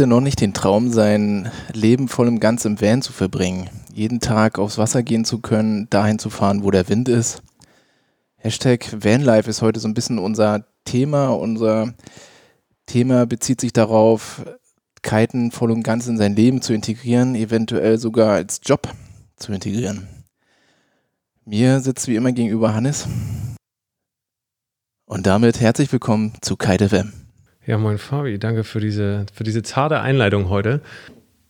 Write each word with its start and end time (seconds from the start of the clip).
Hatte 0.00 0.08
noch 0.08 0.22
nicht 0.22 0.40
den 0.40 0.54
Traum, 0.54 0.90
sein 0.90 1.50
Leben 1.74 2.08
voll 2.08 2.26
und 2.26 2.40
ganz 2.40 2.64
im 2.64 2.80
Van 2.80 3.02
zu 3.02 3.12
verbringen? 3.12 3.68
Jeden 3.92 4.18
Tag 4.18 4.58
aufs 4.58 4.78
Wasser 4.78 5.02
gehen 5.02 5.26
zu 5.26 5.40
können, 5.40 5.90
dahin 5.90 6.18
zu 6.18 6.30
fahren, 6.30 6.64
wo 6.64 6.70
der 6.70 6.88
Wind 6.88 7.10
ist? 7.10 7.42
Hashtag 8.36 9.04
Vanlife 9.04 9.50
ist 9.50 9.60
heute 9.60 9.78
so 9.78 9.86
ein 9.86 9.92
bisschen 9.92 10.18
unser 10.18 10.64
Thema. 10.86 11.28
Unser 11.28 11.92
Thema 12.86 13.26
bezieht 13.26 13.60
sich 13.60 13.74
darauf, 13.74 14.42
Kiten 15.02 15.50
voll 15.50 15.70
und 15.70 15.82
ganz 15.82 16.06
in 16.06 16.16
sein 16.16 16.34
Leben 16.34 16.62
zu 16.62 16.72
integrieren, 16.72 17.34
eventuell 17.34 17.98
sogar 17.98 18.32
als 18.32 18.62
Job 18.64 18.88
zu 19.36 19.52
integrieren. 19.52 20.08
Mir 21.44 21.80
sitzt 21.80 22.08
wie 22.08 22.16
immer 22.16 22.32
gegenüber 22.32 22.72
Hannes. 22.72 23.06
Und 25.04 25.26
damit 25.26 25.60
herzlich 25.60 25.92
willkommen 25.92 26.32
zu 26.40 26.56
Kite 26.56 26.88
FM. 26.88 27.19
Ja, 27.70 27.78
moin 27.78 27.98
Fabi, 27.98 28.36
danke 28.36 28.64
für 28.64 28.80
diese, 28.80 29.26
für 29.32 29.44
diese 29.44 29.62
zarte 29.62 30.00
Einleitung 30.00 30.48
heute. 30.48 30.80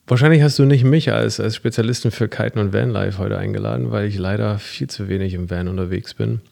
Wahrscheinlich 0.06 0.42
hast 0.42 0.58
du 0.58 0.66
nicht 0.66 0.84
mich 0.84 1.10
als, 1.10 1.40
als 1.40 1.56
Spezialisten 1.56 2.10
für 2.10 2.28
Kiten 2.28 2.58
und 2.58 2.74
Vanlife 2.74 3.16
heute 3.16 3.38
eingeladen, 3.38 3.90
weil 3.90 4.06
ich 4.06 4.18
leider 4.18 4.58
viel 4.58 4.86
zu 4.86 5.08
wenig 5.08 5.32
im 5.32 5.48
Van 5.48 5.66
unterwegs 5.66 6.12
bin. 6.12 6.42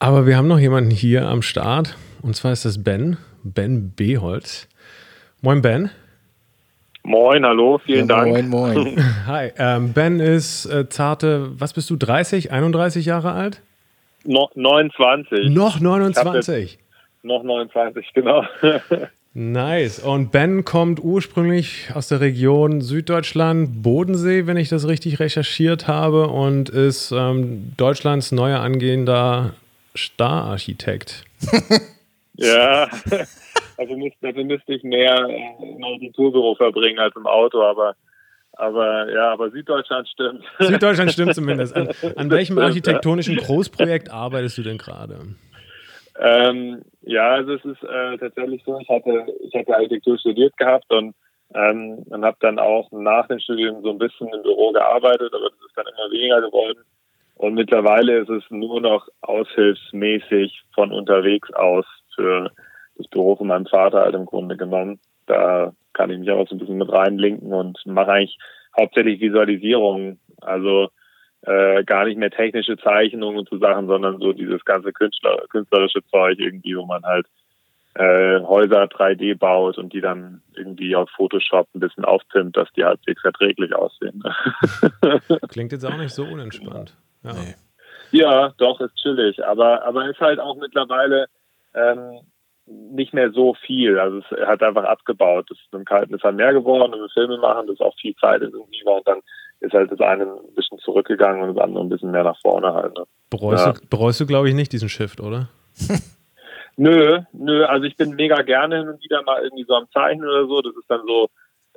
Aber 0.00 0.26
wir 0.26 0.36
haben 0.36 0.48
noch 0.48 0.58
jemanden 0.58 0.90
hier 0.90 1.28
am 1.28 1.40
Start 1.40 1.96
und 2.20 2.34
zwar 2.34 2.50
ist 2.50 2.64
das 2.64 2.82
Ben, 2.82 3.16
Ben 3.44 3.92
Beholz. 3.94 4.66
Moin 5.40 5.62
Ben. 5.62 5.90
Moin, 7.04 7.46
hallo, 7.46 7.78
vielen 7.78 8.08
ja, 8.08 8.16
Dank. 8.24 8.32
Moin, 8.32 8.48
moin. 8.48 9.04
Hi, 9.28 9.52
ähm, 9.56 9.92
Ben 9.92 10.18
ist 10.18 10.66
äh, 10.66 10.88
zarte, 10.88 11.50
was 11.60 11.74
bist 11.74 11.88
du, 11.90 11.94
30, 11.94 12.50
31 12.50 13.06
Jahre 13.06 13.34
alt? 13.34 13.62
No, 14.24 14.50
29. 14.56 15.50
Noch 15.50 15.78
29? 15.78 16.80
Noch 17.26 17.42
29, 17.42 18.12
genau. 18.14 18.44
nice. 19.34 19.98
Und 19.98 20.30
Ben 20.30 20.64
kommt 20.64 21.02
ursprünglich 21.02 21.90
aus 21.92 22.06
der 22.06 22.20
Region 22.20 22.80
Süddeutschland, 22.80 23.82
Bodensee, 23.82 24.46
wenn 24.46 24.56
ich 24.56 24.68
das 24.68 24.86
richtig 24.86 25.18
recherchiert 25.18 25.88
habe, 25.88 26.28
und 26.28 26.68
ist 26.68 27.10
ähm, 27.10 27.72
Deutschlands 27.76 28.30
neuer 28.30 28.60
angehender 28.60 29.54
Stararchitekt. 29.96 31.24
ja, 32.34 32.88
also 33.76 33.96
müsste, 33.96 34.18
dafür 34.22 34.44
müsste 34.44 34.74
ich 34.74 34.84
mehr 34.84 35.28
im 35.28 35.82
Architekturbüro 35.82 36.54
verbringen 36.54 37.00
als 37.00 37.16
im 37.16 37.26
Auto, 37.26 37.60
aber 37.60 37.96
aber 38.52 39.12
ja, 39.12 39.32
aber 39.32 39.50
Süddeutschland 39.50 40.08
stimmt. 40.08 40.44
Süddeutschland 40.60 41.12
stimmt 41.12 41.34
zumindest. 41.34 41.74
An, 41.76 41.88
an 42.14 42.30
welchem 42.30 42.58
architektonischen 42.58 43.36
Großprojekt 43.36 44.10
arbeitest 44.10 44.56
du 44.58 44.62
denn 44.62 44.78
gerade? 44.78 45.18
Ähm, 46.18 46.82
ja, 47.02 47.30
also 47.30 47.54
es 47.54 47.64
ist 47.64 47.82
äh, 47.82 48.16
tatsächlich 48.18 48.62
so, 48.64 48.78
ich 48.78 48.88
hatte, 48.88 49.26
ich 49.40 49.54
hatte 49.54 49.74
Architektur 49.74 50.18
studiert 50.18 50.56
gehabt 50.56 50.90
und, 50.90 51.14
ähm, 51.54 52.04
und 52.08 52.24
habe 52.24 52.36
dann 52.40 52.58
auch 52.58 52.90
nach 52.90 53.26
dem 53.28 53.38
Studium 53.38 53.82
so 53.82 53.90
ein 53.90 53.98
bisschen 53.98 54.28
im 54.28 54.42
Büro 54.42 54.72
gearbeitet, 54.72 55.32
aber 55.34 55.50
das 55.50 55.60
ist 55.66 55.76
dann 55.76 55.86
immer 55.86 56.10
weniger 56.10 56.40
geworden. 56.40 56.78
Und 57.36 57.54
mittlerweile 57.54 58.18
ist 58.18 58.30
es 58.30 58.44
nur 58.48 58.80
noch 58.80 59.06
aushilfsmäßig 59.20 60.62
von 60.74 60.90
unterwegs 60.90 61.52
aus 61.52 61.84
für 62.14 62.50
das 62.96 63.06
Büro 63.08 63.36
von 63.36 63.48
meinem 63.48 63.66
Vater 63.66 64.00
halt 64.00 64.14
im 64.14 64.24
Grunde 64.24 64.56
genommen. 64.56 64.98
Da 65.26 65.72
kann 65.92 66.10
ich 66.10 66.18
mich 66.18 66.30
auch 66.30 66.48
so 66.48 66.54
ein 66.54 66.58
bisschen 66.58 66.78
mit 66.78 66.90
reinlinken 66.90 67.52
und 67.52 67.78
mache 67.84 68.12
eigentlich 68.12 68.38
hauptsächlich 68.78 69.20
Visualisierungen. 69.20 70.18
Also 70.40 70.88
äh, 71.46 71.84
gar 71.84 72.04
nicht 72.04 72.18
mehr 72.18 72.30
technische 72.30 72.76
Zeichnungen 72.76 73.38
und 73.38 73.48
so 73.48 73.58
Sachen, 73.58 73.86
sondern 73.86 74.18
so 74.18 74.32
dieses 74.32 74.64
ganze 74.64 74.92
Künstler, 74.92 75.44
künstlerische 75.48 76.04
Zeug 76.10 76.38
irgendwie, 76.38 76.76
wo 76.76 76.84
man 76.84 77.04
halt 77.04 77.26
äh, 77.94 78.40
Häuser 78.42 78.84
3D 78.84 79.38
baut 79.38 79.78
und 79.78 79.92
die 79.92 80.00
dann 80.00 80.42
irgendwie 80.54 80.94
auf 80.96 81.08
Photoshop 81.16 81.68
ein 81.74 81.80
bisschen 81.80 82.04
aufpimmt, 82.04 82.56
dass 82.56 82.70
die 82.72 82.84
halbwegs 82.84 83.22
verträglich 83.22 83.74
aussehen. 83.74 84.22
Klingt 85.48 85.72
jetzt 85.72 85.86
auch 85.86 85.96
nicht 85.96 86.12
so 86.12 86.24
unentspannt. 86.24 86.96
Ja, 87.22 87.32
nee. 87.32 87.54
ja 88.10 88.54
doch, 88.58 88.80
ist 88.80 88.96
chillig, 88.96 89.44
aber, 89.44 89.84
aber 89.84 90.10
ist 90.10 90.20
halt 90.20 90.40
auch 90.40 90.56
mittlerweile 90.56 91.26
ähm, 91.74 92.20
nicht 92.66 93.14
mehr 93.14 93.30
so 93.30 93.54
viel. 93.54 93.98
Also 93.98 94.18
es 94.18 94.46
hat 94.46 94.62
einfach 94.62 94.84
abgebaut. 94.84 95.48
Es 95.50 95.58
ist 95.58 95.72
im 95.72 95.84
Kalten 95.84 96.14
ist 96.14 96.24
halt 96.24 96.36
mehr 96.36 96.52
geworden 96.52 96.92
und 96.92 97.00
wir 97.00 97.08
Filme 97.10 97.38
machen, 97.38 97.66
das 97.66 97.74
ist 97.74 97.80
auch 97.80 97.96
viel 98.00 98.14
Zeit 98.16 98.42
irgendwie 98.42 98.84
war 98.84 98.96
und 98.96 99.08
dann 99.08 99.20
ist 99.60 99.72
halt 99.72 99.90
das 99.90 100.00
eine 100.00 100.24
ein 100.24 100.54
bisschen 100.54 100.78
zurückgegangen 100.78 101.42
und 101.42 101.56
das 101.56 101.64
andere 101.64 101.84
ein 101.84 101.88
bisschen 101.88 102.10
mehr 102.10 102.24
nach 102.24 102.38
vorne 102.40 102.72
halt. 102.72 102.96
Ne? 102.96 103.04
Bereust, 103.30 103.66
ja. 103.66 103.72
du, 103.72 103.80
bereust 103.88 104.20
du, 104.20 104.26
glaube 104.26 104.48
ich, 104.48 104.54
nicht 104.54 104.72
diesen 104.72 104.88
Shift, 104.88 105.20
oder? 105.20 105.48
nö, 106.76 107.20
nö, 107.32 107.64
also 107.64 107.84
ich 107.84 107.96
bin 107.96 108.14
mega 108.14 108.42
gerne 108.42 108.78
hin 108.78 108.88
und 108.88 109.02
wieder 109.02 109.22
mal 109.22 109.42
irgendwie 109.42 109.64
so 109.66 109.74
am 109.74 109.90
Zeichnen 109.92 110.28
oder 110.28 110.46
so. 110.46 110.62
Das 110.62 110.74
ist 110.76 110.88
dann 110.88 111.02
so, 111.06 111.28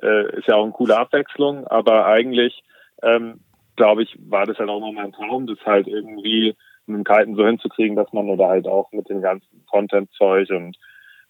äh, 0.02 0.38
ist 0.38 0.46
ja 0.46 0.56
auch 0.56 0.64
eine 0.64 0.72
coole 0.72 0.96
Abwechslung, 0.96 1.66
aber 1.66 2.06
eigentlich, 2.06 2.62
ähm, 3.02 3.40
glaube 3.76 4.02
ich, 4.02 4.16
war 4.28 4.46
das 4.46 4.58
halt 4.58 4.68
auch 4.68 4.80
noch 4.80 4.92
mein 4.92 5.12
Traum, 5.12 5.46
das 5.46 5.58
halt 5.64 5.86
irgendwie 5.86 6.54
mit 6.86 6.96
dem 6.96 7.04
Kiten 7.04 7.36
so 7.36 7.46
hinzukriegen, 7.46 7.96
dass 7.96 8.12
man 8.12 8.28
oder 8.28 8.48
halt 8.48 8.66
auch 8.66 8.92
mit 8.92 9.08
dem 9.08 9.22
ganzen 9.22 9.64
Content-Zeug 9.66 10.50
und 10.50 10.76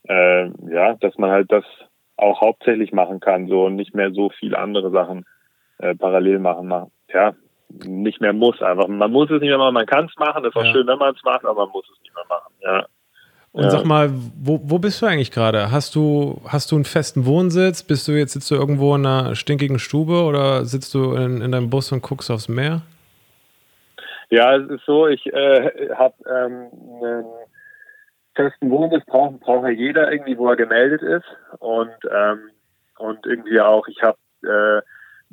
äh, 0.09 0.47
ja, 0.72 0.94
dass 0.94 1.17
man 1.19 1.31
halt 1.31 1.53
das 1.53 1.65
auch 2.17 2.41
hauptsächlich 2.41 2.93
machen 2.93 3.21
kann, 3.21 3.49
so 3.49 3.67
und 3.67 3.77
nicht 3.77 3.94
mehr 3.94 4.12
so 4.12 4.31
viele 4.31 4.59
andere 4.59 4.91
Sachen 4.91 5.25
äh, 5.80 5.94
parallel 5.94 6.38
machen. 6.38 6.68
machen. 6.68 6.91
Ja, 7.12 7.34
nicht 7.84 8.20
mehr 8.20 8.32
muss 8.32 8.60
einfach. 8.62 8.88
Man 8.88 9.12
muss 9.12 9.30
es 9.30 9.41
nicht 9.41 9.48
mehr 9.48 9.58
machen, 9.58 9.74
man 9.74 9.86
kann 9.86 10.06
es 10.06 10.16
machen, 10.18 10.42
das 10.42 10.50
ist 10.50 10.56
auch 10.56 10.64
ja. 10.64 10.72
schön, 10.72 10.86
wenn 10.86 10.98
man 10.98 11.14
es 11.14 11.22
macht, 11.24 11.44
aber 11.44 11.66
man 11.66 11.72
muss 11.72 11.88
es 11.91 12.00
nicht 12.02 12.14
mehr 12.14 12.24
machen. 12.28 12.52
Ja. 12.62 12.86
Und 13.52 13.64
ja. 13.64 13.70
sag 13.70 13.84
mal, 13.84 14.10
wo, 14.12 14.60
wo 14.62 14.78
bist 14.78 15.02
du 15.02 15.06
eigentlich 15.06 15.32
gerade? 15.32 15.72
Hast 15.72 15.96
du, 15.96 16.40
hast 16.46 16.70
du 16.70 16.76
einen 16.76 16.84
festen 16.84 17.26
Wohnsitz? 17.26 17.82
Bist 17.82 18.06
du 18.06 18.12
jetzt 18.12 18.32
sitzt 18.32 18.50
du 18.50 18.54
irgendwo 18.54 18.94
in 18.94 19.04
einer 19.04 19.34
stinkigen 19.34 19.80
Stube 19.80 20.22
oder 20.22 20.64
sitzt 20.64 20.94
du 20.94 21.14
in, 21.14 21.40
in 21.40 21.50
deinem 21.50 21.69
Bus 21.69 21.90
und 21.90 22.02
guckst 22.02 22.30
aufs 22.30 22.48
Meer? 22.48 22.82
Ja, 24.30 24.56
es 24.56 24.70
ist 24.70 24.86
so, 24.86 25.08
ich 25.08 25.26
äh, 25.26 25.90
habe 25.96 26.14
ähm, 26.28 26.69
einen 27.02 27.24
festen 28.36 28.70
Wohnsitz, 28.70 29.04
braucht 29.06 29.40
braucht 29.40 29.64
ja 29.64 29.70
jeder 29.70 30.12
irgendwie, 30.12 30.38
wo 30.38 30.48
er 30.48 30.56
gemeldet 30.56 31.02
ist. 31.02 31.26
Und, 31.58 31.90
ähm, 32.08 32.50
und 32.98 33.26
irgendwie 33.26 33.60
auch, 33.60 33.88
ich 33.88 34.00
habe 34.02 34.19
äh, 34.44 34.82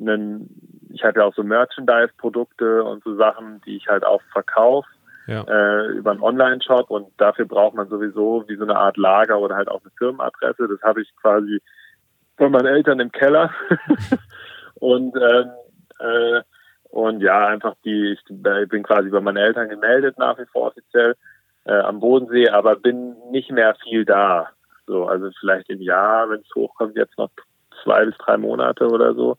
einen, 0.00 0.88
ich 0.90 1.04
habe 1.04 1.20
ja 1.20 1.26
auch 1.26 1.34
so 1.34 1.42
Merchandise-Produkte 1.42 2.84
und 2.84 3.02
so 3.04 3.16
Sachen, 3.16 3.60
die 3.66 3.76
ich 3.76 3.88
halt 3.88 4.04
auch 4.04 4.22
verkaufe. 4.32 4.88
Ja. 5.26 5.42
Äh, 5.42 5.88
über 5.88 6.12
einen 6.12 6.22
Online-Shop 6.22 6.90
und 6.90 7.08
dafür 7.18 7.44
braucht 7.44 7.74
man 7.74 7.88
sowieso 7.88 8.44
wie 8.48 8.56
so 8.56 8.64
eine 8.64 8.76
Art 8.76 8.96
Lager 8.96 9.38
oder 9.38 9.56
halt 9.56 9.68
auch 9.68 9.82
eine 9.82 9.90
Firmenadresse. 9.98 10.68
Das 10.68 10.80
habe 10.82 11.02
ich 11.02 11.14
quasi 11.16 11.60
von 12.38 12.50
meinen 12.50 12.66
Eltern 12.66 12.98
im 13.00 13.12
Keller. 13.12 13.50
und 14.76 15.14
ähm, 15.16 15.50
äh, 15.98 16.40
und 16.90 17.20
ja, 17.20 17.46
einfach 17.46 17.74
die, 17.84 18.12
ich 18.12 18.24
bin 18.68 18.82
quasi 18.82 19.10
bei 19.10 19.20
meinen 19.20 19.36
Eltern 19.36 19.68
gemeldet 19.68 20.18
nach 20.18 20.38
wie 20.38 20.46
vor 20.46 20.68
offiziell 20.68 21.16
äh, 21.64 21.80
am 21.80 22.00
Bodensee, 22.00 22.48
aber 22.48 22.76
bin 22.76 23.14
nicht 23.30 23.50
mehr 23.50 23.74
viel 23.82 24.04
da. 24.04 24.48
So, 24.86 25.06
also 25.06 25.30
vielleicht 25.38 25.68
im 25.68 25.82
Jahr, 25.82 26.30
wenn 26.30 26.40
es 26.40 26.54
hochkommt, 26.54 26.96
jetzt 26.96 27.18
noch 27.18 27.30
zwei 27.82 28.06
bis 28.06 28.16
drei 28.16 28.38
Monate 28.38 28.88
oder 28.88 29.14
so. 29.14 29.36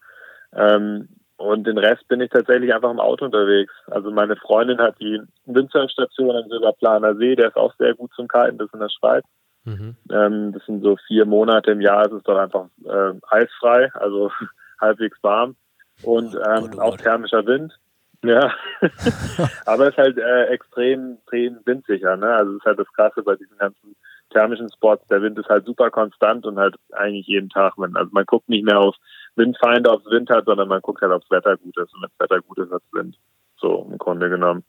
Ähm, 0.54 1.10
und 1.38 1.66
den 1.66 1.78
Rest 1.78 2.06
bin 2.10 2.19
ich 2.19 2.30
tatsächlich 2.30 2.74
einfach 2.74 2.92
im 2.92 3.00
Auto 3.00 3.24
unterwegs. 3.24 3.72
Also 3.88 4.12
meine 4.12 4.36
Freundin 4.36 4.80
hat 4.80 5.00
die 5.00 5.22
Winzerstation 5.46 6.36
am 6.36 6.50
Silberplaner 6.50 7.16
See, 7.16 7.36
der 7.36 7.48
ist 7.48 7.56
auch 7.56 7.74
sehr 7.78 7.96
gut 7.96 8.12
zum 8.13 8.28
Kiten, 8.28 8.57
das 8.57 8.68
ist 8.68 8.74
in 8.74 8.81
der 8.81 8.90
Schweiz. 8.90 9.24
Mhm. 9.63 9.96
Ähm, 10.12 10.51
das 10.51 10.66
sind 10.66 10.81
so 10.84 10.98
vier 11.07 11.25
Monate 11.25 11.72
im 11.72 11.80
Jahr, 11.80 12.06
es 12.06 12.12
ist 12.12 12.28
dort 12.28 12.40
einfach 12.40 12.66
äh, 12.84 13.13
eisfrei, 13.30 13.90
also 13.94 14.31
halbwegs 14.81 15.18
warm 15.22 15.56
und 16.04 16.36
ähm, 16.36 16.78
auch 16.80 16.98
thermischer 16.98 17.46
Wind. 17.46 17.74
Ja, 18.22 18.54
aber 19.66 19.88
es 19.88 19.92
ist 19.92 19.98
halt 19.98 20.18
äh, 20.18 20.46
extrem, 20.48 21.19
extrem 21.19 21.60
windsicher. 21.63 22.18
Ne? 22.18 22.28
Also 22.28 22.51
es 22.51 22.57
ist 22.57 22.66
halt 22.66 22.80
das 22.80 22.94
Krasse 22.94 23.24
bei 23.24 23.36
diesen 23.36 23.57
ganzen 23.57 23.96
thermischen 24.30 24.69
Spots. 24.74 25.07
Der 25.07 25.22
Wind 25.22 25.40
ist 25.40 25.48
halt 25.48 25.66
super 25.66 25.90
konstant 25.90 26.46
und 26.46 26.60
halt 26.60 26.75
eigentlich 26.92 27.28
jeden 27.28 27.50
Tag. 27.50 27.78
Man, 27.78 27.96
also 27.96 28.10
man 28.12 28.25
guckt 28.25 28.50
nicht 28.50 28.66
mehr 28.66 28.80
auf 28.80 28.96
Windfeinde, 29.36 29.92
ob 29.92 30.06
es 30.06 30.12
Wind 30.12 30.30
hat, 30.30 30.46
sondern 30.46 30.68
man 30.68 30.81
guckt 30.81 31.02
halt, 31.02 31.12
ob 31.12 31.22
das 31.22 31.31
Wetter 31.31 31.58
gut 31.58 31.78
ist. 31.78 31.94
Und 31.94 32.02
wenn 32.02 32.10
das 32.10 32.20
Wetter 32.20 32.42
gut 32.42 32.58
ist, 32.60 32.72
hat 32.72 32.81
es 32.86 32.94
Wind. 32.94 33.18
So 33.58 33.88
im 33.90 33.98
Grunde 33.98 34.30
genommen. 34.30 34.64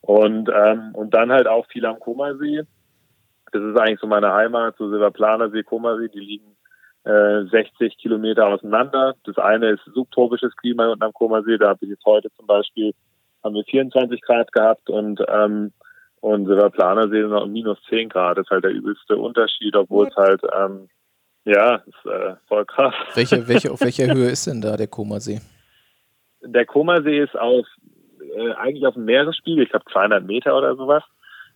Und, 0.00 0.48
ähm, 0.54 0.94
und 0.94 1.14
dann 1.14 1.32
halt 1.32 1.48
auch 1.48 1.66
viel 1.66 1.84
am 1.86 1.98
Komasee. 1.98 2.62
Das 3.52 3.62
ist 3.62 3.78
eigentlich 3.78 4.00
so 4.00 4.06
meine 4.06 4.32
Heimat, 4.32 4.76
so 4.76 4.88
Silberplanersee, 4.90 5.62
Komasee, 5.62 6.08
die 6.08 6.20
liegen 6.20 6.56
60 7.04 7.80
äh, 7.80 7.88
Kilometer 7.90 8.48
auseinander. 8.48 9.14
Das 9.24 9.38
eine 9.38 9.70
ist 9.70 9.84
subtropisches 9.94 10.56
Klima 10.56 10.88
unten 10.88 11.04
am 11.04 11.12
Komasee. 11.12 11.56
Da 11.56 11.68
habe 11.68 11.78
ich 11.82 11.90
jetzt 11.90 12.04
heute 12.04 12.30
zum 12.32 12.46
Beispiel 12.46 12.92
haben 13.44 13.54
wir 13.54 13.64
24 13.64 14.20
Grad 14.22 14.52
gehabt 14.52 14.90
und 14.90 15.22
ähm, 15.28 15.72
und 16.20 16.46
Silberplanersee 16.46 17.22
noch 17.22 17.46
minus 17.46 17.78
10 17.88 18.08
Grad. 18.08 18.38
Das 18.38 18.46
ist 18.46 18.50
halt 18.50 18.64
der 18.64 18.72
übelste 18.72 19.16
Unterschied, 19.16 19.76
obwohl 19.76 20.08
es 20.08 20.16
halt 20.16 20.42
ähm, 20.52 20.88
ja, 21.46 21.76
ist 21.76 22.06
äh, 22.06 22.34
voll 22.48 22.64
krass. 22.64 22.94
Welche, 23.14 23.48
welche, 23.48 23.70
auf 23.70 23.80
welcher 23.80 24.12
Höhe 24.12 24.28
ist 24.28 24.46
denn 24.46 24.60
da 24.60 24.76
der 24.76 24.88
Komasee? 24.88 25.40
Der 26.42 26.66
Komasee 26.66 27.20
ist 27.20 27.36
auf, 27.38 27.66
äh, 28.36 28.52
eigentlich 28.54 28.86
auf 28.86 28.94
dem 28.94 29.04
Meeresspiegel, 29.04 29.64
ich 29.64 29.70
glaube 29.70 29.86
200 29.92 30.24
Meter 30.24 30.56
oder 30.56 30.76
sowas. 30.76 31.02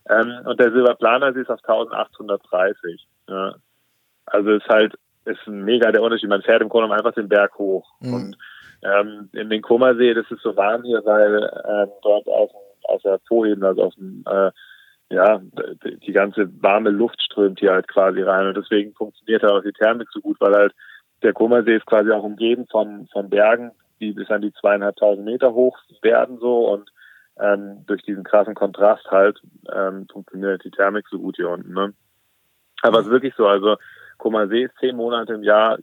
Ähm, 0.09 0.33
und 0.45 0.59
der 0.59 0.71
Silberplanersee 0.71 1.41
ist 1.41 1.49
auf 1.49 1.59
1830. 1.59 3.07
Ja. 3.29 3.55
Also 4.25 4.51
ist 4.51 4.67
halt 4.67 4.95
ist 5.25 5.45
mega 5.45 5.91
der 5.91 6.01
Unterschied. 6.01 6.29
Man 6.29 6.41
fährt 6.41 6.61
im 6.61 6.69
Grunde 6.69 6.93
einfach 6.93 7.13
den 7.13 7.29
Berg 7.29 7.57
hoch. 7.57 7.87
Mhm. 7.99 8.13
Und 8.13 8.37
ähm, 8.83 9.29
in 9.33 9.49
den 9.49 9.61
Kummersee, 9.61 10.13
das 10.13 10.25
ist 10.31 10.41
so 10.41 10.55
warm 10.55 10.83
hier, 10.83 11.01
weil 11.05 11.43
ähm, 11.67 11.91
dort 12.01 12.27
aus, 12.27 12.49
aus 12.85 13.01
der 13.03 13.19
Vorebene, 13.27 13.67
also 13.67 13.83
aus 13.83 13.95
dem, 13.95 14.23
äh, 14.27 14.51
ja, 15.11 15.41
die 16.05 16.11
ganze 16.11 16.49
warme 16.61 16.89
Luft 16.89 17.21
strömt 17.21 17.59
hier 17.59 17.71
halt 17.71 17.87
quasi 17.87 18.21
rein. 18.21 18.47
Und 18.47 18.57
deswegen 18.57 18.93
funktioniert 18.93 19.43
halt 19.43 19.53
auch 19.53 19.63
die 19.63 19.73
Thermik 19.73 20.07
so 20.11 20.21
gut, 20.21 20.37
weil 20.39 20.53
halt 20.53 20.73
der 21.21 21.33
Kummersee 21.33 21.75
ist 21.75 21.85
quasi 21.85 22.11
auch 22.11 22.23
umgeben 22.23 22.65
von, 22.69 23.07
von 23.11 23.29
Bergen, 23.29 23.71
die 23.99 24.13
bis 24.13 24.29
an 24.29 24.41
die 24.41 24.53
zweieinhalbtausend 24.53 25.25
Meter 25.25 25.53
hoch 25.53 25.77
werden 26.01 26.39
so 26.39 26.67
und 26.69 26.89
ähm, 27.39 27.85
durch 27.85 28.01
diesen 28.03 28.23
krassen 28.23 28.55
Kontrast 28.55 29.05
halt 29.11 29.39
ähm, 29.73 30.07
funktioniert 30.11 30.63
die 30.63 30.71
Thermik 30.71 31.05
so 31.09 31.19
gut 31.19 31.35
hier 31.35 31.49
unten. 31.49 31.73
Ne? 31.73 31.93
Aber 32.81 32.99
es 32.99 33.05
ist 33.05 33.11
wirklich 33.11 33.35
so, 33.35 33.47
also 33.47 33.77
See 34.49 34.63
ist 34.63 34.77
zehn 34.79 34.95
Monate 34.95 35.33
im 35.33 35.43
Jahr 35.43 35.77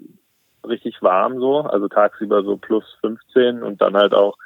richtig 0.66 1.00
warm 1.02 1.38
so, 1.38 1.60
also 1.60 1.88
tagsüber 1.88 2.42
so 2.42 2.56
plus 2.56 2.84
15 3.00 3.62
und 3.62 3.80
dann 3.80 3.96
halt 3.96 4.14
auch 4.14 4.36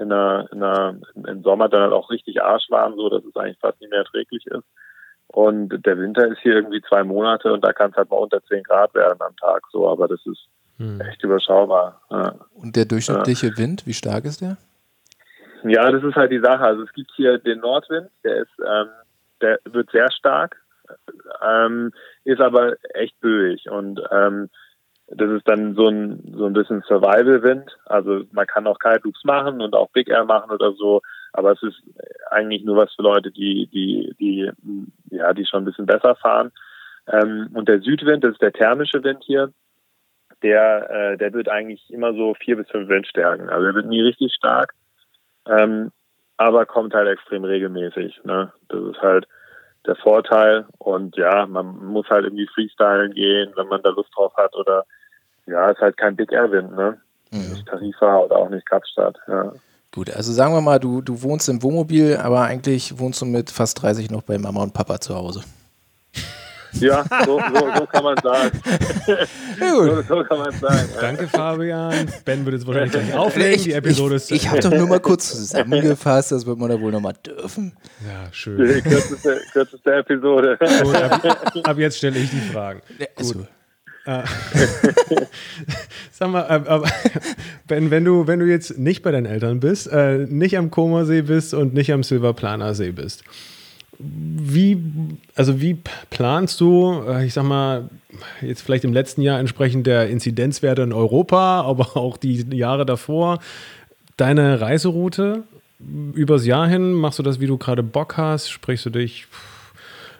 in 0.00 0.08
der, 0.08 0.48
in 0.52 0.60
der, 0.60 0.96
im 1.14 1.42
Sommer 1.42 1.68
dann 1.68 1.82
halt 1.82 1.92
auch 1.92 2.10
richtig 2.10 2.42
arschwarm, 2.42 2.94
so 2.96 3.08
dass 3.08 3.24
es 3.24 3.36
eigentlich 3.36 3.58
fast 3.58 3.80
nicht 3.80 3.90
mehr 3.90 4.00
erträglich 4.00 4.46
ist. 4.46 4.64
Und 5.28 5.84
der 5.84 5.98
Winter 5.98 6.28
ist 6.28 6.38
hier 6.40 6.54
irgendwie 6.54 6.82
zwei 6.82 7.02
Monate 7.02 7.52
und 7.52 7.64
da 7.64 7.72
kann 7.72 7.90
es 7.90 7.96
halt 7.96 8.10
mal 8.10 8.16
unter 8.16 8.42
10 8.44 8.62
Grad 8.62 8.94
werden 8.94 9.20
am 9.20 9.36
Tag, 9.36 9.62
so, 9.72 9.88
aber 9.88 10.08
das 10.08 10.24
ist 10.24 10.48
hm. 10.78 11.00
echt 11.00 11.22
überschaubar. 11.22 12.00
Ja. 12.10 12.34
Und 12.54 12.76
der 12.76 12.84
durchschnittliche 12.84 13.48
ja. 13.48 13.58
Wind, 13.58 13.86
wie 13.86 13.94
stark 13.94 14.24
ist 14.24 14.40
der? 14.40 14.56
Ja, 15.64 15.90
das 15.90 16.04
ist 16.04 16.14
halt 16.14 16.30
die 16.30 16.40
Sache. 16.40 16.62
Also 16.62 16.82
es 16.82 16.92
gibt 16.92 17.10
hier 17.16 17.38
den 17.38 17.60
Nordwind, 17.60 18.08
der 18.24 18.42
ist, 18.42 18.52
ähm, 18.60 18.88
der 19.40 19.58
wird 19.64 19.90
sehr 19.90 20.10
stark, 20.12 20.56
ähm, 21.42 21.92
ist 22.24 22.40
aber 22.40 22.76
echt 22.94 23.18
böig 23.20 23.68
und 23.68 24.00
ähm, 24.12 24.48
das 25.08 25.30
ist 25.30 25.48
dann 25.48 25.74
so 25.74 25.86
ein 25.88 26.34
so 26.36 26.46
ein 26.46 26.52
bisschen 26.52 26.82
Survival-Wind. 26.82 27.70
Also 27.86 28.24
man 28.32 28.46
kann 28.46 28.66
auch 28.66 28.78
Kaltloops 28.78 29.24
machen 29.24 29.60
und 29.60 29.74
auch 29.74 29.90
Big 29.90 30.08
Air 30.08 30.24
machen 30.24 30.50
oder 30.50 30.72
so, 30.72 31.00
aber 31.32 31.52
es 31.52 31.62
ist 31.62 31.80
eigentlich 32.30 32.64
nur 32.64 32.76
was 32.76 32.92
für 32.94 33.02
Leute, 33.02 33.30
die 33.30 33.68
die 33.72 34.14
die 34.18 34.50
ja 35.10 35.32
die 35.32 35.46
schon 35.46 35.62
ein 35.62 35.66
bisschen 35.66 35.86
besser 35.86 36.16
fahren. 36.16 36.50
Ähm, 37.08 37.50
und 37.54 37.68
der 37.68 37.80
Südwind, 37.80 38.24
das 38.24 38.32
ist 38.32 38.42
der 38.42 38.52
thermische 38.52 39.02
Wind 39.04 39.22
hier, 39.24 39.52
der 40.42 40.90
äh, 40.90 41.16
der 41.16 41.32
wird 41.32 41.48
eigentlich 41.48 41.88
immer 41.90 42.12
so 42.12 42.34
vier 42.34 42.56
bis 42.56 42.68
fünf 42.68 42.88
Windstärken. 42.88 43.48
Also 43.48 43.64
er 43.64 43.74
wird 43.74 43.86
nie 43.86 44.02
richtig 44.02 44.34
stark, 44.34 44.74
ähm, 45.46 45.92
aber 46.36 46.66
kommt 46.66 46.94
halt 46.94 47.08
extrem 47.08 47.44
regelmäßig. 47.44 48.24
Ne? 48.24 48.52
Das 48.68 48.82
ist 48.82 49.00
halt 49.00 49.28
der 49.86 49.96
Vorteil. 49.96 50.66
Und 50.78 51.16
ja, 51.16 51.46
man 51.46 51.84
muss 51.86 52.08
halt 52.08 52.24
irgendwie 52.24 52.48
freestylen 52.52 53.12
gehen, 53.12 53.52
wenn 53.56 53.68
man 53.68 53.82
da 53.82 53.90
Lust 53.90 54.10
drauf 54.14 54.32
hat. 54.36 54.54
Oder 54.54 54.84
ja, 55.46 55.70
ist 55.70 55.80
halt 55.80 55.96
kein 55.96 56.16
Big 56.16 56.32
Air 56.32 56.50
Wind, 56.50 56.74
ne? 56.74 56.98
Mhm. 57.30 57.52
Nicht 57.52 57.66
Tarifa 57.66 58.18
oder 58.18 58.36
auch 58.36 58.48
nicht 58.48 58.68
Kapstadt, 58.68 59.16
ja. 59.28 59.52
Gut, 59.92 60.10
also 60.10 60.30
sagen 60.32 60.52
wir 60.52 60.60
mal, 60.60 60.78
du, 60.78 61.00
du 61.00 61.22
wohnst 61.22 61.48
im 61.48 61.62
Wohnmobil, 61.62 62.18
aber 62.18 62.42
eigentlich 62.42 62.98
wohnst 62.98 63.22
du 63.22 63.24
mit 63.24 63.50
fast 63.50 63.80
30 63.80 64.10
noch 64.10 64.22
bei 64.22 64.36
Mama 64.36 64.62
und 64.62 64.74
Papa 64.74 65.00
zu 65.00 65.14
Hause. 65.14 65.42
Ja, 66.80 67.04
so, 67.24 67.40
so, 67.40 67.66
so 67.78 67.86
kann 67.86 68.04
man 68.04 68.16
sagen. 68.22 68.60
Ja, 69.58 69.74
so, 69.74 70.02
so, 70.02 70.24
kann 70.24 70.38
man 70.38 70.52
sagen. 70.52 70.88
Danke, 71.00 71.28
Fabian. 71.28 72.06
Ben 72.26 72.44
wird 72.44 72.56
jetzt 72.56 72.66
wahrscheinlich 72.66 72.92
gleich 72.92 73.14
auflegen. 73.16 73.54
Ich, 73.54 73.62
die 73.62 73.72
Episode 73.72 74.16
ich, 74.16 74.22
ist. 74.22 74.30
Ich 74.30 74.50
habe 74.50 74.60
doch 74.60 74.70
nur 74.70 74.86
mal 74.86 75.00
kurz 75.00 75.30
zusammengefasst, 75.30 76.32
das 76.32 76.44
wird 76.44 76.58
man 76.58 76.68
da 76.68 76.78
wohl 76.78 76.92
nochmal 76.92 77.14
dürfen. 77.24 77.72
Ja, 78.06 78.30
schön. 78.32 78.58
Die 78.58 78.82
kürzeste, 78.82 79.40
kürzeste 79.52 79.94
Episode. 79.94 80.58
Gut, 80.82 80.94
ab, 80.94 81.54
ab, 81.64 81.78
jetzt 81.78 81.96
stelle 81.96 82.18
ich 82.18 82.30
die 82.30 82.52
Fragen. 82.52 82.82
Ja, 82.98 83.06
Gut. 83.16 83.46
Äh, 84.06 84.22
sag 86.12 86.30
mal, 86.30 86.42
äh, 86.42 86.80
Ben, 87.66 87.90
wenn 87.90 88.04
du, 88.04 88.28
wenn 88.28 88.38
du 88.38 88.46
jetzt 88.46 88.78
nicht 88.78 89.02
bei 89.02 89.10
deinen 89.10 89.26
Eltern 89.26 89.58
bist, 89.58 89.90
äh, 89.90 90.18
nicht 90.18 90.56
am 90.56 90.70
Comersee 90.70 91.22
bist 91.22 91.54
und 91.54 91.74
nicht 91.74 91.92
am 91.92 92.04
Silberplaner 92.04 92.74
See 92.74 92.92
bist, 92.92 93.24
wie, 93.98 94.82
also 95.34 95.60
wie 95.60 95.78
planst 96.10 96.60
du, 96.60 97.02
äh, 97.08 97.24
ich 97.26 97.34
sag 97.34 97.44
mal, 97.44 97.88
jetzt 98.40 98.62
vielleicht 98.62 98.84
im 98.84 98.92
letzten 98.92 99.22
Jahr 99.22 99.38
entsprechend 99.38 99.86
der 99.86 100.08
Inzidenzwerte 100.08 100.82
in 100.82 100.92
Europa, 100.92 101.62
aber 101.62 101.88
auch 101.96 102.16
die 102.16 102.44
Jahre 102.56 102.86
davor, 102.86 103.38
deine 104.16 104.60
Reiseroute 104.60 105.44
übers 106.14 106.46
Jahr 106.46 106.68
hin? 106.68 106.92
Machst 106.92 107.18
du 107.18 107.22
das, 107.22 107.40
wie 107.40 107.46
du 107.46 107.58
gerade 107.58 107.82
Bock 107.82 108.16
hast? 108.16 108.48
Sprichst 108.50 108.86
du 108.86 108.90
dich 108.90 109.26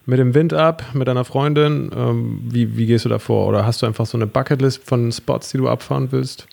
mit 0.04 0.18
dem 0.18 0.34
Wind 0.34 0.54
ab, 0.54 0.82
mit 0.94 1.08
deiner 1.08 1.24
Freundin? 1.24 1.90
Ähm, 1.94 2.40
wie, 2.42 2.76
wie 2.76 2.86
gehst 2.86 3.04
du 3.04 3.08
da 3.08 3.18
vor? 3.18 3.46
Oder 3.48 3.66
hast 3.66 3.82
du 3.82 3.86
einfach 3.86 4.06
so 4.06 4.16
eine 4.16 4.26
Bucketlist 4.26 4.84
von 4.84 5.12
Spots, 5.12 5.50
die 5.50 5.58
du 5.58 5.68
abfahren 5.68 6.12
willst? 6.12 6.46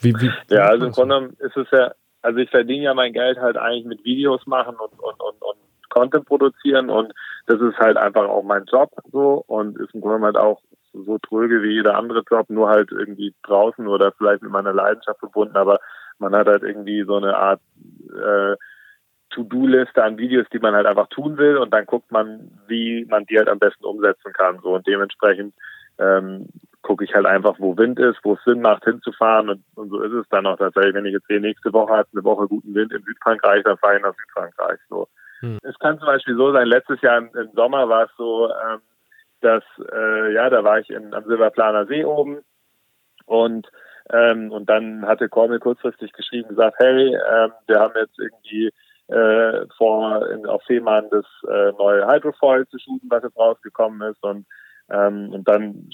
Wie, 0.00 0.14
wie, 0.20 0.30
ja, 0.50 0.64
also 0.64 0.86
im 0.86 0.92
Grunde 0.92 1.14
genommen 1.14 1.36
ist 1.38 1.56
es 1.56 1.66
ja, 1.70 1.92
also 2.20 2.38
ich 2.38 2.50
verdiene 2.50 2.84
ja 2.84 2.94
mein 2.94 3.12
Geld 3.12 3.38
halt 3.38 3.56
eigentlich 3.56 3.86
mit 3.86 4.04
Videos 4.04 4.46
machen 4.46 4.76
und, 4.76 4.92
und, 4.98 5.20
und, 5.20 5.42
und 5.42 5.56
Content 5.94 6.26
produzieren 6.26 6.90
und 6.90 7.12
das 7.46 7.60
ist 7.60 7.78
halt 7.78 7.96
einfach 7.96 8.28
auch 8.28 8.42
mein 8.42 8.64
Job 8.64 8.90
so 9.12 9.44
und 9.46 9.78
ist 9.78 9.94
im 9.94 10.00
Grunde 10.00 10.26
halt 10.26 10.36
auch 10.36 10.60
so 10.92 11.18
tröge 11.18 11.62
wie 11.62 11.74
jeder 11.74 11.96
andere 11.96 12.22
Job, 12.28 12.50
nur 12.50 12.68
halt 12.68 12.90
irgendwie 12.92 13.34
draußen 13.44 13.86
oder 13.86 14.12
vielleicht 14.12 14.42
mit 14.42 14.50
meiner 14.50 14.72
Leidenschaft 14.72 15.20
verbunden, 15.20 15.56
aber 15.56 15.78
man 16.18 16.34
hat 16.34 16.46
halt 16.46 16.62
irgendwie 16.62 17.04
so 17.04 17.16
eine 17.16 17.36
Art 17.36 17.60
äh, 18.12 18.56
To-Do-Liste 19.30 20.02
an 20.02 20.18
Videos, 20.18 20.46
die 20.52 20.60
man 20.60 20.74
halt 20.74 20.86
einfach 20.86 21.08
tun 21.08 21.36
will 21.38 21.56
und 21.58 21.72
dann 21.72 21.86
guckt 21.86 22.10
man, 22.12 22.50
wie 22.66 23.04
man 23.08 23.26
die 23.26 23.38
halt 23.38 23.48
am 23.48 23.58
besten 23.58 23.84
umsetzen 23.84 24.32
kann. 24.32 24.60
So 24.62 24.74
und 24.74 24.86
dementsprechend 24.86 25.54
ähm, 25.98 26.48
gucke 26.82 27.04
ich 27.04 27.14
halt 27.14 27.26
einfach, 27.26 27.56
wo 27.58 27.76
Wind 27.76 27.98
ist, 27.98 28.18
wo 28.22 28.34
es 28.34 28.44
Sinn 28.44 28.60
macht, 28.60 28.84
hinzufahren 28.84 29.48
und, 29.48 29.64
und 29.74 29.88
so 29.90 30.00
ist 30.02 30.12
es 30.12 30.28
dann 30.28 30.46
auch 30.46 30.58
tatsächlich. 30.58 30.94
Wenn 30.94 31.06
ich 31.06 31.14
jetzt 31.14 31.26
sehe, 31.26 31.40
nächste 31.40 31.72
Woche 31.72 31.96
hat 31.96 32.08
eine 32.12 32.22
Woche 32.22 32.46
guten 32.46 32.74
Wind 32.74 32.92
in 32.92 33.02
Südfrankreich, 33.02 33.64
dann 33.64 33.78
fahre 33.78 33.96
ich 33.96 34.02
nach 34.02 34.14
Südfrankreich. 34.14 34.78
So. 34.88 35.08
Hm. 35.44 35.58
Es 35.62 35.78
kann 35.78 35.98
zum 35.98 36.06
Beispiel 36.06 36.36
so 36.36 36.52
sein, 36.52 36.66
letztes 36.66 37.00
Jahr 37.02 37.18
im, 37.18 37.30
im 37.34 37.50
Sommer 37.54 37.88
war 37.88 38.04
es 38.04 38.10
so, 38.16 38.48
ähm, 38.48 38.80
dass, 39.40 39.62
äh, 39.92 40.32
ja, 40.32 40.48
da 40.48 40.64
war 40.64 40.78
ich 40.78 40.88
in, 40.88 41.12
am 41.12 41.24
Silberplaner 41.24 41.86
See 41.86 42.04
oben 42.04 42.38
und 43.26 43.68
ähm, 44.10 44.52
und 44.52 44.68
dann 44.68 45.06
hatte 45.06 45.30
Cormel 45.30 45.60
kurzfristig 45.60 46.12
geschrieben, 46.12 46.50
gesagt, 46.50 46.76
hey, 46.78 47.14
ähm, 47.14 47.52
wir 47.66 47.80
haben 47.80 47.94
jetzt 47.96 48.18
irgendwie 48.18 48.70
äh, 49.08 49.66
vor, 49.78 50.28
in, 50.30 50.44
auf 50.44 50.62
Fehmarn 50.64 51.08
das 51.10 51.24
äh, 51.48 51.72
neue 51.72 52.06
Hydrofoil 52.06 52.66
zu 52.68 52.78
shooten, 52.78 53.10
was 53.10 53.22
jetzt 53.22 53.36
rausgekommen 53.36 54.10
ist 54.10 54.22
und 54.22 54.46
ähm, 54.90 55.32
und 55.32 55.48
dann 55.48 55.88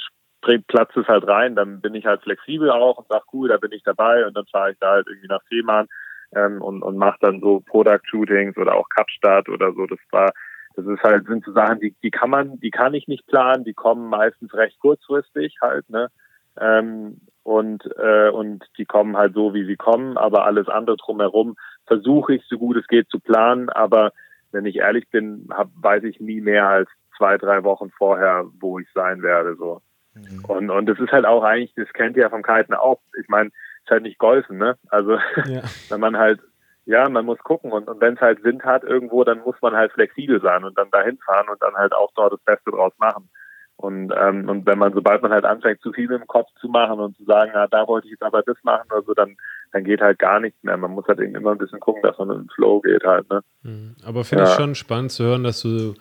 platzt 0.66 0.96
es 0.96 1.06
halt 1.06 1.28
rein, 1.28 1.54
dann 1.54 1.80
bin 1.80 1.94
ich 1.94 2.06
halt 2.06 2.22
flexibel 2.22 2.70
auch 2.70 2.98
und 2.98 3.06
sag 3.08 3.22
cool, 3.32 3.48
da 3.48 3.58
bin 3.58 3.72
ich 3.72 3.82
dabei 3.82 4.26
und 4.26 4.36
dann 4.36 4.46
fahre 4.46 4.72
ich 4.72 4.78
da 4.80 4.92
halt 4.92 5.06
irgendwie 5.06 5.28
nach 5.28 5.42
Fehmarn 5.48 5.86
ähm, 6.34 6.62
und, 6.62 6.82
und 6.82 6.96
mache 6.96 7.18
dann 7.20 7.40
so 7.40 7.60
Product-Shootings 7.60 8.56
oder 8.56 8.74
auch 8.74 8.88
Kapstadt 8.88 9.48
oder 9.48 9.72
so. 9.72 9.86
Das 9.86 9.98
war, 10.10 10.32
das 10.76 10.86
ist 10.86 11.02
halt, 11.02 11.26
sind 11.26 11.44
so 11.44 11.52
Sachen, 11.52 11.80
die, 11.80 11.94
die 12.02 12.10
kann 12.10 12.30
man, 12.30 12.58
die 12.60 12.70
kann 12.70 12.94
ich 12.94 13.08
nicht 13.08 13.26
planen, 13.26 13.64
die 13.64 13.74
kommen 13.74 14.08
meistens 14.08 14.54
recht 14.54 14.78
kurzfristig 14.80 15.56
halt, 15.60 15.88
ne? 15.90 16.08
Ähm, 16.58 17.20
und, 17.42 17.84
äh, 17.96 18.28
und 18.28 18.64
die 18.76 18.84
kommen 18.84 19.16
halt 19.16 19.34
so, 19.34 19.54
wie 19.54 19.64
sie 19.64 19.76
kommen, 19.76 20.16
aber 20.16 20.44
alles 20.44 20.68
andere 20.68 20.96
drumherum 20.96 21.56
versuche 21.86 22.34
ich 22.34 22.44
so 22.48 22.58
gut 22.58 22.76
es 22.76 22.86
geht 22.86 23.08
zu 23.08 23.18
planen, 23.18 23.70
aber 23.70 24.12
wenn 24.52 24.66
ich 24.66 24.76
ehrlich 24.76 25.08
bin, 25.10 25.48
hab, 25.50 25.68
weiß 25.76 26.04
ich 26.04 26.20
nie 26.20 26.40
mehr 26.40 26.68
als 26.68 26.88
zwei, 27.16 27.38
drei 27.38 27.64
Wochen 27.64 27.90
vorher, 27.90 28.46
wo 28.60 28.78
ich 28.78 28.88
sein 28.94 29.22
werde. 29.22 29.56
so. 29.56 29.80
Mhm. 30.14 30.44
Und, 30.44 30.70
und 30.70 30.86
das 30.86 30.98
ist 30.98 31.12
halt 31.12 31.24
auch 31.24 31.42
eigentlich, 31.42 31.72
das 31.76 31.92
kennt 31.92 32.16
ihr 32.16 32.22
ja 32.22 32.30
vom 32.30 32.42
Kiten 32.42 32.74
auch. 32.74 33.00
Ich 33.20 33.28
meine, 33.28 33.50
ist 33.90 33.94
halt 33.94 34.02
nicht 34.04 34.18
golfen, 34.18 34.58
ne? 34.58 34.76
Also 34.88 35.12
ja. 35.46 35.62
wenn 35.88 36.00
man 36.00 36.16
halt, 36.16 36.40
ja, 36.86 37.08
man 37.08 37.26
muss 37.26 37.38
gucken 37.40 37.72
und, 37.72 37.88
und 37.88 38.00
wenn 38.00 38.14
es 38.14 38.20
halt 38.20 38.42
Wind 38.44 38.64
hat 38.64 38.84
irgendwo, 38.84 39.24
dann 39.24 39.40
muss 39.40 39.56
man 39.60 39.74
halt 39.74 39.92
flexibel 39.92 40.40
sein 40.40 40.64
und 40.64 40.78
dann 40.78 40.90
dahin 40.90 41.18
fahren 41.18 41.48
und 41.50 41.60
dann 41.62 41.74
halt 41.74 41.92
auch 41.92 42.10
dort 42.14 42.32
das 42.32 42.40
Beste 42.40 42.70
draus 42.70 42.92
machen. 42.98 43.28
Und, 43.76 44.12
ähm, 44.14 44.46
und 44.48 44.66
wenn 44.66 44.78
man, 44.78 44.92
sobald 44.92 45.22
man 45.22 45.32
halt 45.32 45.46
anfängt, 45.46 45.80
zu 45.80 45.92
viel 45.92 46.10
im 46.10 46.26
Kopf 46.26 46.48
zu 46.60 46.68
machen 46.68 47.00
und 47.00 47.16
zu 47.16 47.24
sagen, 47.24 47.52
na, 47.54 47.66
da 47.66 47.88
wollte 47.88 48.06
ich 48.06 48.12
jetzt 48.12 48.22
aber 48.22 48.42
das 48.42 48.58
machen 48.62 48.86
oder 48.92 49.02
so, 49.02 49.14
dann, 49.14 49.36
dann 49.72 49.84
geht 49.84 50.02
halt 50.02 50.18
gar 50.18 50.38
nichts 50.38 50.62
mehr. 50.62 50.76
Man 50.76 50.90
muss 50.90 51.06
halt 51.06 51.18
immer 51.18 51.52
ein 51.52 51.58
bisschen 51.58 51.80
gucken, 51.80 52.02
dass 52.02 52.18
man 52.18 52.30
im 52.30 52.48
Flow 52.54 52.80
geht 52.82 53.04
halt, 53.04 53.30
ne? 53.30 53.40
Mhm. 53.62 53.96
Aber 54.04 54.24
finde 54.24 54.44
ja. 54.44 54.50
ich 54.50 54.56
schon 54.56 54.74
spannend 54.74 55.12
zu 55.12 55.24
hören, 55.24 55.44
dass 55.44 55.62
du 55.62 55.94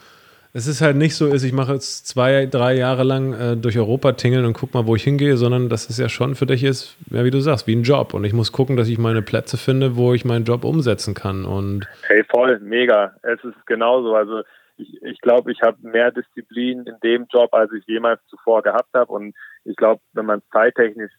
es 0.51 0.67
ist 0.67 0.81
halt 0.81 0.95
nicht 0.95 1.15
so, 1.15 1.27
ist, 1.27 1.43
ich 1.43 1.53
mache 1.53 1.73
jetzt 1.73 2.07
zwei, 2.07 2.47
drei 2.47 2.73
Jahre 2.73 3.03
lang 3.03 3.33
äh, 3.33 3.55
durch 3.55 3.77
Europa 3.77 4.13
tingeln 4.13 4.45
und 4.45 4.53
guck 4.53 4.73
mal, 4.73 4.87
wo 4.87 4.95
ich 4.95 5.03
hingehe, 5.03 5.37
sondern 5.37 5.69
dass 5.69 5.89
es 5.89 5.97
ja 5.97 6.09
schon 6.09 6.33
für 6.33 6.47
dich 6.47 6.63
ist, 6.63 6.97
ja, 7.11 7.23
wie 7.23 7.29
du 7.29 7.39
sagst, 7.39 7.67
wie 7.67 7.75
ein 7.75 7.83
Job. 7.83 8.15
Und 8.15 8.23
ich 8.23 8.33
muss 8.33 8.51
gucken, 8.51 8.75
dass 8.75 8.87
ich 8.87 8.97
meine 8.97 9.21
Plätze 9.21 9.57
finde, 9.57 9.95
wo 9.95 10.13
ich 10.13 10.25
meinen 10.25 10.45
Job 10.45 10.63
umsetzen 10.63 11.13
kann. 11.13 11.45
Und 11.45 11.87
hey, 12.07 12.23
voll, 12.23 12.59
mega. 12.61 13.13
Es 13.21 13.43
ist 13.43 13.67
genauso. 13.67 14.15
Also 14.15 14.41
ich, 14.77 15.01
ich 15.03 15.21
glaube, 15.21 15.51
ich 15.51 15.61
habe 15.61 15.77
mehr 15.81 16.11
Disziplin 16.11 16.83
in 16.87 16.95
dem 17.03 17.27
Job, 17.31 17.53
als 17.53 17.71
ich 17.71 17.85
jemals 17.85 18.19
zuvor 18.27 18.63
gehabt 18.63 18.93
habe. 18.95 19.11
Und 19.11 19.35
ich 19.65 19.75
glaube, 19.75 20.01
wenn 20.13 20.25
man 20.25 20.41
zeittechnisch 20.51 21.11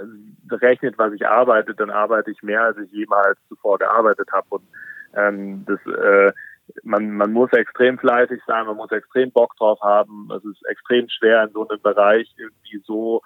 äh, 0.00 0.54
rechnet, 0.54 0.98
was 0.98 1.12
ich 1.12 1.24
arbeite, 1.24 1.72
dann 1.74 1.90
arbeite 1.90 2.32
ich 2.32 2.42
mehr, 2.42 2.62
als 2.62 2.78
ich 2.78 2.90
jemals 2.90 3.38
zuvor 3.48 3.78
gearbeitet 3.78 4.28
habe. 4.32 4.46
Und 4.50 4.64
ähm, 5.14 5.64
das 5.66 5.78
äh, 5.86 6.32
man, 6.82 7.10
man 7.12 7.32
muss 7.32 7.52
extrem 7.52 7.98
fleißig 7.98 8.40
sein, 8.46 8.66
man 8.66 8.76
muss 8.76 8.90
extrem 8.90 9.30
Bock 9.30 9.56
drauf 9.56 9.80
haben. 9.82 10.28
Es 10.36 10.44
ist 10.44 10.64
extrem 10.66 11.08
schwer 11.08 11.44
in 11.44 11.52
so 11.52 11.68
einem 11.68 11.80
Bereich 11.80 12.32
irgendwie 12.36 12.82
so 12.84 13.22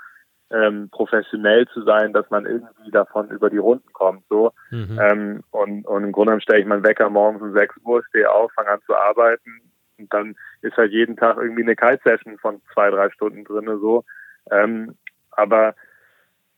ähm, 0.52 0.88
professionell 0.90 1.66
zu 1.68 1.82
sein, 1.82 2.12
dass 2.12 2.28
man 2.30 2.44
irgendwie 2.44 2.90
davon 2.90 3.30
über 3.30 3.50
die 3.50 3.58
Runden 3.58 3.92
kommt. 3.92 4.24
So. 4.28 4.52
Mhm. 4.70 4.98
Ähm, 5.00 5.44
und, 5.50 5.86
und 5.86 6.04
im 6.04 6.12
Grunde 6.12 6.30
genommen 6.30 6.40
stelle 6.40 6.60
ich 6.60 6.66
meinen 6.66 6.82
Wecker 6.84 7.08
morgens 7.08 7.42
um 7.42 7.52
6 7.52 7.76
Uhr, 7.84 8.02
stehe 8.08 8.30
auf, 8.30 8.50
fange 8.52 8.70
an 8.70 8.80
zu 8.86 8.94
arbeiten 8.94 9.70
und 10.00 10.12
dann 10.12 10.34
ist 10.62 10.76
halt 10.76 10.92
jeden 10.92 11.16
Tag 11.16 11.36
irgendwie 11.36 11.62
eine 11.62 11.76
Kite-Session 11.76 12.38
von 12.38 12.60
zwei, 12.74 12.90
drei 12.90 13.10
Stunden 13.10 13.44
drin. 13.44 13.66
So. 13.80 14.04
Ähm, 14.50 14.96
aber 15.30 15.74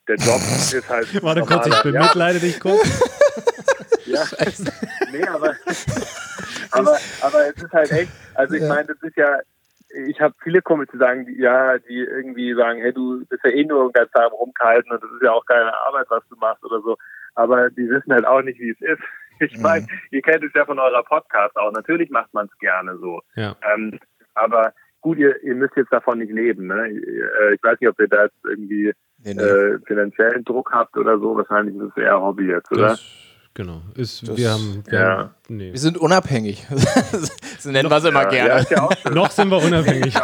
der 0.07 0.15
Job 0.15 0.35
ist 0.41 0.89
halt. 0.89 1.23
Warte 1.23 1.41
kurz, 1.41 1.67
ich 1.67 1.83
bemitleide 1.83 2.39
ja. 2.39 2.45
dich 2.45 2.59
kurz. 2.59 4.05
ja, 4.05 4.23
nee, 5.11 5.23
aber, 5.27 5.55
aber, 6.73 6.97
aber 7.21 7.47
es 7.47 7.63
ist 7.63 7.71
halt 7.71 7.91
echt, 7.91 8.11
also 8.35 8.55
ich 8.55 8.63
meine, 8.63 8.85
das 8.85 9.01
ist 9.01 9.15
ja, 9.15 9.39
ich 10.07 10.19
habe 10.19 10.33
viele 10.43 10.61
Kumpels, 10.61 10.89
die 10.91 10.97
sagen, 10.97 11.27
ja, 11.37 11.77
die 11.77 11.99
irgendwie 11.99 12.53
sagen, 12.55 12.81
hey, 12.81 12.93
du 12.93 13.25
bist 13.25 13.43
ja 13.43 13.51
eh 13.51 13.63
nur 13.63 13.89
den 13.89 13.93
ganzen 13.93 14.13
Tag 14.13 14.31
rumgehalten 14.31 14.91
und 14.91 15.03
das 15.03 15.11
ist 15.11 15.21
ja 15.21 15.31
auch 15.31 15.45
keine 15.45 15.73
Arbeit, 15.85 16.07
was 16.09 16.23
du 16.29 16.35
machst 16.37 16.63
oder 16.63 16.81
so. 16.81 16.97
Aber 17.35 17.69
die 17.69 17.89
wissen 17.89 18.13
halt 18.13 18.25
auch 18.25 18.41
nicht, 18.41 18.59
wie 18.59 18.71
es 18.71 18.81
ist. 18.81 19.01
Ich 19.39 19.57
meine, 19.57 19.81
mhm. 19.81 19.89
ihr 20.11 20.21
kennt 20.21 20.43
es 20.43 20.53
ja 20.53 20.63
von 20.63 20.77
eurer 20.77 21.03
Podcast 21.03 21.57
auch. 21.57 21.71
Natürlich 21.71 22.11
macht 22.11 22.31
man 22.35 22.45
es 22.45 22.57
gerne 22.59 22.97
so. 22.99 23.19
Ja. 23.35 23.55
Ähm, 23.73 23.99
aber 24.35 24.73
gut, 25.01 25.17
ihr, 25.17 25.43
ihr 25.43 25.55
müsst 25.55 25.75
jetzt 25.75 25.91
davon 25.91 26.19
nicht 26.19 26.31
leben. 26.31 26.67
Ne? 26.67 26.89
Äh, 26.89 27.55
ich 27.55 27.63
weiß 27.63 27.79
nicht, 27.81 27.89
ob 27.89 27.99
ihr 27.99 28.07
da 28.07 28.25
jetzt 28.25 28.37
irgendwie 28.45 28.93
nee, 29.23 29.33
nee. 29.33 29.41
Äh, 29.41 29.79
finanziellen 29.85 30.43
Druck 30.43 30.71
habt 30.71 30.95
oder 30.97 31.17
so. 31.17 31.35
Wahrscheinlich 31.35 31.75
ist 31.75 31.91
es 31.95 32.03
eher 32.03 32.21
Hobby 32.21 32.45
jetzt, 32.45 32.71
oder? 32.71 32.89
Das 32.89 33.32
Genau. 33.55 33.81
Ist, 33.93 34.27
das, 34.27 34.35
wir 34.35 34.51
haben, 34.51 34.83
wir, 34.87 34.99
ja. 34.99 35.17
haben, 35.17 35.29
nee. 35.47 35.71
wir 35.71 35.79
sind 35.79 35.97
unabhängig. 35.97 36.65
so 37.59 37.69
nennen 37.69 37.89
wir 37.89 37.97
es 37.97 38.03
immer 38.03 38.25
gerne. 38.25 38.65
Ja, 38.69 38.89
ja 39.03 39.09
Noch 39.11 39.29
sind 39.29 39.49
wir 39.49 39.61
unabhängig. 39.61 40.15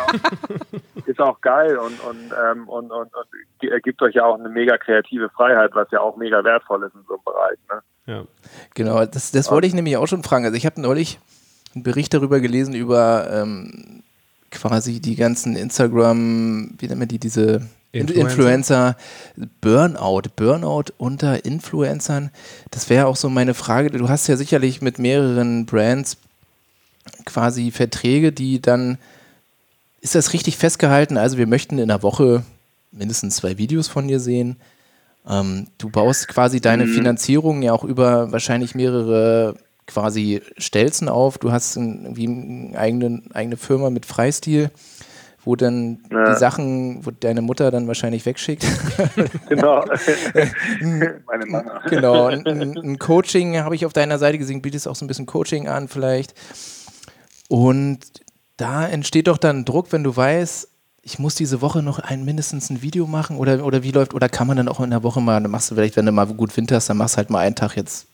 ist 1.06 1.20
auch 1.20 1.40
geil 1.42 1.78
und, 1.78 2.00
und, 2.04 2.34
ähm, 2.34 2.68
und, 2.68 2.92
und, 2.92 3.14
und 3.14 3.84
gibt 3.84 4.02
euch 4.02 4.16
ja 4.16 4.26
auch 4.26 4.40
eine 4.40 4.50
mega 4.50 4.78
kreative 4.78 5.30
Freiheit, 5.30 5.72
was 5.74 5.88
ja 5.92 6.00
auch 6.00 6.18
mega 6.18 6.44
wertvoll 6.44 6.84
ist 6.84 6.96
in 6.96 7.04
so 7.08 7.14
einem 7.14 7.24
Bereich. 7.24 7.60
Ne? 7.70 7.82
Ja. 8.08 8.24
Genau, 8.74 9.06
das, 9.06 9.32
das 9.32 9.52
wollte 9.52 9.68
ich 9.68 9.76
nämlich 9.76 9.98
auch 9.98 10.08
schon 10.08 10.24
fragen. 10.24 10.46
Also 10.46 10.58
ich 10.58 10.66
habe 10.66 10.82
neulich 10.82 11.20
einen 11.76 11.84
Bericht 11.84 12.14
darüber 12.16 12.40
gelesen, 12.40 12.74
über 12.74 13.30
ähm, 13.32 14.02
quasi 14.50 15.00
die 15.00 15.16
ganzen 15.16 15.56
Instagram, 15.56 16.72
wie 16.80 16.88
nennt 16.88 17.00
man 17.00 17.08
die, 17.08 17.20
diese 17.20 17.62
Influencer. 17.92 18.30
Influencer, 18.30 18.98
Burnout, 19.62 20.30
Burnout 20.36 20.86
unter 20.98 21.44
Influencern. 21.44 22.30
Das 22.70 22.90
wäre 22.90 23.08
auch 23.08 23.16
so 23.16 23.30
meine 23.30 23.56
Frage. 23.56 23.90
Du 23.90 24.10
hast 24.10 24.28
ja 24.28 24.38
sicherlich 24.38 24.82
mit 24.82 25.00
mehreren 25.00 25.66
Brands 25.66 26.18
quasi 27.26 27.72
Verträge, 27.72 28.32
die 28.32 28.62
dann, 28.62 29.00
ist 30.02 30.14
das 30.14 30.34
richtig 30.34 30.58
festgehalten? 30.58 31.18
Also 31.18 31.38
wir 31.38 31.48
möchten 31.48 31.80
in 31.80 31.88
der 31.88 32.04
Woche 32.04 32.44
mindestens 32.92 33.38
zwei 33.38 33.58
Videos 33.58 33.88
von 33.88 34.08
dir 34.08 34.20
sehen. 34.20 34.58
Ähm, 35.28 35.68
du 35.80 35.90
baust 35.90 36.28
quasi 36.28 36.62
deine 36.62 36.86
mhm. 36.86 36.94
Finanzierung 36.94 37.64
ja 37.64 37.74
auch 37.74 37.84
über 37.84 38.32
wahrscheinlich 38.32 38.76
mehrere 38.76 39.56
quasi 39.88 40.42
Stelzen 40.58 41.10
auf. 41.10 41.40
Du 41.40 41.52
hast 41.52 41.76
irgendwie 41.76 42.28
eine 42.28 42.78
eigene, 42.78 43.24
eigene 43.34 43.58
Firma 43.58 43.90
mit 43.90 44.06
Freistil 44.06 44.70
wo 45.46 45.56
dann 45.56 46.00
ja. 46.12 46.32
die 46.32 46.40
Sachen, 46.40 47.06
wo 47.06 47.12
deine 47.12 47.42
Mutter 47.42 47.72
dann 47.72 47.88
wahrscheinlich 47.88 48.26
wegschickt. 48.26 48.66
genau. 49.50 49.86
Meine 51.28 51.46
Mama. 51.46 51.82
Genau. 51.90 52.26
Ein, 52.26 52.46
ein 52.46 53.00
Coaching 53.00 53.58
habe 53.58 53.76
ich 53.76 53.86
auf 53.86 53.94
deiner 53.94 54.18
Seite 54.18 54.38
gesehen, 54.38 54.62
bietest 54.62 54.88
auch 54.88 54.96
so 54.96 55.06
ein 55.06 55.08
bisschen 55.08 55.26
Coaching 55.26 55.68
an 55.68 55.88
vielleicht. 55.88 56.34
Und 57.48 58.00
da 58.58 58.88
entsteht 58.88 59.28
doch 59.28 59.38
dann 59.38 59.66
Druck, 59.66 59.92
wenn 59.92 60.04
du 60.04 60.16
weißt, 60.16 60.70
ich 61.02 61.18
muss 61.18 61.36
diese 61.36 61.62
Woche 61.62 61.82
noch 61.82 62.00
ein 62.00 62.26
mindestens 62.26 62.70
ein 62.70 62.82
Video 62.82 63.08
machen 63.08 63.38
oder, 63.38 63.66
oder 63.66 63.84
wie 63.84 63.92
läuft, 63.92 64.14
oder 64.14 64.30
kann 64.30 64.48
man 64.48 64.58
dann 64.58 64.68
auch 64.68 64.80
in 64.80 64.92
der 64.92 65.04
Woche 65.04 65.22
mal, 65.22 65.42
dann 65.42 65.50
machst 65.50 65.72
du 65.72 65.76
vielleicht, 65.76 65.96
wenn 65.96 66.06
du 66.06 66.12
mal 66.12 66.26
gut 66.28 66.56
Wind 66.56 66.72
hast, 66.72 66.90
dann 66.90 66.98
machst 66.98 67.16
du 67.16 67.18
halt 67.18 67.30
mal 67.30 67.40
einen 67.40 67.56
Tag 67.56 67.76
jetzt 67.78 68.08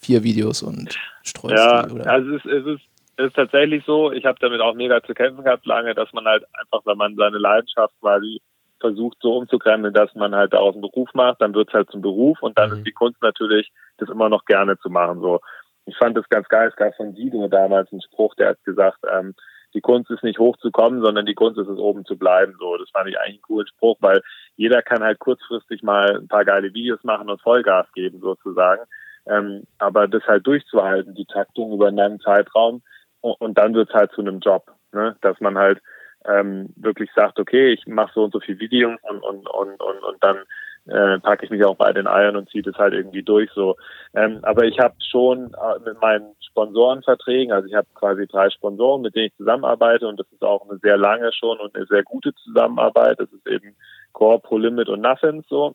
vier 0.00 0.22
Videos 0.22 0.62
und 0.62 0.96
streust 1.22 1.56
ja, 1.56 1.82
die? 1.82 2.00
Also 2.00 2.36
es 2.36 2.44
ist, 2.44 2.52
es 2.52 2.66
ist 2.66 2.82
ist 3.16 3.36
tatsächlich 3.36 3.84
so, 3.84 4.12
ich 4.12 4.24
habe 4.24 4.38
damit 4.40 4.60
auch 4.60 4.74
mega 4.74 5.02
zu 5.02 5.14
kämpfen 5.14 5.44
gehabt 5.44 5.66
lange, 5.66 5.94
dass 5.94 6.12
man 6.12 6.24
halt 6.24 6.44
einfach, 6.54 6.84
wenn 6.86 6.98
man 6.98 7.14
seine 7.16 7.38
Leidenschaft 7.38 7.94
quasi 8.00 8.40
versucht 8.80 9.18
so 9.20 9.36
umzukrempeln, 9.36 9.94
dass 9.94 10.14
man 10.14 10.34
halt 10.34 10.52
daraus 10.52 10.74
einen 10.74 10.82
Beruf 10.82 11.08
macht, 11.14 11.40
dann 11.40 11.54
wird 11.54 11.68
es 11.68 11.74
halt 11.74 11.90
zum 11.90 12.02
Beruf 12.02 12.42
und 12.42 12.58
dann 12.58 12.70
mhm. 12.70 12.76
ist 12.78 12.86
die 12.86 12.92
Kunst 12.92 13.22
natürlich, 13.22 13.70
das 13.98 14.08
immer 14.08 14.28
noch 14.28 14.44
gerne 14.44 14.76
zu 14.78 14.90
machen. 14.90 15.20
So, 15.20 15.40
ich 15.86 15.96
fand 15.96 16.16
das 16.16 16.28
ganz 16.28 16.48
geil, 16.48 16.68
es 16.68 16.76
gab 16.76 16.94
von 16.96 17.14
Guido 17.14 17.48
damals 17.48 17.92
einen 17.92 18.02
Spruch, 18.02 18.34
der 18.34 18.50
hat 18.50 18.64
gesagt, 18.64 18.98
ähm, 19.10 19.34
die 19.74 19.80
Kunst 19.80 20.10
ist 20.10 20.22
nicht 20.22 20.38
hochzukommen, 20.38 21.02
sondern 21.02 21.26
die 21.26 21.34
Kunst 21.34 21.58
ist 21.58 21.68
es 21.68 21.78
oben 21.78 22.04
zu 22.04 22.18
bleiben. 22.18 22.54
So, 22.58 22.76
das 22.76 22.90
fand 22.90 23.08
ich 23.08 23.18
eigentlich 23.18 23.36
einen 23.36 23.42
coolen 23.42 23.66
Spruch, 23.66 23.96
weil 24.00 24.20
jeder 24.56 24.82
kann 24.82 25.02
halt 25.02 25.18
kurzfristig 25.18 25.82
mal 25.82 26.18
ein 26.18 26.28
paar 26.28 26.44
geile 26.44 26.74
Videos 26.74 27.02
machen 27.04 27.30
und 27.30 27.40
Vollgas 27.40 27.86
geben 27.94 28.20
sozusagen. 28.20 28.82
Ähm, 29.26 29.62
aber 29.78 30.08
das 30.08 30.24
halt 30.24 30.46
durchzuhalten, 30.46 31.14
die 31.14 31.24
Taktung 31.24 31.72
über 31.72 31.88
einen 31.88 31.96
langen 31.96 32.20
Zeitraum, 32.20 32.82
und 33.22 33.56
dann 33.56 33.74
wird 33.74 33.88
es 33.88 33.94
halt 33.94 34.12
zu 34.12 34.20
einem 34.20 34.40
Job, 34.40 34.70
ne? 34.92 35.16
dass 35.22 35.40
man 35.40 35.56
halt 35.56 35.80
ähm, 36.26 36.72
wirklich 36.76 37.10
sagt, 37.14 37.40
okay, 37.40 37.72
ich 37.72 37.86
mache 37.86 38.12
so 38.14 38.24
und 38.24 38.32
so 38.32 38.40
viele 38.40 38.60
Videos 38.60 38.98
und, 39.02 39.22
und, 39.22 39.48
und, 39.48 39.80
und, 39.80 40.02
und 40.04 40.22
dann 40.22 40.38
äh, 40.86 41.18
packe 41.20 41.44
ich 41.44 41.50
mich 41.50 41.64
auch 41.64 41.76
bei 41.76 41.92
den 41.92 42.06
Eiern 42.06 42.36
und 42.36 42.50
ziehe 42.50 42.62
das 42.62 42.74
halt 42.76 42.92
irgendwie 42.92 43.22
durch 43.22 43.50
so. 43.52 43.76
Ähm, 44.14 44.40
aber 44.42 44.64
ich 44.64 44.78
habe 44.78 44.94
schon 45.10 45.54
äh, 45.54 45.78
mit 45.84 46.00
meinen 46.00 46.34
Sponsorenverträgen, 46.48 47.52
also 47.52 47.68
ich 47.68 47.74
habe 47.74 47.86
quasi 47.94 48.26
drei 48.26 48.50
Sponsoren, 48.50 49.02
mit 49.02 49.14
denen 49.14 49.26
ich 49.26 49.36
zusammenarbeite 49.36 50.06
und 50.06 50.18
das 50.18 50.26
ist 50.32 50.42
auch 50.42 50.68
eine 50.68 50.78
sehr 50.78 50.96
lange 50.96 51.32
schon 51.32 51.58
und 51.60 51.74
eine 51.74 51.86
sehr 51.86 52.02
gute 52.02 52.34
Zusammenarbeit. 52.34 53.20
Das 53.20 53.32
ist 53.32 53.46
eben 53.46 53.76
Core, 54.12 54.40
Pro 54.40 54.58
Limit 54.58 54.88
und 54.88 55.00
Nothings 55.00 55.46
so. 55.48 55.74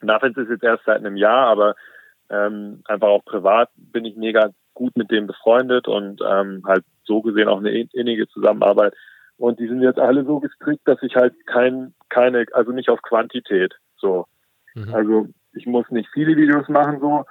Nothings 0.00 0.36
ist 0.36 0.50
jetzt 0.50 0.64
erst 0.64 0.84
seit 0.84 0.98
einem 0.98 1.16
Jahr, 1.16 1.48
aber 1.48 1.74
ähm, 2.30 2.82
einfach 2.86 3.08
auch 3.08 3.24
privat 3.24 3.70
bin 3.76 4.04
ich 4.04 4.16
mega 4.16 4.50
gut 4.78 4.96
mit 4.96 5.10
dem 5.10 5.26
befreundet 5.26 5.88
und 5.88 6.22
ähm, 6.24 6.62
halt 6.64 6.84
so 7.02 7.20
gesehen 7.20 7.48
auch 7.48 7.58
eine 7.58 7.70
innige 7.70 8.28
Zusammenarbeit. 8.28 8.94
Und 9.36 9.58
die 9.58 9.66
sind 9.66 9.82
jetzt 9.82 9.98
alle 9.98 10.24
so 10.24 10.38
gestrickt, 10.38 10.86
dass 10.86 11.02
ich 11.02 11.16
halt 11.16 11.34
kein, 11.46 11.94
keine, 12.08 12.46
also 12.52 12.70
nicht 12.70 12.88
auf 12.88 13.02
Quantität 13.02 13.74
so. 13.96 14.26
Mhm. 14.74 14.94
Also 14.94 15.26
ich 15.52 15.66
muss 15.66 15.90
nicht 15.90 16.08
viele 16.12 16.36
Videos 16.36 16.68
machen 16.68 17.00
so. 17.00 17.24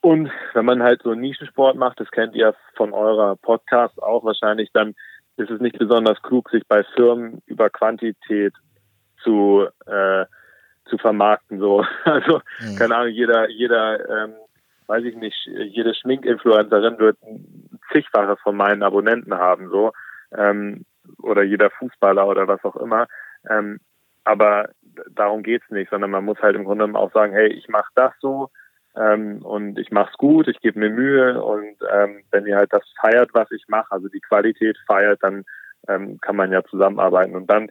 Und 0.00 0.30
wenn 0.54 0.64
man 0.64 0.82
halt 0.82 1.02
so 1.02 1.14
Nischensport 1.14 1.76
macht, 1.76 2.00
das 2.00 2.10
kennt 2.10 2.34
ihr 2.34 2.54
von 2.74 2.92
eurer 2.92 3.36
Podcast 3.36 4.02
auch 4.02 4.24
wahrscheinlich, 4.24 4.70
dann 4.72 4.94
ist 5.36 5.50
es 5.50 5.60
nicht 5.60 5.78
besonders 5.78 6.20
klug, 6.22 6.50
sich 6.50 6.62
bei 6.66 6.84
Firmen 6.94 7.42
über 7.46 7.68
Quantität 7.68 8.54
zu 9.22 9.66
äh, 9.86 10.24
zu 10.86 10.98
vermarkten 10.98 11.58
so. 11.58 11.84
Also 12.04 12.40
mhm. 12.60 12.76
keine 12.76 12.96
Ahnung, 12.96 13.12
jeder 13.12 13.48
jeder 13.50 14.24
ähm, 14.24 14.34
weiß 14.86 15.04
ich 15.04 15.16
nicht, 15.16 15.36
jede 15.46 15.94
Schminkinfluencerin 15.94 16.98
wird 16.98 17.18
zigfache 17.92 18.36
von 18.36 18.56
meinen 18.56 18.82
Abonnenten 18.82 19.34
haben, 19.34 19.68
so, 19.68 19.92
ähm, 20.36 20.84
oder 21.22 21.42
jeder 21.42 21.70
Fußballer 21.70 22.26
oder 22.26 22.48
was 22.48 22.64
auch 22.64 22.76
immer. 22.76 23.06
Ähm, 23.48 23.80
aber 24.24 24.70
darum 25.10 25.42
geht's 25.42 25.68
nicht, 25.70 25.90
sondern 25.90 26.10
man 26.10 26.24
muss 26.24 26.38
halt 26.40 26.56
im 26.56 26.64
Grunde 26.64 26.86
auch 26.98 27.12
sagen, 27.12 27.32
hey, 27.32 27.48
ich 27.48 27.68
mache 27.68 27.90
das 27.94 28.12
so 28.20 28.50
ähm, 28.96 29.42
und 29.42 29.78
ich 29.78 29.90
mache 29.90 30.10
es 30.12 30.18
gut, 30.18 30.48
ich 30.48 30.60
gebe 30.60 30.78
mir 30.78 30.90
Mühe 30.90 31.42
und 31.42 31.76
ähm, 31.92 32.22
wenn 32.30 32.46
ihr 32.46 32.56
halt 32.56 32.72
das 32.72 32.84
feiert, 33.00 33.30
was 33.34 33.50
ich 33.50 33.64
mache, 33.68 33.90
also 33.90 34.08
die 34.08 34.20
Qualität 34.20 34.78
feiert, 34.86 35.22
dann 35.22 35.44
ähm, 35.88 36.18
kann 36.20 36.36
man 36.36 36.52
ja 36.52 36.64
zusammenarbeiten. 36.64 37.36
Und 37.36 37.48
dann 37.50 37.68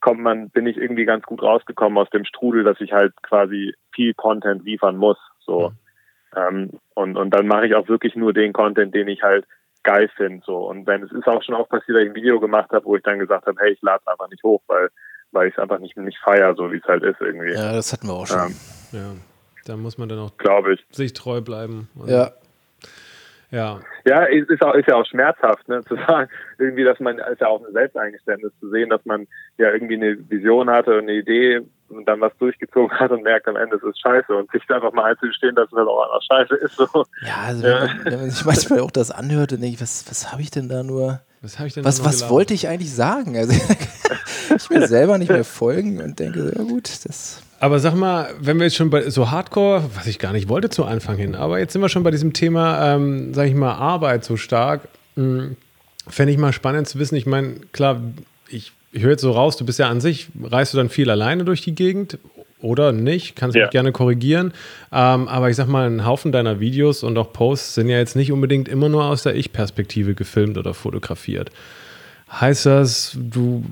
kommt 0.00 0.20
man, 0.20 0.50
bin 0.50 0.66
ich 0.66 0.76
irgendwie 0.76 1.04
ganz 1.04 1.24
gut 1.24 1.42
rausgekommen 1.42 1.98
aus 1.98 2.10
dem 2.10 2.24
Strudel, 2.24 2.64
dass 2.64 2.80
ich 2.80 2.92
halt 2.92 3.14
quasi 3.22 3.74
viel 3.94 4.14
Content 4.14 4.64
liefern 4.64 4.96
muss. 4.96 5.18
So. 5.40 5.70
Mhm. 5.70 5.76
Ähm, 6.36 6.70
und, 6.94 7.16
und 7.16 7.30
dann 7.30 7.46
mache 7.46 7.66
ich 7.66 7.74
auch 7.74 7.88
wirklich 7.88 8.14
nur 8.14 8.32
den 8.32 8.52
Content, 8.52 8.94
den 8.94 9.08
ich 9.08 9.22
halt 9.22 9.46
geil 9.82 10.10
finde. 10.16 10.42
So. 10.44 10.68
Und 10.68 10.86
wenn 10.86 11.02
es 11.02 11.12
ist 11.12 11.26
auch 11.26 11.42
schon 11.42 11.54
auch 11.54 11.68
passiert, 11.68 11.96
dass 11.96 12.04
ich 12.04 12.10
ein 12.10 12.14
Video 12.14 12.40
gemacht 12.40 12.70
habe, 12.72 12.84
wo 12.84 12.96
ich 12.96 13.02
dann 13.02 13.18
gesagt 13.18 13.46
habe, 13.46 13.60
hey, 13.60 13.72
ich 13.72 13.82
lade 13.82 14.00
es 14.04 14.10
einfach 14.10 14.28
nicht 14.28 14.42
hoch, 14.42 14.62
weil, 14.66 14.88
weil 15.32 15.48
ich 15.48 15.54
es 15.54 15.58
einfach 15.58 15.78
nicht, 15.78 15.96
nicht 15.96 16.18
feiere, 16.18 16.54
so 16.54 16.72
wie 16.72 16.78
es 16.78 16.84
halt 16.84 17.02
ist 17.02 17.20
irgendwie. 17.20 17.52
Ja, 17.52 17.72
das 17.72 17.92
hatten 17.92 18.08
wir 18.08 18.14
auch 18.14 18.26
schon. 18.26 18.38
Ähm, 18.38 18.54
ja, 18.92 19.12
da 19.66 19.76
muss 19.76 19.98
man 19.98 20.08
dann 20.08 20.18
auch 20.18 20.32
ich. 20.68 20.84
sich 20.90 21.12
treu 21.12 21.40
bleiben. 21.40 21.88
ja. 22.06 22.32
Ja. 23.50 23.78
Ja, 24.04 24.24
ist, 24.24 24.50
ist, 24.50 24.62
auch, 24.62 24.74
ist 24.74 24.88
ja 24.88 24.96
auch 24.96 25.06
schmerzhaft, 25.06 25.68
ne, 25.68 25.80
zu 25.84 25.94
sagen, 26.08 26.28
irgendwie, 26.58 26.82
dass 26.82 26.98
man, 26.98 27.18
ist 27.18 27.40
ja 27.40 27.46
auch 27.46 27.64
ein 27.64 27.72
Selbsteingeständnis 27.72 28.52
zu 28.58 28.68
sehen, 28.70 28.90
dass 28.90 29.04
man 29.04 29.28
ja 29.58 29.70
irgendwie 29.70 29.94
eine 29.94 30.18
Vision 30.28 30.68
hatte 30.68 30.94
und 30.94 31.04
eine 31.04 31.12
Idee 31.12 31.60
und 31.96 32.04
dann 32.06 32.20
was 32.20 32.32
durchgezogen 32.38 32.98
hat 32.98 33.10
und 33.10 33.22
merkt 33.22 33.46
am 33.48 33.56
Ende, 33.56 33.76
es 33.76 33.82
ist 33.82 34.00
scheiße 34.00 34.34
und 34.34 34.50
sich 34.50 34.62
einfach 34.70 34.92
mal 34.92 35.10
einzustehen, 35.10 35.54
dass 35.54 35.70
es 35.70 35.76
halt 35.76 35.88
auch 35.88 36.04
einfach 36.04 36.22
scheiße 36.22 36.54
ist. 36.56 36.76
So. 36.76 37.04
Ja, 37.26 37.36
also 37.46 37.66
ja. 37.66 37.82
Wenn, 37.82 37.88
man, 37.88 38.04
wenn, 38.04 38.20
man, 38.20 38.30
sich 38.30 38.44
manchmal 38.44 38.80
auch 38.80 38.90
das 38.90 39.10
anhört, 39.10 39.52
dann 39.52 39.60
denke 39.60 39.74
ich, 39.74 39.80
was, 39.80 40.04
was 40.08 40.32
habe 40.32 40.42
ich 40.42 40.50
denn 40.50 40.68
da 40.68 40.82
nur, 40.82 41.20
was, 41.40 41.60
ich 41.60 41.74
denn 41.74 41.84
was, 41.84 42.04
was 42.04 42.28
wollte 42.30 42.54
ich 42.54 42.68
eigentlich 42.68 42.94
sagen? 42.94 43.36
Also 43.36 43.52
ich 44.56 44.70
will 44.70 44.86
selber 44.86 45.18
nicht 45.18 45.30
mehr 45.30 45.44
folgen 45.44 46.00
und 46.00 46.18
denke, 46.18 46.52
ja 46.56 46.62
gut, 46.62 46.88
das 47.04 47.42
Aber 47.60 47.78
sag 47.78 47.94
mal, 47.94 48.30
wenn 48.40 48.58
wir 48.58 48.64
jetzt 48.64 48.76
schon 48.76 48.90
bei 48.90 49.08
so 49.10 49.30
Hardcore, 49.30 49.84
was 49.94 50.06
ich 50.06 50.18
gar 50.18 50.32
nicht 50.32 50.48
wollte 50.48 50.70
zu 50.70 50.84
Anfang 50.84 51.16
hin, 51.16 51.34
aber 51.34 51.58
jetzt 51.58 51.72
sind 51.72 51.82
wir 51.82 51.88
schon 51.88 52.02
bei 52.02 52.10
diesem 52.10 52.32
Thema, 52.32 52.94
ähm, 52.94 53.34
sag 53.34 53.46
ich 53.46 53.54
mal, 53.54 53.72
Arbeit 53.72 54.24
so 54.24 54.36
stark. 54.36 54.82
Hm, 55.16 55.56
Fände 56.06 56.32
ich 56.32 56.38
mal 56.38 56.52
spannend 56.52 56.86
zu 56.86 56.98
wissen. 56.98 57.16
Ich 57.16 57.24
meine, 57.24 57.54
klar, 57.72 58.00
ich, 58.48 58.72
ich 58.94 59.02
höre 59.02 59.10
jetzt 59.10 59.22
so 59.22 59.32
raus, 59.32 59.56
du 59.56 59.66
bist 59.66 59.80
ja 59.80 59.88
an 59.88 60.00
sich, 60.00 60.28
reist 60.40 60.72
du 60.72 60.78
dann 60.78 60.88
viel 60.88 61.10
alleine 61.10 61.44
durch 61.44 61.60
die 61.62 61.74
Gegend 61.74 62.18
oder 62.60 62.92
nicht? 62.92 63.34
Kannst 63.34 63.56
du 63.56 63.58
ja. 63.58 63.66
mich 63.66 63.72
gerne 63.72 63.90
korrigieren. 63.90 64.52
Ähm, 64.92 65.26
aber 65.26 65.50
ich 65.50 65.56
sag 65.56 65.66
mal, 65.66 65.90
ein 65.90 66.06
Haufen 66.06 66.30
deiner 66.30 66.60
Videos 66.60 67.02
und 67.02 67.18
auch 67.18 67.32
Posts 67.32 67.74
sind 67.74 67.88
ja 67.88 67.98
jetzt 67.98 68.14
nicht 68.14 68.30
unbedingt 68.30 68.68
immer 68.68 68.88
nur 68.88 69.04
aus 69.04 69.24
der 69.24 69.34
Ich-Perspektive 69.34 70.14
gefilmt 70.14 70.58
oder 70.58 70.74
fotografiert. 70.74 71.50
Heißt 72.30 72.66
das, 72.66 73.18
du, 73.20 73.64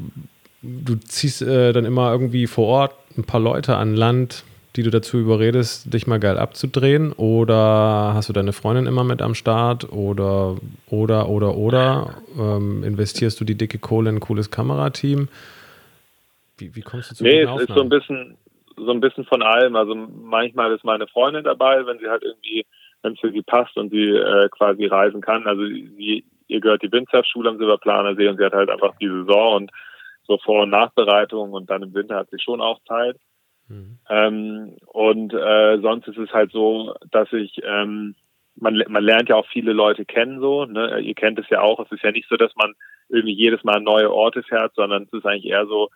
du 0.61 0.97
ziehst 0.97 1.41
äh, 1.41 1.73
dann 1.73 1.85
immer 1.85 2.11
irgendwie 2.11 2.49
vor 2.49 2.67
Ort 2.67 2.95
ein 3.17 3.25
paar 3.25 3.41
Leute 3.41 3.77
an 3.77 3.95
Land, 3.95 4.43
die 4.77 4.83
du 4.83 4.91
dazu 4.91 5.19
überredest, 5.19 5.93
dich 5.93 6.07
mal 6.07 6.19
geil 6.19 6.39
abzudrehen? 6.39 7.13
Oder 7.13 8.13
hast 8.15 8.29
du 8.29 8.33
deine 8.33 8.53
Freundin 8.53 8.87
immer 8.87 9.05
mit 9.05 9.21
am 9.21 9.35
Start? 9.35 9.93
Oder, 9.93 10.57
oder, 10.89 11.29
oder, 11.29 11.57
oder 11.57 12.15
ähm, 12.39 12.83
investierst 12.83 13.41
du 13.41 13.45
die 13.45 13.57
dicke 13.57 13.79
Kohle 13.79 14.11
in 14.11 14.17
ein 14.17 14.21
cooles 14.21 14.51
Kamerateam? 14.51 15.29
Wie, 16.57 16.75
wie 16.75 16.81
kommst 16.81 17.11
du 17.11 17.15
zu 17.17 17.25
Nee, 17.25 17.43
es 17.43 17.61
ist 17.61 17.75
so 17.75 17.83
ein 17.83 17.89
bisschen, 17.89 18.39
so 18.77 18.91
ein 18.91 19.01
bisschen 19.01 19.25
von 19.25 19.43
allem. 19.43 19.77
Also 19.77 19.95
manchmal 19.95 20.73
ist 20.73 20.85
meine 20.85 21.07
Freundin 21.07 21.45
dabei, 21.45 21.85
wenn 21.87 21.99
sie 21.99 22.09
halt 22.09 22.23
irgendwie, 22.23 22.65
wenn 23.03 23.13
es 23.13 23.21
für 23.21 23.31
sie 23.31 23.43
passt 23.43 23.77
und 23.77 23.91
sie 23.91 24.09
äh, 24.09 24.49
quasi 24.51 24.87
reisen 24.87 25.21
kann. 25.21 25.47
Also 25.47 25.67
sie, 25.67 26.25
ihr 26.49 26.61
gehört 26.61 26.83
die 26.83 26.93
Windsurfschule 26.93 27.51
am 27.51 27.59
Silberplaner 27.59 28.15
See 28.15 28.29
und 28.29 28.39
sie 28.39 28.45
hat 28.45 28.55
halt 28.55 28.71
einfach 28.71 28.95
die 29.01 29.09
Saison 29.09 29.57
und 29.57 29.71
so 30.27 30.39
Vor- 30.39 30.63
und 30.63 30.71
Nachbereitung 30.71 31.53
und 31.53 31.69
dann 31.69 31.83
im 31.83 31.93
Winter 31.95 32.17
hat 32.17 32.31
sie 32.31 32.39
schon 32.39 32.61
auch 32.61 32.81
Zeit. 32.87 33.17
Mhm. 33.69 33.99
Ähm, 34.09 34.77
und 34.87 35.33
äh, 35.33 35.79
sonst 35.81 36.09
ist 36.09 36.19
es 36.19 36.33
halt 36.33 36.53
so, 36.53 36.95
dass 37.11 37.33
ich, 37.33 37.61
ähm, 37.65 38.15
man, 38.57 38.83
man 38.89 39.03
lernt 39.03 39.29
ja 39.29 39.37
auch 39.37 39.47
viele 39.47 39.73
Leute 39.73 40.05
kennen 40.05 40.41
so, 40.41 40.67
ne? 40.67 41.01
ihr 41.01 41.15
kennt 41.15 41.39
es 41.39 41.49
ja 41.49 41.61
auch, 41.61 41.81
es 41.81 41.91
ist 41.91 42.03
ja 42.03 42.13
nicht 42.13 42.29
so, 42.29 42.37
dass 42.37 42.55
man 42.57 42.75
irgendwie 43.09 43.35
jedes 43.35 43.65
Mal 43.65 43.81
neue 43.81 44.13
Orte 44.13 44.43
fährt, 44.43 44.75
sondern 44.75 45.05
es 45.05 45.13
ist 45.13 45.27
eigentlich 45.27 45.47
eher 45.51 45.67
so, 45.67 45.89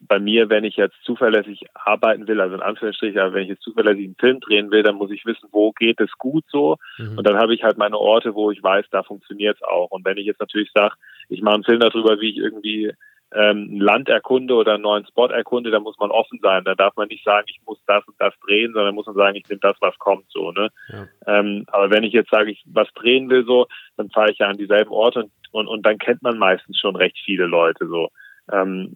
bei 0.00 0.18
mir, 0.18 0.50
wenn 0.50 0.64
ich 0.64 0.76
jetzt 0.76 0.96
zuverlässig 1.04 1.64
arbeiten 1.74 2.26
will, 2.28 2.40
also 2.40 2.54
in 2.54 2.62
Anführungsstrichen, 2.62 3.18
aber 3.18 3.34
wenn 3.34 3.44
ich 3.44 3.50
jetzt 3.50 3.62
zuverlässig 3.62 4.04
einen 4.04 4.16
Film 4.16 4.40
drehen 4.40 4.70
will, 4.70 4.82
dann 4.82 4.96
muss 4.96 5.10
ich 5.10 5.24
wissen, 5.24 5.48
wo 5.52 5.72
geht 5.72 6.00
es 6.00 6.10
gut 6.18 6.44
so. 6.48 6.76
Mhm. 6.98 7.18
Und 7.18 7.26
dann 7.26 7.36
habe 7.36 7.54
ich 7.54 7.62
halt 7.62 7.78
meine 7.78 7.98
Orte, 7.98 8.34
wo 8.34 8.50
ich 8.50 8.62
weiß, 8.62 8.86
da 8.90 9.02
funktioniert 9.02 9.56
es 9.56 9.62
auch. 9.62 9.90
Und 9.90 10.04
wenn 10.04 10.18
ich 10.18 10.26
jetzt 10.26 10.40
natürlich 10.40 10.70
sage, 10.74 10.94
ich 11.28 11.42
mache 11.42 11.54
einen 11.54 11.64
Film 11.64 11.80
darüber, 11.80 12.20
wie 12.20 12.30
ich 12.30 12.36
irgendwie 12.36 12.92
ähm, 13.34 13.68
ein 13.70 13.80
Land 13.80 14.08
erkunde 14.08 14.54
oder 14.54 14.74
einen 14.74 14.82
neuen 14.82 15.06
Spot 15.06 15.26
erkunde, 15.26 15.70
dann 15.70 15.82
muss 15.82 15.98
man 15.98 16.10
offen 16.10 16.38
sein. 16.40 16.64
Da 16.64 16.74
darf 16.74 16.94
man 16.96 17.08
nicht 17.08 17.24
sagen, 17.24 17.46
ich 17.48 17.60
muss 17.66 17.78
das 17.86 18.06
und 18.06 18.14
das 18.18 18.34
drehen, 18.46 18.72
sondern 18.72 18.94
muss 18.94 19.06
man 19.06 19.16
sagen, 19.16 19.36
ich 19.36 19.48
nehme 19.48 19.60
das, 19.60 19.76
was 19.80 19.98
kommt 19.98 20.26
so. 20.30 20.52
Ne? 20.52 20.68
Ja. 20.88 21.08
Ähm, 21.26 21.64
aber 21.68 21.90
wenn 21.90 22.04
ich 22.04 22.12
jetzt 22.12 22.30
sage, 22.30 22.50
ich 22.50 22.62
was 22.66 22.88
drehen 22.94 23.28
will 23.30 23.44
so, 23.44 23.66
dann 23.96 24.10
fahre 24.10 24.30
ich 24.30 24.38
ja 24.38 24.48
an 24.48 24.56
dieselben 24.56 24.90
Orte 24.90 25.24
und, 25.24 25.32
und, 25.50 25.68
und 25.68 25.84
dann 25.84 25.98
kennt 25.98 26.22
man 26.22 26.38
meistens 26.38 26.78
schon 26.78 26.96
recht 26.96 27.18
viele 27.24 27.46
Leute 27.46 27.86
so. 27.88 28.08
Ähm, 28.52 28.94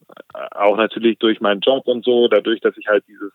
auch 0.53 0.77
natürlich 0.77 1.19
durch 1.19 1.41
meinen 1.41 1.61
Job 1.61 1.87
und 1.87 2.05
so, 2.05 2.29
dadurch, 2.29 2.61
dass 2.61 2.77
ich 2.77 2.87
halt 2.87 3.05
dieses 3.09 3.33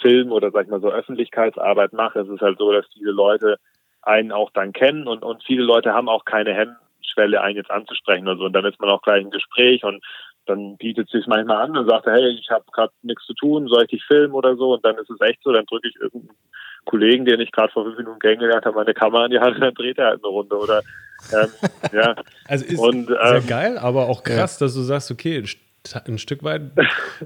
Film 0.00 0.32
oder 0.32 0.50
sag 0.50 0.64
ich 0.64 0.70
mal 0.70 0.80
so 0.80 0.90
Öffentlichkeitsarbeit 0.90 1.92
mache, 1.92 2.20
ist 2.20 2.28
es 2.28 2.40
halt 2.40 2.58
so, 2.58 2.72
dass 2.72 2.86
viele 2.92 3.10
Leute 3.10 3.58
einen 4.02 4.32
auch 4.32 4.50
dann 4.52 4.72
kennen 4.72 5.06
und, 5.08 5.22
und 5.22 5.42
viele 5.44 5.64
Leute 5.64 5.92
haben 5.92 6.08
auch 6.08 6.24
keine 6.24 6.54
Hemmschwelle, 6.54 7.40
einen 7.40 7.56
jetzt 7.56 7.70
anzusprechen 7.70 8.28
oder 8.28 8.38
so. 8.38 8.44
Und 8.44 8.52
dann 8.52 8.64
ist 8.64 8.80
man 8.80 8.90
auch 8.90 9.02
gleich 9.02 9.22
im 9.22 9.30
Gespräch 9.30 9.82
und 9.84 10.04
dann 10.46 10.76
bietet 10.76 11.06
es 11.06 11.12
sich 11.12 11.26
manchmal 11.26 11.64
an 11.64 11.76
und 11.76 11.88
sagt, 11.88 12.06
hey, 12.06 12.28
ich 12.28 12.50
habe 12.50 12.64
gerade 12.72 12.92
nichts 13.02 13.26
zu 13.26 13.34
tun, 13.34 13.68
soll 13.68 13.82
ich 13.82 13.90
dich 13.90 14.04
filmen 14.04 14.34
oder 14.34 14.56
so? 14.56 14.74
Und 14.74 14.84
dann 14.84 14.96
ist 14.96 15.10
es 15.10 15.20
echt 15.20 15.42
so, 15.42 15.52
dann 15.52 15.66
drücke 15.66 15.88
ich 15.88 15.96
irgendeinen 15.96 16.36
Kollegen, 16.84 17.24
den 17.24 17.40
ich 17.40 17.52
gerade 17.52 17.72
vor 17.72 17.84
fünf 17.84 17.98
Minuten 17.98 18.18
kennengelernt 18.18 18.64
habe, 18.64 18.76
meine 18.76 18.94
Kamera 18.94 19.26
in 19.26 19.32
die 19.32 19.40
Hand 19.40 19.56
und 19.56 19.60
dann 19.60 19.74
dreht 19.74 19.98
er 19.98 20.06
halt 20.06 20.24
eine 20.24 20.32
Runde. 20.32 20.56
Oder 20.56 20.82
ähm, 21.32 21.48
ja. 21.92 22.14
Also 22.46 22.64
ist 22.64 22.78
und, 22.78 23.10
ähm, 23.10 23.16
sehr 23.28 23.40
geil, 23.42 23.78
aber 23.78 24.08
auch 24.08 24.22
krass, 24.22 24.58
ja. 24.60 24.66
dass 24.66 24.74
du 24.74 24.80
sagst, 24.80 25.10
okay, 25.10 25.42
ein 26.06 26.18
Stück 26.18 26.42
weit 26.42 26.62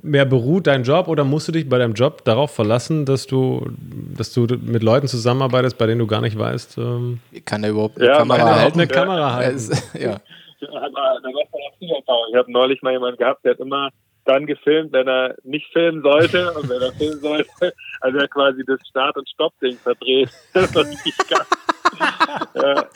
mehr 0.03 0.25
beruht 0.25 0.67
dein 0.67 0.83
Job 0.83 1.09
oder 1.09 1.25
musst 1.25 1.49
du 1.49 1.53
dich 1.53 1.69
bei 1.69 1.79
deinem 1.79 1.95
Job 1.95 2.25
darauf 2.25 2.55
verlassen, 2.55 3.07
dass 3.07 3.27
du, 3.27 3.71
dass 4.17 4.33
du 4.33 4.47
mit 4.61 4.83
Leuten 4.83 5.09
zusammenarbeitest, 5.09 5.79
bei 5.79 5.87
denen 5.87 6.01
du 6.01 6.07
gar 6.07 6.21
nicht 6.21 6.39
weißt, 6.39 6.79
ähm, 6.79 7.21
kann 7.45 7.63
der 7.63 7.73
überhaupt 7.73 7.99
eine 7.99 8.07
ja, 8.07 8.19
Kamera 8.19 8.57
halten? 8.57 8.81
Eine 8.81 8.89
Kamera 8.89 9.33
halten. 9.35 9.79
ja. 9.99 10.21
Ich 10.61 12.37
habe 12.37 12.53
neulich 12.53 12.83
mal 12.83 12.93
jemanden 12.93 13.19
gehabt, 13.19 13.45
der 13.45 13.53
hat 13.53 13.61
immer 13.61 13.91
dann 14.25 14.47
gefilmt, 14.47 14.93
wenn 14.93 15.09
er 15.09 15.35
nicht 15.45 15.67
filmen 15.73 16.03
sollte 16.03 16.53
und 16.53 16.69
wenn 16.69 16.83
er 16.83 16.93
filmen 16.93 17.21
sollte, 17.21 17.73
also 18.01 18.19
er 18.19 18.29
quasi 18.29 18.63
das 18.67 18.81
Start- 18.89 19.17
und 19.17 19.29
Stopp-Ding 19.29 19.77
verdreht. 19.77 20.31
Ja. 22.55 22.89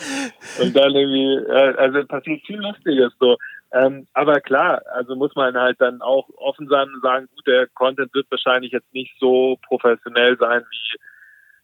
Und 0.63 0.75
dann 0.75 0.95
irgendwie, 0.95 1.39
also 1.51 2.07
passiert 2.07 2.41
viel 2.47 2.59
Lustiges 2.59 3.13
so. 3.19 3.37
Ähm, 3.73 4.07
aber 4.15 4.41
klar, 4.41 4.83
also 4.95 5.17
muss 5.17 5.35
man 5.35 5.55
halt 5.57 5.81
dann 5.81 6.01
auch 6.01 6.29
offen 6.37 6.69
sein 6.69 6.89
und 6.95 7.03
sagen, 7.03 7.29
gut, 7.35 7.47
der 7.47 7.67
Content 7.75 8.15
wird 8.15 8.31
wahrscheinlich 8.31 8.73
jetzt 8.73 8.93
nicht 8.95 9.13
so 9.19 9.59
professionell 9.67 10.39
sein 10.39 10.63
wie 10.71 10.99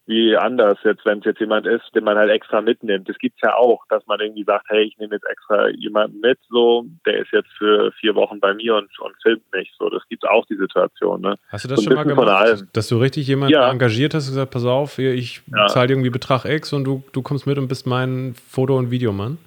wie 0.07 0.35
anders 0.35 0.77
jetzt, 0.83 1.05
wenn 1.05 1.19
es 1.19 1.25
jetzt 1.25 1.39
jemand 1.39 1.67
ist, 1.67 1.83
den 1.93 2.03
man 2.03 2.17
halt 2.17 2.31
extra 2.31 2.61
mitnimmt. 2.61 3.07
Das 3.07 3.17
gibt's 3.17 3.39
ja 3.43 3.55
auch, 3.55 3.85
dass 3.89 4.05
man 4.07 4.19
irgendwie 4.19 4.43
sagt, 4.43 4.65
hey, 4.69 4.83
ich 4.83 4.97
nehme 4.97 5.15
jetzt 5.15 5.25
extra 5.29 5.69
jemanden 5.69 6.19
mit, 6.19 6.39
so, 6.49 6.85
der 7.05 7.19
ist 7.19 7.31
jetzt 7.31 7.51
für 7.57 7.91
vier 7.93 8.15
Wochen 8.15 8.39
bei 8.39 8.53
mir 8.53 8.75
und, 8.75 8.89
und 8.99 9.15
filmt 9.21 9.43
mich. 9.53 9.71
So, 9.77 9.89
das 9.89 10.01
gibt's 10.09 10.27
auch 10.27 10.45
die 10.47 10.55
Situation. 10.55 11.21
Ne? 11.21 11.35
Hast 11.49 11.65
du 11.65 11.69
das 11.69 11.81
so 11.81 11.85
schon 11.85 11.95
mal 11.95 12.03
gemacht, 12.03 12.65
dass 12.73 12.87
du 12.87 12.97
richtig 12.97 13.27
jemanden 13.27 13.53
ja. 13.53 13.69
engagiert 13.69 14.13
hast 14.13 14.27
und 14.27 14.33
gesagt, 14.33 14.51
pass 14.51 14.65
auf, 14.65 14.97
ich 14.97 15.41
ja. 15.55 15.67
zahle 15.67 15.89
irgendwie 15.89 16.09
Betrag 16.09 16.45
X 16.45 16.73
und 16.73 16.83
du, 16.83 17.03
du 17.13 17.21
kommst 17.21 17.45
mit 17.45 17.57
und 17.57 17.67
bist 17.67 17.85
mein 17.85 18.33
Foto- 18.49 18.77
und 18.77 18.91
Videomann? 18.91 19.37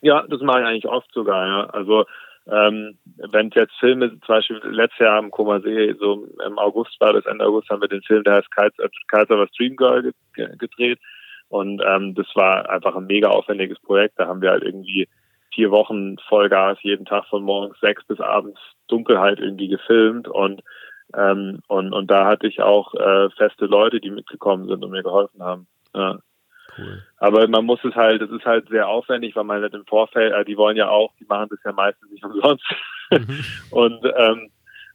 Ja, 0.00 0.24
das 0.28 0.40
mache 0.40 0.60
ich 0.60 0.66
eigentlich 0.66 0.86
oft 0.88 1.12
sogar, 1.12 1.46
ja. 1.46 1.64
Also 1.70 2.06
ähm, 2.50 2.98
wenn 3.30 3.50
jetzt 3.54 3.74
Filme, 3.78 4.08
zum 4.08 4.20
Beispiel 4.26 4.60
letztes 4.64 5.00
Jahr 5.00 5.18
am 5.18 5.30
Koma 5.30 5.60
See, 5.60 5.94
so 5.98 6.26
im 6.46 6.58
August 6.58 6.98
war 7.00 7.12
das, 7.12 7.26
Ende 7.26 7.44
August 7.44 7.68
haben 7.68 7.82
wir 7.82 7.88
den 7.88 8.02
Film, 8.02 8.24
der 8.24 8.36
heißt 8.36 8.50
Kaiser 8.50 9.48
Stream 9.48 9.76
Girl 9.76 10.12
gedreht. 10.34 10.98
Und 11.48 11.82
ähm, 11.86 12.14
das 12.14 12.26
war 12.34 12.68
einfach 12.68 12.94
ein 12.94 13.06
mega 13.06 13.28
aufwendiges 13.28 13.78
Projekt. 13.80 14.18
Da 14.18 14.26
haben 14.26 14.42
wir 14.42 14.50
halt 14.50 14.62
irgendwie 14.62 15.08
vier 15.54 15.70
Wochen 15.70 16.16
Vollgas, 16.28 16.78
jeden 16.82 17.06
Tag 17.06 17.26
von 17.26 17.42
morgens 17.42 17.78
sechs 17.80 18.04
bis 18.06 18.20
abends 18.20 18.60
Dunkelheit 18.86 19.40
irgendwie 19.40 19.68
gefilmt 19.68 20.28
und 20.28 20.62
ähm, 21.16 21.60
und, 21.68 21.94
und 21.94 22.10
da 22.10 22.26
hatte 22.26 22.46
ich 22.46 22.60
auch 22.60 22.94
äh, 22.94 23.30
feste 23.30 23.64
Leute, 23.64 23.98
die 23.98 24.10
mitgekommen 24.10 24.68
sind 24.68 24.84
und 24.84 24.90
mir 24.90 25.02
geholfen 25.02 25.42
haben. 25.42 25.66
Ja. 25.94 26.18
Cool. 26.78 27.02
Aber 27.18 27.48
man 27.48 27.64
muss 27.64 27.82
es 27.84 27.94
halt, 27.94 28.22
es 28.22 28.30
ist 28.30 28.44
halt 28.44 28.68
sehr 28.68 28.88
aufwendig, 28.88 29.34
weil 29.34 29.44
man 29.44 29.60
halt 29.60 29.74
im 29.74 29.84
Vorfeld, 29.86 30.32
äh, 30.32 30.44
die 30.44 30.56
wollen 30.56 30.76
ja 30.76 30.88
auch, 30.88 31.12
die 31.18 31.26
machen 31.26 31.48
das 31.50 31.58
ja 31.64 31.72
meistens 31.72 32.10
nicht 32.10 32.24
umsonst. 32.24 32.64
Mhm. 33.10 33.44
und 33.70 34.04
ähm, 34.16 34.50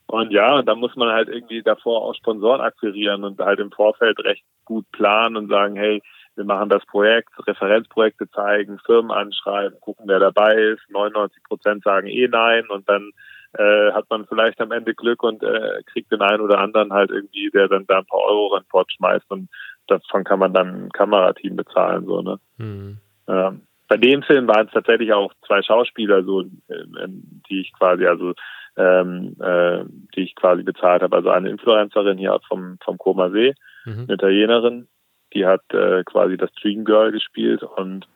und 0.08 0.32
ja, 0.32 0.56
und 0.56 0.68
da 0.68 0.76
muss 0.76 0.96
man 0.96 1.10
halt 1.10 1.30
irgendwie 1.30 1.64
davor 1.64 2.04
auch 2.04 2.16
Sponsoren 2.16 2.62
akquirieren 2.62 3.24
und 3.24 3.40
halt 3.40 3.60
im 3.60 3.72
Vorfeld 3.72 4.20
recht 4.20 4.44
gut 4.66 4.86
planen 4.92 5.38
und 5.38 5.50
sagen, 5.50 5.76
hey, 5.76 6.02
wir 6.36 6.46
machen 6.46 6.70
das 6.70 6.86
Projekt, 6.86 7.30
Referenzprojekte 7.48 8.30
zeigen, 8.30 8.80
Firmen 8.86 9.12
anschreiben, 9.12 9.80
gucken, 9.80 10.06
wer 10.08 10.20
dabei 10.20 10.54
ist. 10.56 10.82
99 10.90 11.44
Prozent 11.44 11.84
sagen 11.84 12.08
eh 12.08 12.28
nein 12.28 12.68
und 12.70 12.88
dann 12.90 13.12
äh, 13.54 13.92
hat 13.92 14.10
man 14.10 14.26
vielleicht 14.26 14.60
am 14.62 14.72
Ende 14.72 14.96
Glück 14.96 15.22
und 15.24 15.44
äh, 15.44 15.84
kriegt 15.86 16.12
den 16.12 16.22
einen 16.22 16.42
oder 16.42 16.60
anderen 16.60 16.92
halt 16.92 17.12
irgendwie, 17.12 17.50
der 17.52 17.68
dann 17.68 17.86
da 17.88 18.00
ein 18.00 18.06
paar 18.06 18.22
Euro 18.22 18.56
in 18.58 18.66
Port 18.66 18.92
schmeißt 18.92 19.30
und 19.30 19.50
davon 19.88 20.24
kann 20.24 20.40
man 20.40 20.54
dann 20.54 20.86
ein 20.86 20.92
Kamerateam 20.92 21.56
bezahlen, 21.56 22.06
so, 22.06 22.22
ne? 22.22 22.40
Mhm. 22.58 22.98
Ähm, 23.28 23.62
bei 23.88 23.98
dem 23.98 24.24
Film 24.24 24.48
waren 24.48 24.68
es 24.68 24.74
tatsächlich 24.74 25.14
auch 25.14 25.34
zwei 25.46 25.62
Schauspieler, 25.62 26.24
so, 26.24 26.42
äh, 26.42 27.08
die 27.50 27.62
ich 27.62 27.74
quasi, 27.74 28.06
also, 28.06 28.34
ähm, 28.76 29.36
äh, 29.40 29.84
die 30.16 30.22
ich 30.22 30.36
quasi 30.36 30.64
bezahlt 30.64 31.04
habe. 31.04 31.16
Also 31.16 31.30
eine 31.30 31.50
Influencerin 31.50 32.18
hier 32.18 32.40
vom, 32.48 32.78
vom 32.84 32.98
Koma 32.98 33.30
See, 33.30 33.54
mhm. 33.86 34.06
eine 34.08 34.14
Italienerin, 34.14 34.88
die 35.34 35.46
hat 35.46 35.62
äh, 35.74 36.04
quasi 36.06 36.38
das 36.38 36.52
Dream 36.54 36.86
Girl 36.86 37.12
gespielt 37.12 37.64
und 37.64 38.08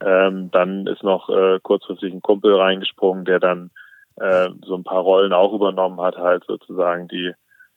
ähm, 0.00 0.50
dann 0.52 0.86
ist 0.86 1.02
noch 1.02 1.28
äh, 1.30 1.58
kurzfristig 1.62 2.12
ein 2.12 2.22
Kumpel 2.22 2.54
reingesprungen, 2.54 3.24
der 3.24 3.40
dann 3.40 3.70
äh, 4.16 4.48
so 4.62 4.76
ein 4.76 4.84
paar 4.84 5.00
Rollen 5.00 5.32
auch 5.32 5.54
übernommen 5.54 6.00
hat, 6.00 6.16
halt 6.16 6.44
sozusagen 6.46 7.08
die, 7.08 7.32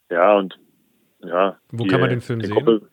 ja, 0.09 0.35
und 0.35 0.59
ja. 1.21 1.57
Wo 1.71 1.83
die, 1.83 1.89
kann 1.89 2.01
man 2.01 2.09
den 2.09 2.21
Film 2.21 2.39
den 2.39 2.47
sehen? 2.47 2.55
Kumpel, 2.55 2.89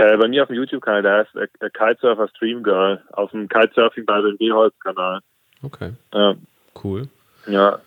äh, 0.00 0.16
bei 0.16 0.28
mir 0.28 0.42
auf 0.42 0.48
dem 0.48 0.56
YouTube-Kanal, 0.56 1.02
der 1.02 1.18
heißt 1.18 1.36
äh, 1.36 1.70
Kitesurfer 1.70 2.28
Stream 2.28 2.62
Girl, 2.62 3.02
auf 3.12 3.30
dem 3.30 3.48
Kitesurfing 3.48 4.06
bei 4.06 4.20
dem 4.20 4.36
B-Holz-Kanal. 4.38 5.20
Okay. 5.62 5.90
Ja. 6.14 6.34
Cool. 6.82 7.08
Ja. 7.46 7.78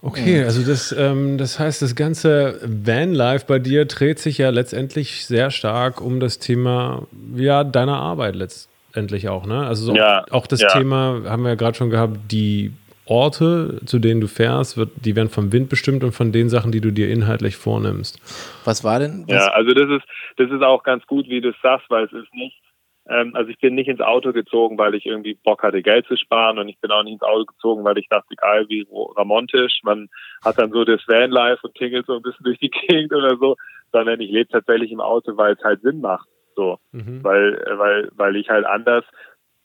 Okay, 0.00 0.44
also 0.44 0.62
das, 0.62 0.92
ähm, 0.92 1.38
das 1.38 1.58
heißt, 1.58 1.82
das 1.82 1.96
ganze 1.96 2.60
Vanlife 2.62 3.44
bei 3.46 3.58
dir 3.58 3.84
dreht 3.84 4.20
sich 4.20 4.38
ja 4.38 4.50
letztendlich 4.50 5.26
sehr 5.26 5.50
stark 5.50 6.00
um 6.00 6.20
das 6.20 6.38
Thema 6.38 7.08
ja, 7.34 7.64
deiner 7.64 7.96
Arbeit 7.96 8.36
letztendlich 8.36 9.28
auch, 9.28 9.44
ne? 9.44 9.66
Also 9.66 9.86
so 9.86 9.96
ja, 9.96 10.24
auch 10.30 10.46
das 10.46 10.60
ja. 10.60 10.68
Thema, 10.68 11.22
haben 11.24 11.42
wir 11.42 11.50
ja 11.50 11.54
gerade 11.56 11.76
schon 11.76 11.90
gehabt, 11.90 12.16
die 12.30 12.72
Orte, 13.08 13.80
zu 13.84 13.98
denen 13.98 14.20
du 14.20 14.26
fährst, 14.26 14.76
wird, 14.76 14.90
die 15.04 15.16
werden 15.16 15.28
vom 15.28 15.52
Wind 15.52 15.68
bestimmt 15.68 16.04
und 16.04 16.12
von 16.12 16.32
den 16.32 16.48
Sachen, 16.48 16.72
die 16.72 16.80
du 16.80 16.92
dir 16.92 17.10
inhaltlich 17.10 17.56
vornimmst. 17.56 18.20
Was 18.64 18.84
war 18.84 18.98
denn? 18.98 19.24
Was 19.26 19.46
ja, 19.46 19.52
also 19.52 19.72
das 19.72 19.88
ist, 19.90 20.06
das 20.36 20.50
ist 20.50 20.62
auch 20.62 20.82
ganz 20.82 21.06
gut, 21.06 21.28
wie 21.28 21.40
du 21.40 21.50
es 21.50 21.56
sagst, 21.62 21.88
weil 21.90 22.04
es 22.04 22.12
ist 22.12 22.32
nicht, 22.34 22.60
ähm, 23.08 23.34
also 23.34 23.50
ich 23.50 23.58
bin 23.58 23.74
nicht 23.74 23.88
ins 23.88 24.00
Auto 24.00 24.32
gezogen, 24.32 24.76
weil 24.78 24.94
ich 24.94 25.06
irgendwie 25.06 25.34
Bock 25.34 25.62
hatte, 25.62 25.82
Geld 25.82 26.06
zu 26.06 26.16
sparen 26.16 26.58
und 26.58 26.68
ich 26.68 26.78
bin 26.80 26.90
auch 26.90 27.02
nicht 27.02 27.14
ins 27.14 27.22
Auto 27.22 27.46
gezogen, 27.46 27.84
weil 27.84 27.98
ich 27.98 28.08
dachte, 28.08 28.34
geil, 28.36 28.66
wie 28.68 28.86
Ramontisch, 29.16 29.80
man 29.82 30.08
hat 30.44 30.58
dann 30.58 30.70
so 30.70 30.84
das 30.84 31.00
Vanlife 31.08 31.60
und 31.62 31.74
tingelt 31.74 32.06
so 32.06 32.16
ein 32.16 32.22
bisschen 32.22 32.44
durch 32.44 32.58
die 32.58 32.70
Gegend 32.88 33.12
oder 33.12 33.36
so, 33.38 33.56
sondern 33.92 34.20
ich 34.20 34.30
lebe 34.30 34.50
tatsächlich 34.50 34.92
im 34.92 35.00
Auto, 35.00 35.36
weil 35.36 35.54
es 35.54 35.64
halt 35.64 35.80
Sinn 35.80 36.00
macht. 36.00 36.28
So, 36.54 36.78
mhm. 36.92 37.22
weil, 37.22 37.64
weil, 37.76 38.10
weil 38.16 38.36
ich 38.36 38.48
halt 38.50 38.66
anders 38.66 39.04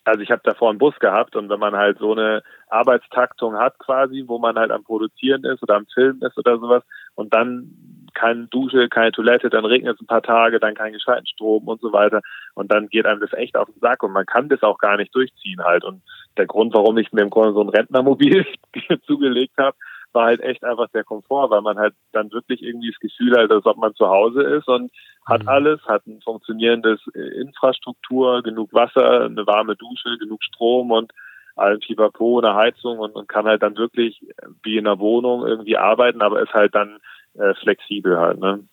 also 0.05 0.21
ich 0.21 0.31
habe 0.31 0.41
davor 0.43 0.69
einen 0.69 0.79
Bus 0.79 0.97
gehabt 0.99 1.35
und 1.35 1.49
wenn 1.49 1.59
man 1.59 1.75
halt 1.75 1.97
so 1.99 2.11
eine 2.11 2.43
Arbeitstaktung 2.69 3.55
hat 3.55 3.79
quasi, 3.79 4.23
wo 4.27 4.37
man 4.37 4.55
halt 4.55 4.71
am 4.71 4.83
Produzieren 4.83 5.43
ist 5.43 5.63
oder 5.63 5.75
am 5.75 5.85
Filmen 5.93 6.21
ist 6.21 6.37
oder 6.37 6.57
sowas 6.59 6.83
und 7.15 7.33
dann 7.33 7.71
keine 8.13 8.47
Dusche, 8.47 8.89
keine 8.89 9.11
Toilette, 9.11 9.49
dann 9.49 9.65
regnet 9.65 9.95
es 9.95 10.01
ein 10.01 10.07
paar 10.07 10.21
Tage, 10.21 10.59
dann 10.59 10.75
kein 10.75 10.93
gescheiten 10.93 11.25
Strom 11.25 11.67
und 11.67 11.81
so 11.81 11.93
weiter 11.93 12.21
und 12.53 12.71
dann 12.71 12.87
geht 12.87 13.05
einem 13.05 13.21
das 13.21 13.33
echt 13.33 13.55
auf 13.55 13.67
den 13.67 13.79
Sack 13.79 14.03
und 14.03 14.11
man 14.11 14.25
kann 14.25 14.49
das 14.49 14.61
auch 14.61 14.77
gar 14.77 14.97
nicht 14.97 15.13
durchziehen 15.15 15.63
halt. 15.63 15.83
Und 15.83 16.01
der 16.37 16.45
Grund, 16.45 16.73
warum 16.73 16.97
ich 16.97 17.11
mir 17.11 17.21
im 17.21 17.29
Grunde 17.29 17.53
so 17.53 17.61
ein 17.61 17.69
Rentnermobil 17.69 18.45
zugelegt 19.07 19.57
habe, 19.57 19.75
war 20.13 20.25
halt 20.25 20.41
echt 20.41 20.63
einfach 20.63 20.87
der 20.89 21.03
Komfort, 21.03 21.49
weil 21.49 21.61
man 21.61 21.77
halt 21.77 21.93
dann 22.11 22.31
wirklich 22.31 22.61
irgendwie 22.61 22.91
das 22.91 22.99
Gefühl 22.99 23.37
hat, 23.37 23.51
als 23.51 23.65
ob 23.65 23.77
man 23.77 23.95
zu 23.95 24.07
Hause 24.07 24.41
ist 24.41 24.67
und 24.67 24.91
hat 25.25 25.43
mhm. 25.43 25.49
alles, 25.49 25.81
hat 25.87 26.05
ein 26.07 26.21
funktionierendes 26.21 26.99
äh, 27.15 27.41
Infrastruktur, 27.41 28.43
genug 28.43 28.73
Wasser, 28.73 29.25
eine 29.25 29.45
warme 29.47 29.75
Dusche, 29.75 30.17
genug 30.19 30.43
Strom 30.43 30.91
und 30.91 31.11
allen 31.55 31.79
Pipapo, 31.79 32.39
eine 32.39 32.55
Heizung 32.55 32.99
und, 32.99 33.11
und 33.11 33.27
kann 33.27 33.45
halt 33.45 33.61
dann 33.61 33.77
wirklich 33.77 34.21
wie 34.63 34.77
in 34.77 34.87
einer 34.87 34.99
Wohnung 34.99 35.45
irgendwie 35.45 35.77
arbeiten, 35.77 36.21
aber 36.21 36.41
ist 36.41 36.53
halt 36.53 36.73
dann 36.73 36.97
äh, 37.35 37.53
flexibel 37.55 38.17
halt, 38.17 38.39
ne? 38.39 38.63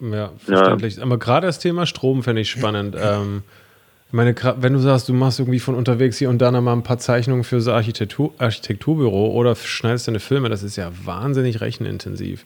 Ja, 0.00 0.30
verständlich. 0.38 0.96
Ja. 0.96 1.04
Aber 1.04 1.18
gerade 1.18 1.46
das 1.46 1.58
Thema 1.58 1.86
Strom 1.86 2.22
fände 2.22 2.42
ich 2.42 2.50
spannend. 2.50 2.96
ähm, 3.00 3.42
meine, 4.14 4.34
wenn 4.58 4.72
du 4.72 4.78
sagst, 4.78 5.08
du 5.08 5.12
machst 5.12 5.40
irgendwie 5.40 5.58
von 5.58 5.74
unterwegs 5.74 6.18
hier 6.18 6.30
und 6.30 6.40
da 6.40 6.50
mal 6.50 6.72
ein 6.72 6.82
paar 6.82 6.98
Zeichnungen 6.98 7.44
für 7.44 7.60
so 7.60 7.72
Architektur, 7.72 8.32
Architekturbüro 8.38 9.32
oder 9.32 9.54
schneidest 9.56 10.08
deine 10.08 10.20
Filme, 10.20 10.48
das 10.48 10.62
ist 10.62 10.76
ja 10.76 10.90
wahnsinnig 11.04 11.60
rechenintensiv. 11.60 12.44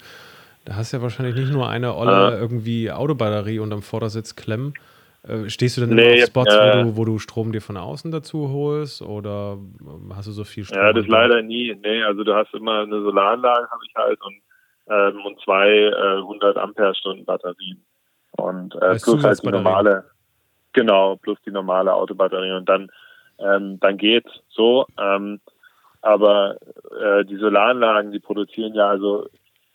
Da 0.64 0.76
hast 0.76 0.92
du 0.92 0.96
ja 0.96 1.02
wahrscheinlich 1.02 1.36
nicht 1.36 1.52
nur 1.52 1.68
eine 1.68 1.94
olle 1.94 2.36
äh. 2.36 2.40
irgendwie 2.40 2.90
Autobatterie 2.90 3.58
unterm 3.60 3.82
Vordersitz 3.82 4.34
klemmen. 4.34 4.74
Äh, 5.26 5.48
stehst 5.48 5.76
du 5.76 5.82
denn 5.82 5.94
nee, 5.94 6.22
auf 6.22 6.28
Spots, 6.28 6.54
äh, 6.54 6.78
wo, 6.78 6.82
du, 6.82 6.96
wo 6.96 7.04
du 7.04 7.18
Strom 7.18 7.52
dir 7.52 7.60
von 7.60 7.76
außen 7.76 8.10
dazu 8.10 8.50
holst 8.50 9.02
oder 9.02 9.58
ähm, 9.80 10.12
hast 10.14 10.28
du 10.28 10.32
so 10.32 10.44
viel 10.44 10.64
Strom? 10.64 10.78
Ja, 10.78 10.92
das 10.92 11.06
leider 11.06 11.42
nie. 11.42 11.74
Nee, 11.82 12.02
also 12.02 12.24
du 12.24 12.34
hast 12.34 12.52
immer 12.54 12.80
eine 12.80 13.00
Solaranlage, 13.02 13.68
habe 13.70 13.82
ich 13.86 13.94
halt, 13.94 14.18
und, 14.22 14.40
ähm, 14.90 15.26
und 15.26 15.40
zwei 15.42 15.68
äh, 15.68 16.18
100 16.18 16.56
Ampere-Stunden 16.56 17.24
Batterien. 17.24 17.84
Und 18.32 18.74
äh, 18.76 18.96
plus 18.96 19.24
halt 19.24 19.42
die 19.42 19.48
normale. 19.48 20.04
Genau, 20.72 21.16
plus 21.16 21.38
die 21.46 21.50
normale 21.50 21.94
Autobatterie 21.94 22.52
und 22.52 22.68
dann, 22.68 22.90
ähm, 23.38 23.78
dann 23.80 23.96
geht's 23.96 24.30
so. 24.48 24.86
Ähm, 24.98 25.40
aber 26.00 26.56
äh, 27.00 27.24
die 27.24 27.36
Solaranlagen, 27.36 28.12
die 28.12 28.20
produzieren 28.20 28.74
ja 28.74 28.88
also 28.88 29.28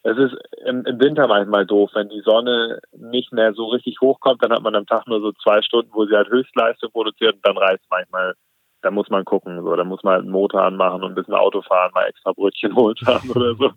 es 0.03 0.17
ist 0.17 0.35
im, 0.65 0.85
im, 0.85 0.99
Winter 0.99 1.27
manchmal 1.27 1.65
doof, 1.65 1.91
wenn 1.93 2.09
die 2.09 2.21
Sonne 2.21 2.79
nicht 2.91 3.31
mehr 3.31 3.53
so 3.53 3.67
richtig 3.67 4.01
hochkommt, 4.01 4.43
dann 4.43 4.51
hat 4.51 4.61
man 4.61 4.75
am 4.75 4.85
Tag 4.85 5.07
nur 5.07 5.21
so 5.21 5.31
zwei 5.31 5.61
Stunden, 5.61 5.91
wo 5.93 6.05
sie 6.05 6.15
halt 6.15 6.29
Höchstleistung 6.29 6.91
produziert 6.91 7.35
und 7.35 7.47
dann 7.47 7.57
reicht 7.57 7.83
manchmal, 7.89 8.33
da 8.81 8.91
muss 8.91 9.09
man 9.09 9.23
gucken, 9.23 9.63
so, 9.63 9.75
da 9.75 9.85
muss 9.85 10.03
man 10.03 10.15
halt 10.15 10.23
einen 10.23 10.31
Motor 10.31 10.63
anmachen 10.63 11.03
und 11.03 11.11
ein 11.13 11.15
bisschen 11.15 11.33
Auto 11.33 11.61
fahren, 11.61 11.91
mal 11.93 12.05
extra 12.05 12.33
Brötchen 12.33 12.75
holen 12.75 12.97
fahren 12.97 13.29
oder 13.31 13.55
so. 13.55 13.71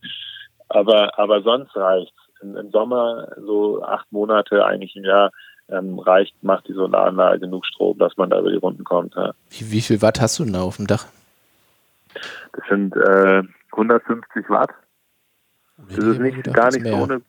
Aber, 0.68 1.16
aber 1.16 1.42
sonst 1.42 1.74
reicht's. 1.76 2.12
Im, 2.42 2.56
Im 2.56 2.70
Sommer 2.70 3.28
so 3.38 3.82
acht 3.82 4.10
Monate 4.10 4.66
eigentlich 4.66 4.96
im 4.96 5.04
Jahr 5.04 5.30
ähm, 5.68 5.98
reicht, 5.98 6.34
macht 6.42 6.68
die 6.68 6.72
Solaranlage 6.72 7.40
genug 7.40 7.66
Strom, 7.66 7.98
dass 7.98 8.16
man 8.16 8.30
da 8.30 8.38
über 8.38 8.50
die 8.50 8.56
Runden 8.56 8.84
kommt. 8.84 9.14
Ja. 9.14 9.32
Wie, 9.50 9.72
wie 9.72 9.80
viel 9.80 10.02
Watt 10.02 10.20
hast 10.20 10.38
du 10.38 10.44
denn 10.44 10.52
da 10.52 10.62
auf 10.62 10.76
dem 10.76 10.86
Dach? 10.86 11.06
Das 12.52 12.64
sind 12.68 12.96
äh, 12.96 13.42
150 13.72 14.48
Watt. 14.48 14.70
Das 15.88 15.98
ist 15.98 16.20
nicht, 16.20 16.42
gar 16.54 16.70
nicht 16.70 16.82
mehr. 16.82 16.96
so 16.96 17.04
eine. 17.04 17.22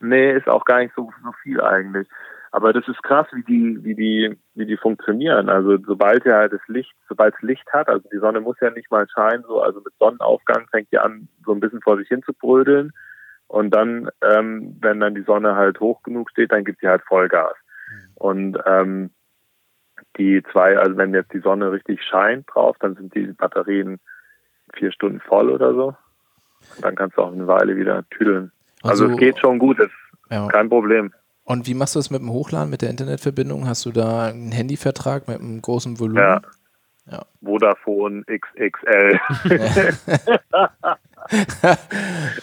Nee, 0.00 0.32
ist 0.32 0.48
auch 0.48 0.64
gar 0.64 0.80
nicht 0.80 0.92
so, 0.94 1.10
so 1.24 1.32
viel 1.42 1.60
eigentlich. 1.60 2.06
Aber 2.52 2.72
das 2.72 2.86
ist 2.88 3.02
krass, 3.02 3.26
wie 3.32 3.42
die, 3.42 3.84
wie 3.84 3.94
die, 3.94 4.36
wie 4.54 4.66
die 4.66 4.76
funktionieren. 4.76 5.48
Also 5.48 5.78
sobald 5.86 6.24
ja 6.24 6.48
das 6.48 6.60
Licht, 6.68 6.94
sobald 7.08 7.34
es 7.34 7.42
Licht 7.42 7.70
hat, 7.72 7.88
also 7.88 8.06
die 8.12 8.18
Sonne 8.18 8.40
muss 8.40 8.56
ja 8.60 8.70
nicht 8.70 8.90
mal 8.90 9.06
scheinen, 9.08 9.44
so 9.46 9.60
also 9.60 9.80
mit 9.80 9.92
Sonnenaufgang 9.98 10.66
fängt 10.70 10.92
die 10.92 10.98
an, 10.98 11.28
so 11.44 11.52
ein 11.52 11.60
bisschen 11.60 11.80
vor 11.80 11.96
sich 11.96 12.08
hin 12.08 12.22
zu 12.22 12.32
brödeln. 12.32 12.92
Und 13.48 13.70
dann, 13.70 14.08
ähm, 14.22 14.76
wenn 14.80 15.00
dann 15.00 15.14
die 15.14 15.22
Sonne 15.22 15.54
halt 15.54 15.80
hoch 15.80 16.02
genug 16.02 16.30
steht, 16.30 16.52
dann 16.52 16.64
gibt 16.64 16.80
sie 16.80 16.88
halt 16.88 17.02
Vollgas. 17.02 17.54
Mhm. 17.88 18.10
Und 18.16 18.58
ähm, 18.66 19.10
die 20.18 20.42
zwei, 20.52 20.76
also 20.78 20.96
wenn 20.96 21.14
jetzt 21.14 21.32
die 21.32 21.40
Sonne 21.40 21.72
richtig 21.72 22.02
scheint 22.02 22.46
drauf, 22.52 22.76
dann 22.80 22.96
sind 22.96 23.14
die 23.14 23.26
Batterien 23.26 24.00
vier 24.74 24.92
Stunden 24.92 25.20
voll 25.20 25.50
oder 25.50 25.72
so. 25.74 25.94
Und 26.76 26.84
dann 26.84 26.96
kannst 26.96 27.16
du 27.16 27.22
auch 27.22 27.32
eine 27.32 27.46
Weile 27.46 27.76
wieder 27.76 28.04
tüdeln. 28.10 28.50
Also, 28.82 29.04
also 29.04 29.14
es 29.14 29.20
geht 29.20 29.38
schon 29.38 29.58
gut, 29.58 29.78
ist 29.78 29.92
ja. 30.30 30.48
kein 30.48 30.68
Problem. 30.68 31.12
Und 31.44 31.66
wie 31.68 31.74
machst 31.74 31.94
du 31.94 32.00
das 32.00 32.10
mit 32.10 32.20
dem 32.20 32.30
Hochladen, 32.30 32.70
mit 32.70 32.82
der 32.82 32.90
Internetverbindung? 32.90 33.68
Hast 33.68 33.86
du 33.86 33.92
da 33.92 34.26
einen 34.26 34.50
Handyvertrag 34.50 35.28
mit 35.28 35.40
einem 35.40 35.62
großen 35.62 36.00
Volumen? 36.00 36.22
Ja. 36.22 36.42
ja. 37.10 37.24
Vodafone 37.40 38.24
XXL. 38.24 39.20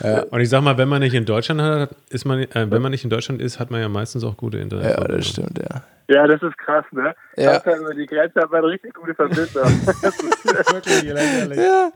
ja. 0.01 0.21
Und 0.31 0.41
ich 0.41 0.49
sag 0.49 0.61
mal, 0.61 0.77
wenn 0.77 0.89
man 0.89 1.01
nicht 1.01 1.13
in 1.13 1.25
Deutschland 1.25 1.61
hat, 1.61 1.89
ist 2.09 2.25
man, 2.25 2.39
äh, 2.39 2.67
wenn 2.69 2.81
man 2.81 2.91
nicht 2.91 3.03
in 3.03 3.09
Deutschland 3.09 3.41
ist, 3.41 3.59
hat 3.59 3.71
man 3.71 3.81
ja 3.81 3.89
meistens 3.89 4.23
auch 4.23 4.37
gute 4.37 4.57
Internet. 4.57 4.97
Ja, 4.97 5.03
das 5.03 5.27
stimmt, 5.27 5.59
ja. 5.59 5.83
Ja, 6.09 6.27
das 6.27 6.43
ist 6.43 6.57
krass, 6.57 6.85
ne? 6.91 7.15
Ja. 7.37 7.63
Halt 7.63 7.79
über 7.79 7.93
die 7.93 8.05
Grenze 8.05 8.41
hat 8.41 8.51
man 8.51 8.65
richtig 8.65 8.93
gute 8.93 9.15
Verbindung. 9.15 9.47
ja, 11.55 11.91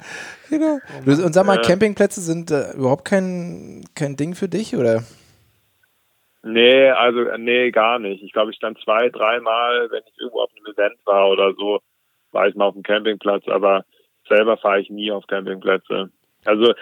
genau. 0.50 0.80
Und 1.06 1.34
sag 1.34 1.46
mal, 1.46 1.62
Campingplätze 1.62 2.22
sind 2.22 2.52
äh, 2.52 2.72
überhaupt 2.74 3.06
kein, 3.06 3.84
kein 3.96 4.16
Ding 4.16 4.34
für 4.34 4.48
dich, 4.48 4.76
oder? 4.76 5.04
Nee, 6.44 6.90
also 6.90 7.26
nee, 7.38 7.72
gar 7.72 8.00
nicht. 8.00 8.24
Ich 8.24 8.32
glaube, 8.32 8.52
ich 8.52 8.58
stand 8.58 8.80
zwei, 8.84 9.10
dreimal, 9.10 9.92
wenn 9.92 10.04
ich 10.08 10.20
irgendwo 10.20 10.42
auf 10.42 10.52
einem 10.56 10.74
Event 10.74 10.98
war 11.06 11.30
oder 11.30 11.54
so, 11.54 11.80
war 12.32 12.48
ich 12.48 12.56
mal 12.56 12.66
auf 12.66 12.74
dem 12.74 12.84
Campingplatz, 12.84 13.48
aber 13.48 13.84
selber 14.30 14.58
fahre 14.58 14.80
ich 14.80 14.90
nie 14.90 15.12
auf 15.12 15.28
Campingplätze. 15.28 16.10
Also 16.48 16.74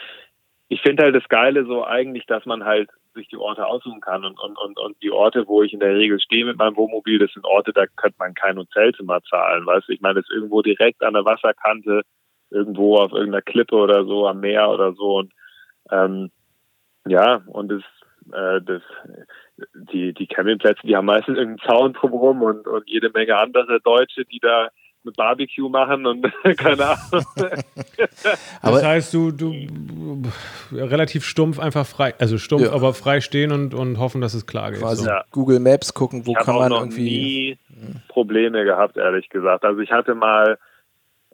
ich 0.67 0.81
finde 0.81 1.03
halt 1.03 1.15
das 1.15 1.27
Geile 1.29 1.65
so 1.65 1.85
eigentlich, 1.85 2.25
dass 2.25 2.45
man 2.45 2.63
halt 2.63 2.89
sich 3.13 3.27
die 3.29 3.37
Orte 3.37 3.65
aussuchen 3.65 4.01
kann 4.01 4.25
und, 4.25 4.39
und, 4.39 4.57
und, 4.57 4.77
und 4.77 5.01
die 5.01 5.11
Orte, 5.11 5.47
wo 5.47 5.63
ich 5.63 5.73
in 5.73 5.79
der 5.79 5.95
Regel 5.95 6.19
stehe 6.19 6.45
mit 6.45 6.57
meinem 6.57 6.75
Wohnmobil, 6.75 7.17
das 7.19 7.31
sind 7.31 7.45
Orte, 7.45 7.71
da 7.71 7.85
könnte 7.95 8.17
man 8.19 8.33
kein 8.33 8.57
Hotelzimmer 8.57 9.21
zahlen, 9.23 9.65
weißt 9.65 9.87
du? 9.87 9.93
Ich 9.93 10.01
meine, 10.01 10.15
das 10.15 10.25
ist 10.29 10.35
irgendwo 10.35 10.61
direkt 10.61 11.01
an 11.01 11.13
der 11.13 11.23
Wasserkante, 11.23 12.01
irgendwo 12.49 12.97
auf 12.97 13.11
irgendeiner 13.11 13.41
Klippe 13.41 13.75
oder 13.75 14.05
so, 14.05 14.27
am 14.27 14.41
Meer 14.41 14.69
oder 14.69 14.93
so 14.93 15.17
und 15.17 15.31
ähm, 15.91 16.31
ja, 17.07 17.43
und 17.47 17.69
das, 17.71 17.83
äh, 18.33 18.61
das, 18.61 18.81
die, 19.93 20.13
die 20.13 20.27
Campingplätze, 20.27 20.85
die 20.85 20.95
haben 20.95 21.05
meistens 21.05 21.37
irgendeinen 21.37 21.69
Zaun 21.69 21.93
drumherum 21.93 22.41
und, 22.41 22.67
und 22.67 22.89
jede 22.89 23.11
Menge 23.11 23.37
andere 23.37 23.79
Deutsche, 23.81 24.25
die 24.25 24.39
da 24.39 24.69
mit 25.05 25.15
Barbecue 25.15 25.69
machen 25.69 26.05
und 26.05 26.31
keine 26.57 26.85
Ahnung. 26.85 27.25
das 28.61 28.83
heißt, 28.83 29.13
du, 29.13 29.31
du 29.31 29.53
relativ 30.71 31.23
stumpf 31.23 31.59
einfach 31.59 31.85
frei, 31.85 32.13
also 32.19 32.37
stumpf, 32.37 32.63
ja. 32.63 32.73
aber 32.73 32.93
frei 32.93 33.21
stehen 33.21 33.51
und, 33.51 33.73
und 33.73 33.99
hoffen, 33.99 34.21
dass 34.21 34.33
es 34.33 34.45
klar 34.45 34.71
geht. 34.71 34.81
Quasi 34.81 35.03
so. 35.03 35.09
ja. 35.09 35.23
Google 35.31 35.59
Maps 35.59 35.93
gucken, 35.93 36.25
wo 36.25 36.31
ich 36.31 36.37
kann 36.37 36.55
man 36.55 36.69
noch 36.69 36.81
irgendwie. 36.81 37.03
Nie 37.03 37.57
Probleme 38.07 38.63
gehabt, 38.63 38.97
ehrlich 38.97 39.29
gesagt. 39.29 39.65
Also 39.65 39.81
ich 39.81 39.91
hatte 39.91 40.15
mal 40.15 40.57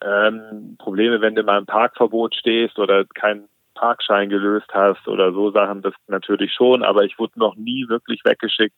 ähm, 0.04 0.76
Probleme, 0.80 1.22
wenn 1.22 1.36
du 1.36 1.44
mal 1.44 1.60
im 1.60 1.66
Parkverbot 1.66 2.36
stehst 2.36 2.80
oder 2.80 3.06
keinen 3.06 3.48
Parkschein 3.76 4.30
gelöst 4.30 4.70
hast 4.74 5.08
oder 5.08 5.32
so 5.32 5.52
Sachen, 5.52 5.82
das 5.82 5.94
natürlich 6.08 6.54
schon, 6.54 6.84
aber 6.84 7.04
ich 7.04 7.18
wurde 7.20 7.40
noch 7.40 7.56
nie 7.56 7.88
wirklich 7.88 8.22
weggeschickt 8.26 8.76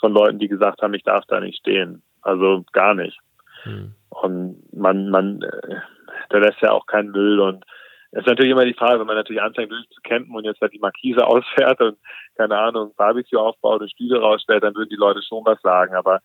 von 0.00 0.12
Leuten, 0.12 0.38
die 0.38 0.48
gesagt 0.48 0.82
haben, 0.82 0.94
ich 0.94 1.04
darf 1.04 1.24
da 1.26 1.40
nicht 1.40 1.58
stehen. 1.58 2.02
Also 2.22 2.64
gar 2.72 2.94
nicht. 2.94 3.18
Hm. 3.62 3.94
Und 4.20 4.62
man, 4.72 5.10
man, 5.10 5.42
äh, 5.42 5.76
da 6.28 6.38
lässt 6.38 6.60
ja 6.60 6.70
auch 6.70 6.86
keinen 6.86 7.10
Müll 7.10 7.40
und 7.40 7.64
es 8.12 8.20
ist 8.20 8.26
natürlich 8.26 8.52
immer 8.52 8.66
die 8.66 8.74
Frage, 8.74 9.00
wenn 9.00 9.06
man 9.06 9.16
natürlich 9.16 9.40
anfängt 9.40 9.72
durchzucampen 9.72 10.34
und 10.34 10.44
jetzt 10.44 10.60
halt 10.60 10.74
die 10.74 10.78
Markise 10.78 11.26
ausfährt 11.26 11.80
und 11.80 11.96
keine 12.36 12.58
Ahnung, 12.58 12.92
Barbecue 12.96 13.38
aufbaut 13.38 13.80
und 13.80 13.90
Stühle 13.90 14.20
rausstellt, 14.20 14.62
dann 14.62 14.74
würden 14.74 14.90
die 14.90 14.96
Leute 14.96 15.22
schon 15.22 15.44
was 15.46 15.60
sagen, 15.62 15.94
aber, 15.94 16.20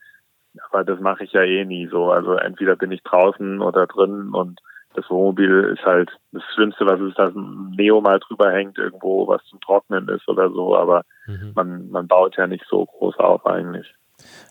aber 0.70 0.84
das 0.84 1.00
mache 1.00 1.24
ich 1.24 1.32
ja 1.32 1.44
eh 1.44 1.64
nie 1.64 1.88
so. 1.88 2.12
Also 2.12 2.34
entweder 2.34 2.76
bin 2.76 2.92
ich 2.92 3.04
draußen 3.04 3.62
oder 3.62 3.88
drin 3.88 4.32
und 4.34 4.60
das 4.96 5.10
Wohnmobil 5.10 5.76
ist 5.78 5.86
halt 5.86 6.12
das 6.32 6.44
Schlimmste, 6.56 6.86
was 6.86 7.00
ist, 7.00 7.18
dass 7.18 7.34
ein 7.34 7.70
Neo 7.78 8.02
mal 8.02 8.20
drüber 8.20 8.52
hängt 8.52 8.78
irgendwo, 8.78 9.28
was 9.28 9.44
zum 9.46 9.62
Trocknen 9.62 10.10
ist 10.10 10.28
oder 10.28 10.50
so, 10.50 10.76
aber 10.76 11.04
mhm. 11.28 11.54
man, 11.56 11.90
man 11.90 12.08
baut 12.08 12.36
ja 12.36 12.48
nicht 12.48 12.66
so 12.68 12.86
groß 12.86 13.18
auf 13.18 13.46
eigentlich. 13.46 13.94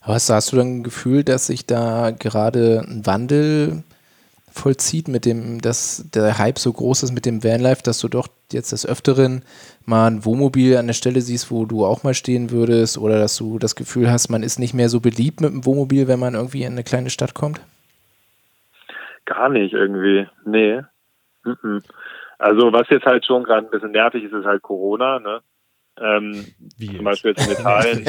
Aber 0.02 0.14
hast, 0.14 0.52
du 0.52 0.56
dann 0.56 0.78
ein 0.78 0.82
Gefühl, 0.82 1.24
dass 1.24 1.48
sich 1.48 1.66
da 1.66 2.12
gerade 2.12 2.84
ein 2.86 3.06
Wandel 3.06 3.82
vollzieht, 4.56 5.08
mit 5.08 5.24
dem, 5.24 5.60
dass 5.60 6.08
der 6.14 6.38
Hype 6.38 6.58
so 6.58 6.72
groß 6.72 7.02
ist 7.02 7.12
mit 7.12 7.26
dem 7.26 7.44
Vanlife, 7.44 7.82
dass 7.82 8.00
du 8.00 8.08
doch 8.08 8.28
jetzt 8.52 8.72
des 8.72 8.86
Öfteren 8.86 9.42
mal 9.84 10.06
ein 10.06 10.24
Wohnmobil 10.24 10.76
an 10.76 10.86
der 10.86 10.94
Stelle 10.94 11.20
siehst, 11.20 11.50
wo 11.50 11.66
du 11.66 11.84
auch 11.84 12.04
mal 12.04 12.14
stehen 12.14 12.50
würdest 12.50 12.98
oder 12.98 13.18
dass 13.18 13.36
du 13.36 13.58
das 13.58 13.76
Gefühl 13.76 14.10
hast, 14.10 14.30
man 14.30 14.42
ist 14.42 14.58
nicht 14.58 14.74
mehr 14.74 14.88
so 14.88 15.00
beliebt 15.00 15.40
mit 15.40 15.50
dem 15.50 15.66
Wohnmobil, 15.66 16.08
wenn 16.08 16.20
man 16.20 16.34
irgendwie 16.34 16.62
in 16.62 16.72
eine 16.72 16.84
kleine 16.84 17.10
Stadt 17.10 17.34
kommt? 17.34 17.60
Gar 19.24 19.48
nicht 19.48 19.74
irgendwie. 19.74 20.26
Nee. 20.44 20.82
Also 22.38 22.72
was 22.72 22.88
jetzt 22.90 23.06
halt 23.06 23.26
schon 23.26 23.44
gerade 23.44 23.66
ein 23.66 23.70
bisschen 23.70 23.92
nervig 23.92 24.24
ist, 24.24 24.32
ist 24.32 24.46
halt 24.46 24.62
Corona, 24.62 25.18
ne? 25.18 25.40
Ähm, 25.98 26.44
Wie 26.76 26.94
zum 26.94 27.04
Beispiel 27.04 27.32
jetzt 27.36 27.46
in 27.46 27.52
Italien. 27.58 28.04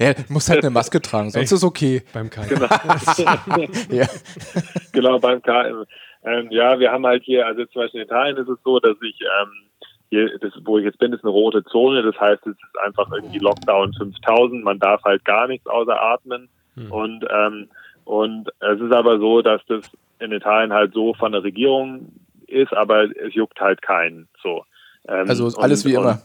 ja, 0.00 0.14
du 0.14 0.22
musst 0.28 0.48
halt 0.48 0.64
eine 0.64 0.70
Maske 0.70 1.02
tragen, 1.02 1.30
sonst 1.30 1.52
ist 1.52 1.64
okay. 1.64 2.02
Beim 2.12 2.30
KM. 2.30 2.48
Genau. 2.48 2.66
ja. 3.90 4.06
genau, 4.92 5.18
beim 5.18 5.42
KM. 5.42 5.84
Ähm, 6.24 6.48
ja, 6.50 6.78
wir 6.78 6.90
haben 6.90 7.06
halt 7.06 7.22
hier, 7.24 7.46
also 7.46 7.64
zum 7.66 7.82
Beispiel 7.82 8.00
in 8.00 8.06
Italien 8.06 8.36
ist 8.38 8.48
es 8.48 8.58
so, 8.64 8.80
dass 8.80 8.96
ich 9.02 9.20
ähm, 9.20 9.52
hier, 10.10 10.38
das, 10.38 10.52
wo 10.64 10.78
ich 10.78 10.84
jetzt 10.84 10.98
bin, 10.98 11.12
ist 11.12 11.22
eine 11.22 11.32
rote 11.32 11.62
Zone. 11.64 12.02
Das 12.02 12.18
heißt, 12.18 12.46
es 12.46 12.54
ist 12.54 12.80
einfach 12.82 13.10
irgendwie 13.12 13.38
Lockdown 13.38 13.92
5000. 13.94 14.64
Man 14.64 14.78
darf 14.78 15.02
halt 15.04 15.24
gar 15.24 15.46
nichts 15.46 15.66
außer 15.66 16.00
atmen. 16.00 16.48
Hm. 16.74 16.90
Und, 16.90 17.24
ähm, 17.30 17.68
und 18.04 18.48
es 18.60 18.80
ist 18.80 18.92
aber 18.92 19.18
so, 19.18 19.42
dass 19.42 19.60
das 19.66 19.84
in 20.18 20.32
Italien 20.32 20.72
halt 20.72 20.94
so 20.94 21.12
von 21.14 21.32
der 21.32 21.44
Regierung 21.44 22.12
ist, 22.46 22.72
aber 22.72 23.04
es 23.04 23.34
juckt 23.34 23.60
halt 23.60 23.82
keinen. 23.82 24.28
So. 24.42 24.64
Ähm, 25.06 25.28
also 25.28 25.48
alles 25.58 25.84
und, 25.84 25.90
wie 25.90 25.94
immer. 25.94 26.22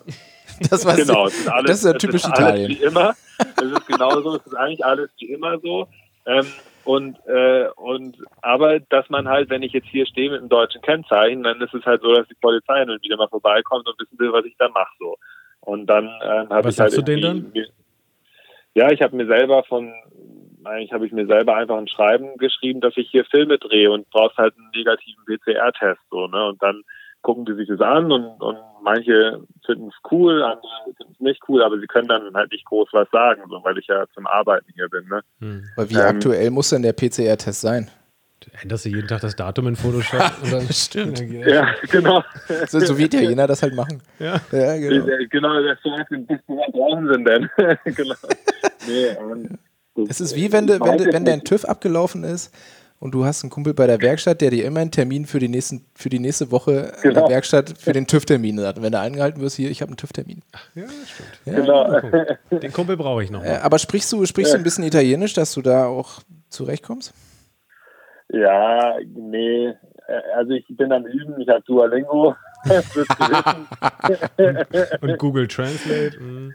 Das, 0.69 0.85
was 0.85 0.97
genau, 0.97 1.27
es 1.27 1.39
ist 1.39 1.49
alles, 1.49 1.67
das 1.67 1.77
ist 1.79 1.85
ja 1.85 1.93
typisch 1.93 2.25
Italien. 2.25 2.69
wie 2.69 2.83
immer. 2.83 3.13
Es 3.39 3.63
ist 3.63 3.87
genauso, 3.87 4.35
es 4.35 4.45
ist 4.45 4.55
eigentlich 4.55 4.85
alles 4.85 5.09
wie 5.19 5.31
immer 5.31 5.59
so. 5.59 5.87
Ähm, 6.25 6.45
und, 6.85 7.17
äh, 7.27 7.67
und 7.75 8.17
aber 8.41 8.79
dass 8.79 9.09
man 9.09 9.27
halt, 9.27 9.49
wenn 9.49 9.63
ich 9.63 9.71
jetzt 9.71 9.87
hier 9.87 10.05
stehe 10.05 10.29
mit 10.29 10.39
einem 10.39 10.49
deutschen 10.49 10.81
Kennzeichen, 10.81 11.43
dann 11.43 11.61
ist 11.61 11.73
es 11.73 11.85
halt 11.85 12.01
so, 12.01 12.13
dass 12.13 12.27
die 12.27 12.35
Polizei 12.35 12.83
dann 12.83 12.99
wieder 13.01 13.17
mal 13.17 13.29
vorbeikommt 13.29 13.87
und 13.87 13.99
wissen 13.99 14.19
will, 14.19 14.33
was 14.33 14.45
ich 14.45 14.55
da 14.57 14.67
mache. 14.69 14.93
So. 14.99 15.15
Und 15.61 15.87
dann 15.87 16.07
äh, 16.07 16.47
habe 16.49 16.69
ich 16.69 16.79
halt. 16.79 16.91
Was 16.91 16.95
du 16.95 17.01
denen 17.01 17.21
dann? 17.21 17.51
Mir, 17.53 17.67
ja, 18.75 18.91
ich 18.91 19.01
habe 19.01 19.15
mir 19.15 19.27
selber 19.27 19.63
von, 19.63 19.93
eigentlich 20.65 20.91
habe 20.91 21.05
ich 21.05 21.13
mir 21.13 21.25
selber 21.25 21.55
einfach 21.55 21.77
ein 21.77 21.87
Schreiben 21.87 22.37
geschrieben, 22.37 22.81
dass 22.81 22.97
ich 22.97 23.09
hier 23.09 23.23
Filme 23.25 23.59
drehe 23.59 23.91
und 23.91 24.09
brauchst 24.09 24.37
halt 24.37 24.55
einen 24.57 24.71
negativen 24.75 25.23
PCR-Test. 25.25 26.01
So, 26.09 26.27
ne? 26.27 26.47
Und 26.47 26.61
dann 26.61 26.83
gucken 27.23 27.45
die 27.45 27.55
sich 27.55 27.67
das 27.67 27.81
an 27.81 28.11
und, 28.11 28.41
und 28.41 28.57
manche 28.83 29.41
finden 29.65 29.87
es 29.87 30.11
cool, 30.11 30.43
andere 30.43 30.67
finden 30.97 31.13
es 31.13 31.19
nicht 31.19 31.41
cool, 31.47 31.63
aber 31.63 31.79
sie 31.79 31.87
können 31.87 32.07
dann 32.07 32.33
halt 32.35 32.51
nicht 32.51 32.65
groß 32.65 32.89
was 32.91 33.09
sagen, 33.11 33.41
so, 33.49 33.63
weil 33.63 33.77
ich 33.79 33.87
ja 33.87 34.05
zum 34.13 34.27
Arbeiten 34.27 34.71
hier 34.75 34.89
bin. 34.89 35.07
Ne? 35.07 35.21
Hm. 35.39 35.63
Aber 35.75 35.89
wie 35.89 35.95
ähm, 35.95 36.01
aktuell 36.01 36.51
muss 36.51 36.69
denn 36.69 36.83
der 36.83 36.93
PCR-Test 36.93 37.61
sein? 37.61 37.89
Änderst 38.61 38.83
du 38.83 38.89
jeden 38.89 39.07
Tag 39.07 39.21
das 39.21 39.37
Datum 39.37 39.67
in 39.67 39.75
Photoshop? 39.77 40.21
Stimmt. 40.69 41.19
Ja, 41.19 41.73
genau. 41.89 42.23
So, 42.67 42.79
so 42.81 42.97
wie 42.97 43.05
Italiener 43.05 43.47
das 43.47 43.63
halt 43.63 43.73
machen. 43.73 44.03
Ja, 44.19 44.41
ja 44.51 44.77
genau. 44.77 45.05
Genau, 45.29 45.61
das 45.63 45.79
brauchen 45.81 47.07
sie 47.07 47.23
denn? 47.23 47.49
genau. 47.85 48.15
Nee, 48.85 50.07
es 50.09 50.19
ist 50.19 50.35
wie 50.35 50.51
wenn, 50.51 50.67
de, 50.67 50.79
wenn, 50.81 50.97
de, 50.97 51.13
wenn 51.13 51.23
dein 51.23 51.43
TÜV 51.43 51.65
abgelaufen 51.65 52.23
ist 52.23 52.53
und 53.03 53.13
du 53.13 53.25
hast 53.25 53.43
einen 53.43 53.49
Kumpel 53.49 53.73
bei 53.73 53.85
der 53.85 54.01
Werkstatt, 54.01 54.39
der 54.39 54.49
dir 54.49 54.63
immer 54.63 54.79
einen 54.79 54.89
Termin 54.89 55.25
für 55.25 55.37
die, 55.37 55.49
nächsten, 55.49 55.83
für 55.93 56.07
die 56.07 56.19
nächste 56.19 56.51
Woche 56.51 56.93
genau. 57.01 57.09
in 57.09 57.13
der 57.15 57.27
Werkstatt 57.35 57.77
für 57.77 57.91
den 57.91 58.07
TÜV-Termin 58.07 58.61
hat. 58.61 58.77
Und 58.77 58.83
wenn 58.83 58.93
du 58.93 58.99
eingehalten 59.01 59.41
wirst, 59.41 59.57
hier, 59.57 59.69
ich 59.69 59.81
habe 59.81 59.89
einen 59.89 59.97
TÜV-Termin. 59.97 60.41
Ja, 60.73 60.83
stimmt. 60.87 61.29
Ja, 61.43 61.53
genau. 61.53 62.59
Den 62.61 62.71
Kumpel 62.71 62.95
brauche 62.95 63.21
ich 63.21 63.29
noch. 63.29 63.43
Mal. 63.43 63.59
Aber 63.59 63.77
sprichst 63.77 64.09
du, 64.13 64.25
sprichst 64.25 64.53
du 64.53 64.57
ein 64.57 64.63
bisschen 64.63 64.85
Italienisch, 64.85 65.33
dass 65.33 65.53
du 65.53 65.61
da 65.61 65.85
auch 65.85 66.21
zurechtkommst? 66.47 67.13
Ja, 68.29 68.95
nee. 69.13 69.73
Also 70.37 70.51
ich 70.51 70.65
bin 70.69 70.93
am 70.93 71.05
Üben, 71.05 71.41
ich 71.41 71.49
habe 71.49 71.61
Duolingo. 71.63 72.37
und 75.01 75.17
Google 75.17 75.47
Translate. 75.47 76.19
Mhm. 76.19 76.53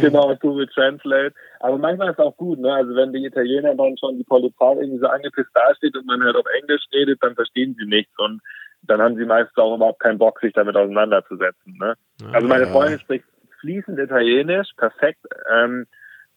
Genau, 0.00 0.34
Google 0.36 0.66
Translate. 0.68 1.34
Aber 1.60 1.78
manchmal 1.78 2.10
ist 2.10 2.18
es 2.18 2.24
auch 2.24 2.36
gut, 2.36 2.58
ne? 2.58 2.72
Also 2.72 2.94
wenn 2.94 3.12
die 3.12 3.24
Italiener 3.24 3.74
dann 3.74 3.96
schon 3.98 4.16
die 4.16 4.24
Polizei 4.24 4.72
irgendwie 4.72 4.98
so 4.98 5.06
angepisst 5.06 5.50
dasteht 5.54 5.96
und 5.96 6.06
man 6.06 6.24
halt 6.24 6.36
auf 6.36 6.46
Englisch 6.60 6.82
redet, 6.92 7.22
dann 7.22 7.34
verstehen 7.34 7.76
sie 7.78 7.86
nichts 7.86 8.12
und 8.18 8.40
dann 8.82 9.02
haben 9.02 9.16
sie 9.16 9.26
meistens 9.26 9.58
auch 9.58 9.76
überhaupt 9.76 10.00
keinen 10.00 10.18
Bock, 10.18 10.40
sich 10.40 10.54
damit 10.54 10.76
auseinanderzusetzen. 10.76 11.76
Ne? 11.78 11.94
Also 12.32 12.48
meine 12.48 12.66
Freundin 12.66 12.98
spricht 12.98 13.26
fließend 13.60 13.98
Italienisch, 13.98 14.68
perfekt. 14.76 15.20
Ähm, 15.52 15.86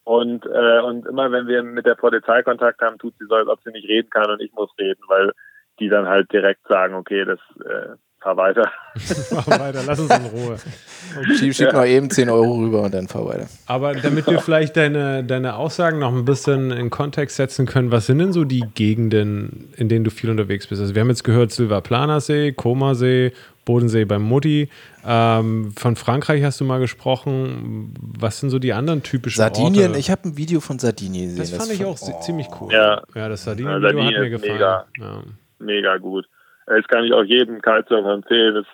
und, 0.03 0.45
äh, 0.45 0.81
und 0.81 1.05
immer 1.05 1.31
wenn 1.31 1.47
wir 1.47 1.63
mit 1.63 1.85
der 1.85 1.95
Polizei 1.95 2.43
Kontakt 2.43 2.81
haben, 2.81 2.97
tut 2.97 3.13
sie 3.17 3.25
so, 3.25 3.35
als 3.35 3.47
ob 3.47 3.61
sie 3.63 3.71
nicht 3.71 3.87
reden 3.87 4.09
kann 4.09 4.29
und 4.29 4.41
ich 4.41 4.51
muss 4.51 4.69
reden, 4.77 5.01
weil 5.07 5.31
die 5.79 5.89
dann 5.89 6.07
halt 6.07 6.31
direkt 6.31 6.67
sagen, 6.67 6.93
okay, 6.93 7.25
das 7.25 7.39
äh, 7.65 7.95
fahr 8.23 8.37
weiter. 8.37 8.71
fahr 8.95 9.59
weiter, 9.59 9.81
lass 9.85 9.99
uns 9.99 10.15
in 10.15 10.25
Ruhe. 10.25 10.53
Okay. 10.53 11.35
Schieb, 11.37 11.53
schieb 11.53 11.67
ja. 11.67 11.73
mal 11.73 11.87
eben 11.87 12.09
10 12.09 12.29
Euro 12.29 12.55
rüber 12.55 12.81
und 12.81 12.93
dann 12.93 13.07
fahr 13.07 13.25
weiter. 13.25 13.47
Aber 13.67 13.93
damit 13.93 14.25
wir 14.27 14.39
vielleicht 14.39 14.77
deine, 14.77 15.23
deine 15.23 15.55
Aussagen 15.57 15.99
noch 15.99 16.13
ein 16.13 16.25
bisschen 16.25 16.71
in 16.71 16.89
Kontext 16.89 17.35
setzen 17.35 17.65
können, 17.65 17.91
was 17.91 18.07
sind 18.07 18.19
denn 18.19 18.33
so 18.33 18.45
die 18.45 18.63
Gegenden, 18.73 19.73
in 19.75 19.89
denen 19.89 20.03
du 20.03 20.09
viel 20.09 20.29
unterwegs 20.29 20.67
bist? 20.67 20.81
Also 20.81 20.95
wir 20.95 21.01
haben 21.01 21.09
jetzt 21.09 21.23
gehört 21.23 21.51
Silvaplanersee, 21.51 22.53
Komasee, 22.53 23.33
Bodensee 23.65 24.05
beim 24.05 24.23
Mutti. 24.23 24.69
Ähm, 25.05 25.73
von 25.77 25.95
Frankreich 25.95 26.43
hast 26.43 26.59
du 26.59 26.65
mal 26.65 26.79
gesprochen. 26.79 27.93
Was 27.99 28.39
sind 28.39 28.49
so 28.49 28.59
die 28.59 28.73
anderen 28.73 29.03
typischen 29.03 29.37
Sardinien, 29.37 29.87
Orte? 29.87 29.99
ich 29.99 30.09
habe 30.09 30.29
ein 30.29 30.37
Video 30.37 30.59
von 30.59 30.79
Sardinien 30.79 31.25
gesehen. 31.25 31.39
Das, 31.39 31.51
das 31.51 31.59
fand 31.59 31.79
ich 31.79 31.85
auch 31.85 31.97
oh. 32.01 32.21
ziemlich 32.21 32.47
cool. 32.59 32.73
Ja, 32.73 33.03
ja 33.13 33.29
das 33.29 33.43
Sardinien-Video 33.43 33.89
Sardinien 33.89 34.15
hat 34.15 34.21
mir 34.21 34.29
gefallen. 34.29 34.53
Mega, 34.53 34.85
ja. 34.99 35.23
mega 35.59 35.97
gut. 35.97 36.25
Das 36.65 36.87
kann 36.87 37.03
ich 37.03 37.13
auch 37.13 37.23
jedem 37.23 37.61
Kitesurfer 37.61 38.13
empfehlen. 38.13 38.55
Das 38.55 38.65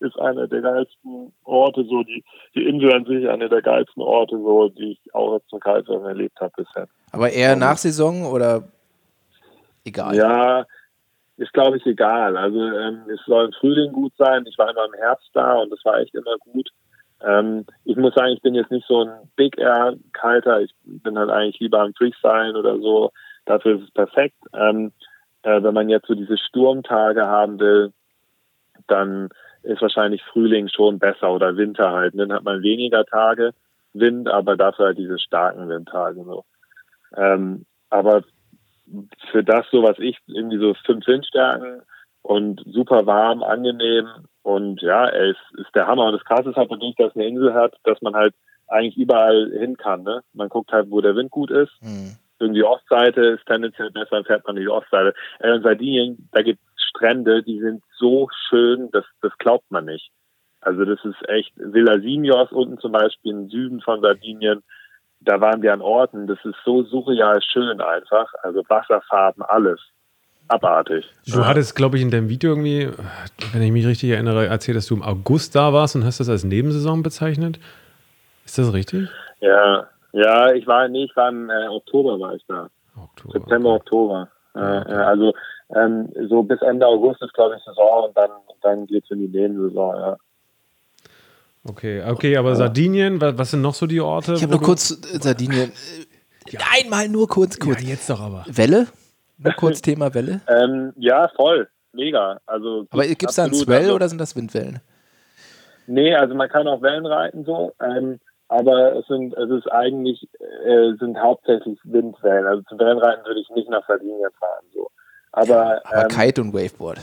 ist 0.00 0.18
einer 0.18 0.46
der 0.46 0.62
geilsten 0.62 1.32
Orte, 1.44 1.84
so 1.84 2.02
die, 2.02 2.24
die 2.54 2.66
Insel 2.66 2.92
an 2.92 3.04
sich, 3.04 3.28
einer 3.28 3.48
der 3.48 3.62
geilsten 3.62 4.02
Orte, 4.02 4.36
so, 4.38 4.68
die 4.68 4.92
ich 4.92 5.14
auch 5.14 5.34
jetzt 5.34 5.48
zum 5.48 5.60
Kitesurfen 5.60 6.06
erlebt 6.06 6.40
habe 6.40 6.52
bisher. 6.56 6.88
Aber 7.12 7.30
eher 7.30 7.56
nach 7.56 7.76
Saison 7.76 8.24
oder 8.24 8.64
egal? 9.84 10.14
Ja, 10.14 10.66
ist 11.36 11.52
glaube 11.52 11.78
ich 11.78 11.86
egal. 11.86 12.36
Also 12.36 12.60
ähm, 12.60 13.02
es 13.12 13.20
soll 13.26 13.46
im 13.46 13.52
Frühling 13.52 13.92
gut 13.92 14.12
sein. 14.18 14.44
Ich 14.46 14.58
war 14.58 14.70
immer 14.70 14.84
im 14.84 14.94
Herbst 14.94 15.30
da 15.32 15.54
und 15.54 15.72
es 15.72 15.84
war 15.84 15.98
echt 15.98 16.14
immer 16.14 16.36
gut. 16.38 16.68
Ähm, 17.22 17.66
ich 17.84 17.96
muss 17.96 18.14
sagen, 18.14 18.32
ich 18.32 18.42
bin 18.42 18.54
jetzt 18.54 18.70
nicht 18.70 18.86
so 18.86 19.04
ein 19.04 19.10
Big 19.36 19.58
Air 19.58 19.94
Kalter. 20.12 20.60
Ich 20.60 20.72
bin 20.84 21.18
halt 21.18 21.30
eigentlich 21.30 21.60
lieber 21.60 21.80
am 21.80 21.94
Freestyle 21.94 22.58
oder 22.58 22.78
so. 22.78 23.12
Dafür 23.46 23.76
ist 23.76 23.84
es 23.84 23.90
perfekt. 23.90 24.36
Ähm, 24.54 24.92
äh, 25.42 25.62
wenn 25.62 25.74
man 25.74 25.88
jetzt 25.88 26.06
so 26.06 26.14
diese 26.14 26.38
Sturmtage 26.38 27.26
haben 27.26 27.58
will, 27.58 27.92
dann 28.86 29.28
ist 29.62 29.82
wahrscheinlich 29.82 30.22
Frühling 30.24 30.68
schon 30.68 30.98
besser 30.98 31.30
oder 31.30 31.56
Winter 31.56 31.92
halt. 31.92 32.18
Dann 32.18 32.32
hat 32.32 32.44
man 32.44 32.62
weniger 32.62 33.04
Tage 33.04 33.52
Wind, 33.92 34.28
aber 34.28 34.56
dafür 34.56 34.86
halt 34.86 34.98
diese 34.98 35.18
starken 35.18 35.68
Windtage 35.68 36.22
so. 36.24 36.44
Ähm, 37.16 37.66
aber 37.90 38.22
für 39.30 39.44
das 39.44 39.66
so, 39.70 39.82
was 39.82 39.98
ich 39.98 40.18
irgendwie 40.26 40.58
so 40.58 40.74
fünf 40.86 41.06
Windstärken 41.06 41.82
und 42.22 42.62
super 42.66 43.06
warm, 43.06 43.42
angenehm 43.42 44.06
und 44.42 44.80
ja, 44.82 45.06
er 45.06 45.30
ist, 45.30 45.74
der 45.74 45.86
Hammer. 45.86 46.06
Und 46.06 46.14
das 46.14 46.24
Krasse 46.24 46.50
ist 46.50 46.56
halt 46.56 46.70
natürlich, 46.70 46.96
dass 46.96 47.14
eine 47.14 47.26
Insel 47.26 47.52
hat, 47.54 47.74
dass 47.84 48.00
man 48.00 48.14
halt 48.14 48.34
eigentlich 48.68 48.96
überall 48.96 49.50
hin 49.58 49.76
kann. 49.76 50.02
Ne? 50.02 50.22
Man 50.32 50.48
guckt 50.48 50.72
halt, 50.72 50.90
wo 50.90 51.00
der 51.00 51.16
Wind 51.16 51.30
gut 51.30 51.50
ist. 51.50 51.72
Mhm 51.82 52.16
irgendwie 52.40 52.64
Ostseite 52.64 53.20
ist 53.20 53.46
tendenziell 53.46 53.90
besser, 53.90 54.16
dann 54.16 54.24
fährt 54.24 54.46
man 54.46 54.56
die 54.56 54.68
Ostseite. 54.68 55.14
Äh, 55.38 55.54
in 55.54 55.62
Sardinien, 55.62 56.28
da 56.32 56.42
gibt 56.42 56.60
es 56.76 56.82
Strände, 56.84 57.42
die 57.42 57.60
sind 57.60 57.82
so 57.98 58.28
schön, 58.48 58.90
das, 58.92 59.04
das 59.20 59.32
glaubt 59.38 59.70
man 59.70 59.84
nicht. 59.84 60.10
Also 60.62 60.84
das 60.84 60.98
ist 61.04 61.28
echt, 61.28 61.52
Villa 61.56 62.00
Simios 62.00 62.50
unten 62.52 62.78
zum 62.78 62.92
Beispiel 62.92 63.32
im 63.32 63.48
Süden 63.48 63.80
von 63.80 64.00
Sardinien, 64.00 64.62
da 65.20 65.40
waren 65.40 65.62
wir 65.62 65.72
an 65.72 65.82
Orten, 65.82 66.26
das 66.26 66.38
ist 66.44 66.56
so 66.64 66.82
surreal 66.82 67.40
schön 67.42 67.80
einfach, 67.80 68.32
also 68.42 68.62
Wasserfarben, 68.68 69.42
alles. 69.42 69.80
Abartig. 70.48 71.08
Du 71.26 71.46
hattest, 71.46 71.76
glaube 71.76 71.96
ich, 71.96 72.02
in 72.02 72.10
deinem 72.10 72.28
Video 72.28 72.50
irgendwie, 72.50 72.88
wenn 73.52 73.62
ich 73.62 73.70
mich 73.70 73.86
richtig 73.86 74.10
erinnere, 74.10 74.46
erzählt, 74.46 74.76
dass 74.76 74.86
du 74.86 74.96
im 74.96 75.02
August 75.02 75.54
da 75.54 75.72
warst 75.72 75.94
und 75.94 76.04
hast 76.04 76.18
das 76.18 76.28
als 76.28 76.42
Nebensaison 76.42 77.04
bezeichnet. 77.04 77.60
Ist 78.44 78.58
das 78.58 78.72
richtig? 78.72 79.08
Ja, 79.40 79.88
ja, 80.12 80.52
ich 80.52 80.66
war, 80.66 80.88
nee, 80.88 81.04
ich 81.04 81.16
war 81.16 81.28
im 81.28 81.50
äh, 81.50 81.68
Oktober 81.68 82.18
war 82.20 82.34
ich 82.34 82.44
da. 82.46 82.68
Oktober, 82.96 83.32
September, 83.32 83.70
okay. 83.70 83.80
Oktober. 83.80 84.28
Äh, 84.54 84.58
okay. 84.58 84.92
also 84.92 85.32
ähm, 85.74 86.12
so 86.28 86.42
bis 86.42 86.60
Ende 86.62 86.86
August 86.86 87.22
ist, 87.22 87.34
glaube 87.34 87.56
ich, 87.56 87.64
Saison 87.64 88.08
und 88.08 88.16
dann, 88.16 88.30
dann 88.62 88.86
geht 88.86 89.04
es 89.04 89.10
in 89.10 89.20
die 89.20 89.38
Nebensaison, 89.38 89.96
ja. 89.96 90.16
Okay, 91.68 92.02
okay, 92.08 92.36
aber 92.38 92.56
Sardinien, 92.56 93.20
was 93.20 93.50
sind 93.50 93.60
noch 93.60 93.74
so 93.74 93.86
die 93.86 94.00
Orte? 94.00 94.32
Ich 94.32 94.42
habe 94.42 94.52
nur 94.52 94.62
kurz 94.62 94.90
äh, 94.90 95.20
Sardinien. 95.20 95.72
Ja. 96.48 96.60
Einmal 96.72 97.08
nur 97.08 97.28
kurz, 97.28 97.58
kurz. 97.58 97.82
Ja, 97.82 97.90
jetzt 97.90 98.08
doch 98.08 98.20
aber. 98.20 98.44
Welle? 98.48 98.86
Nur 99.42 99.54
kurz 99.54 99.80
Thema 99.80 100.12
Welle? 100.12 100.42
ähm, 100.48 100.92
ja, 100.96 101.30
voll. 101.34 101.66
Mega. 101.92 102.38
Also, 102.44 102.86
aber 102.90 103.06
gibt 103.06 103.30
es 103.30 103.36
da 103.36 103.44
einen 103.44 103.54
Swell 103.54 103.84
also, 103.84 103.94
oder 103.94 104.08
sind 104.08 104.18
das 104.18 104.36
Windwellen? 104.36 104.80
Nee, 105.86 106.14
also 106.14 106.34
man 106.34 106.48
kann 106.50 106.68
auch 106.68 106.82
Wellen 106.82 107.06
reiten 107.06 107.44
so. 107.44 107.72
Ähm, 107.80 108.20
aber 108.50 108.96
es 108.96 109.06
sind, 109.06 109.32
es 109.34 109.48
ist 109.50 109.66
eigentlich, 109.72 110.28
äh, 110.66 110.92
sind 110.98 111.16
hauptsächlich 111.18 111.78
Windwellen. 111.84 112.46
Also 112.46 112.62
zum 112.68 112.78
Wellenreiten 112.78 113.24
würde 113.24 113.40
ich 113.40 113.48
nicht 113.50 113.68
nach 113.70 113.86
Sardinien 113.86 114.30
fahren, 114.38 114.64
so. 114.74 114.90
Aber, 115.32 115.80
Aber 115.84 116.02
ähm, 116.02 116.08
Kite 116.08 116.40
und 116.42 116.52
Waveboard. 116.52 116.98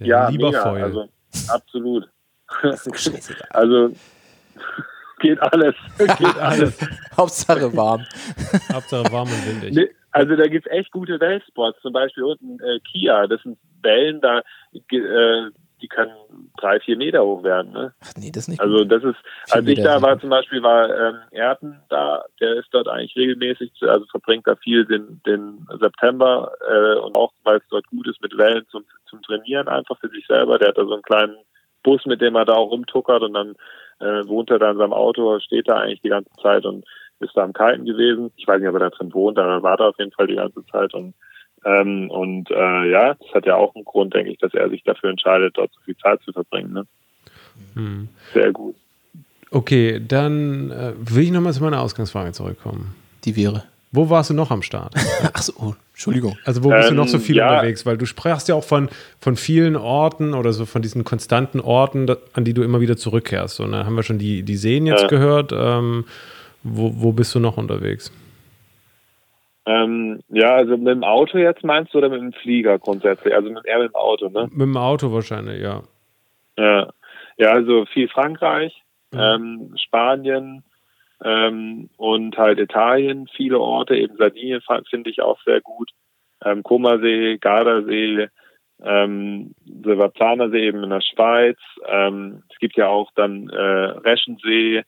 Der 0.00 0.06
ja, 0.06 0.28
lieber 0.28 0.48
mega, 0.48 0.62
Foil. 0.62 0.82
also 0.82 1.04
absolut. 1.48 2.08
Also 3.50 3.90
geht 5.20 5.40
alles. 5.40 5.74
geht 5.98 6.38
alles. 6.40 6.78
Hauptsache 7.16 7.74
warm. 7.76 8.04
Hauptsache 8.72 9.10
warm 9.12 9.28
und 9.28 9.46
windig. 9.62 9.74
Nee, 9.74 9.90
also 10.10 10.36
da 10.36 10.44
gibt's 10.44 10.68
echt 10.70 10.90
gute 10.92 11.18
Wellspots, 11.20 11.80
zum 11.80 11.92
Beispiel 11.92 12.24
unten 12.24 12.58
äh, 12.60 12.80
Kia, 12.80 13.26
das 13.26 13.40
sind 13.42 13.58
Wellen, 13.82 14.20
da 14.20 14.42
ge- 14.88 15.00
äh, 15.00 15.50
die 15.84 15.88
können 15.88 16.50
drei, 16.58 16.80
vier 16.80 16.96
Meter 16.96 17.22
hoch 17.22 17.42
werden. 17.42 17.72
Ne? 17.72 17.92
Ach 18.02 18.12
nee, 18.16 18.30
das 18.32 18.48
nicht 18.48 18.58
Also 18.58 18.84
das 18.84 19.04
ist, 19.04 19.18
als 19.50 19.66
ich 19.66 19.82
da 19.82 20.00
war 20.00 20.18
zum 20.18 20.30
Beispiel, 20.30 20.62
war 20.62 20.88
ähm, 20.88 21.16
Erden 21.30 21.78
da, 21.90 22.24
der 22.40 22.54
ist 22.56 22.68
dort 22.72 22.88
eigentlich 22.88 23.14
regelmäßig, 23.16 23.70
also 23.82 24.06
verbringt 24.06 24.46
da 24.46 24.56
viel 24.56 24.86
den, 24.86 25.20
den 25.26 25.66
September 25.78 26.52
äh, 26.66 26.98
und 27.00 27.16
auch, 27.16 27.32
weil 27.42 27.58
es 27.58 27.68
dort 27.68 27.86
gut 27.88 28.08
ist 28.08 28.22
mit 28.22 28.34
Wellen 28.38 28.64
zum, 28.70 28.84
zum 29.10 29.20
Trainieren 29.20 29.68
einfach 29.68 29.98
für 29.98 30.08
sich 30.08 30.26
selber. 30.26 30.58
Der 30.58 30.68
hat 30.68 30.78
da 30.78 30.86
so 30.86 30.94
einen 30.94 31.02
kleinen 31.02 31.36
Bus, 31.82 32.06
mit 32.06 32.22
dem 32.22 32.34
er 32.34 32.46
da 32.46 32.54
auch 32.54 32.70
rumtuckert 32.70 33.22
und 33.22 33.34
dann 33.34 33.54
äh, 34.00 34.26
wohnt 34.26 34.50
er 34.50 34.58
da 34.58 34.70
in 34.70 34.78
seinem 34.78 34.94
Auto, 34.94 35.38
steht 35.40 35.68
da 35.68 35.80
eigentlich 35.80 36.00
die 36.00 36.08
ganze 36.08 36.30
Zeit 36.40 36.64
und 36.64 36.86
ist 37.20 37.36
da 37.36 37.42
am 37.42 37.52
Kiten 37.52 37.84
gewesen. 37.84 38.32
Ich 38.36 38.48
weiß 38.48 38.58
nicht, 38.58 38.68
ob 38.70 38.76
er 38.76 38.88
da 38.88 38.90
drin 38.90 39.12
wohnt, 39.12 39.38
aber 39.38 39.52
er 39.52 39.62
war 39.62 39.76
da 39.76 39.88
auf 39.88 39.98
jeden 39.98 40.12
Fall 40.12 40.28
die 40.28 40.36
ganze 40.36 40.64
Zeit 40.64 40.94
und 40.94 41.12
ähm, 41.64 42.10
und 42.10 42.50
äh, 42.50 42.90
ja, 42.90 43.14
das 43.14 43.34
hat 43.34 43.46
ja 43.46 43.56
auch 43.56 43.74
einen 43.74 43.84
Grund, 43.84 44.14
denke 44.14 44.30
ich, 44.30 44.38
dass 44.38 44.52
er 44.54 44.68
sich 44.70 44.82
dafür 44.84 45.10
entscheidet, 45.10 45.56
dort 45.56 45.70
so 45.72 45.80
viel 45.84 45.96
Zeit 45.96 46.20
zu 46.22 46.32
verbringen. 46.32 46.72
Ne? 46.72 46.86
Hm. 47.74 48.08
Sehr 48.32 48.52
gut. 48.52 48.74
Okay, 49.50 50.00
dann 50.06 50.70
äh, 50.70 50.92
will 50.96 51.24
ich 51.24 51.30
nochmal 51.30 51.52
zu 51.52 51.62
meiner 51.62 51.80
Ausgangsfrage 51.80 52.32
zurückkommen. 52.32 52.94
Die 53.24 53.36
wäre. 53.36 53.64
Wo 53.92 54.10
warst 54.10 54.30
du 54.30 54.34
noch 54.34 54.50
am 54.50 54.62
Start? 54.62 54.94
Ach 55.32 55.40
so, 55.42 55.52
oh, 55.60 55.74
Entschuldigung. 55.92 56.36
Also 56.44 56.64
wo 56.64 56.70
bist 56.70 56.88
du 56.88 56.90
Ähm, 56.90 56.96
noch 56.96 57.06
so 57.06 57.20
viel 57.20 57.36
ja. 57.36 57.48
unterwegs? 57.52 57.86
Weil 57.86 57.96
du 57.96 58.06
sprachst 58.06 58.48
ja 58.48 58.56
auch 58.56 58.64
von, 58.64 58.88
von 59.20 59.36
vielen 59.36 59.76
Orten 59.76 60.34
oder 60.34 60.52
so 60.52 60.66
von 60.66 60.82
diesen 60.82 61.04
konstanten 61.04 61.60
Orten, 61.60 62.08
an 62.32 62.44
die 62.44 62.54
du 62.54 62.62
immer 62.64 62.80
wieder 62.80 62.96
zurückkehrst. 62.96 63.60
Und 63.60 63.70
da 63.70 63.86
haben 63.86 63.94
wir 63.94 64.02
schon 64.02 64.18
die, 64.18 64.42
die 64.42 64.56
Seen 64.56 64.86
jetzt 64.86 65.02
Ja. 65.02 65.06
gehört. 65.08 65.52
Ähm, 65.56 66.04
wo, 66.64 66.92
wo 66.96 67.12
bist 67.12 67.32
du 67.36 67.38
noch 67.40 67.56
unterwegs? 67.56 68.10
Ähm, 69.66 70.20
ja, 70.28 70.54
also 70.54 70.76
mit 70.76 70.88
dem 70.88 71.04
Auto 71.04 71.38
jetzt 71.38 71.64
meinst 71.64 71.94
du 71.94 71.98
oder 71.98 72.10
mit 72.10 72.20
dem 72.20 72.32
Flieger 72.32 72.78
grundsätzlich? 72.78 73.34
Also 73.34 73.50
mit, 73.50 73.64
eher 73.64 73.78
mit 73.78 73.92
dem 73.92 73.94
Auto, 73.94 74.28
ne? 74.28 74.48
Mit 74.50 74.60
dem 74.60 74.76
Auto 74.76 75.12
wahrscheinlich, 75.12 75.62
ja. 75.62 75.82
Ja, 76.58 76.88
ja 77.38 77.48
also 77.48 77.86
viel 77.86 78.08
Frankreich, 78.08 78.84
Mhm. 79.14 79.20
ähm, 79.20 79.74
Spanien 79.76 80.64
ähm, 81.24 81.88
und 81.96 82.36
halt 82.36 82.58
Italien, 82.58 83.28
viele 83.34 83.60
Orte, 83.60 83.96
eben 83.96 84.16
Sardinien 84.16 84.60
finde 84.90 85.10
ich 85.10 85.22
auch 85.22 85.40
sehr 85.44 85.60
gut. 85.60 85.90
Ähm, 86.44 86.62
Comersee, 86.62 87.38
Gardasee, 87.38 88.28
ähm, 88.82 89.54
Silvaplanersee 89.64 90.66
eben 90.66 90.82
in 90.82 90.90
der 90.90 91.00
Schweiz. 91.00 91.58
Ähm, 91.86 92.42
es 92.50 92.58
gibt 92.58 92.76
ja 92.76 92.88
auch 92.88 93.10
dann 93.14 93.48
äh, 93.48 93.56
Reschensee, 93.56 94.82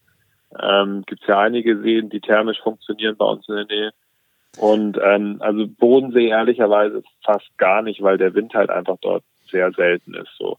ähm, 0.60 1.04
gibt 1.06 1.22
es 1.22 1.28
ja 1.28 1.38
einige 1.38 1.80
Seen, 1.80 2.10
die 2.10 2.20
thermisch 2.20 2.60
funktionieren 2.62 3.16
bei 3.16 3.24
uns 3.24 3.48
in 3.48 3.54
der 3.54 3.66
Nähe. 3.66 3.90
Und 4.56 4.98
ähm, 5.02 5.36
also 5.40 5.66
Bodensee 5.66 6.28
ehrlicherweise 6.28 7.02
fast 7.24 7.46
gar 7.58 7.82
nicht, 7.82 8.02
weil 8.02 8.18
der 8.18 8.34
Wind 8.34 8.54
halt 8.54 8.70
einfach 8.70 8.96
dort 9.00 9.22
sehr 9.50 9.70
selten 9.72 10.14
ist. 10.14 10.30
So. 10.38 10.58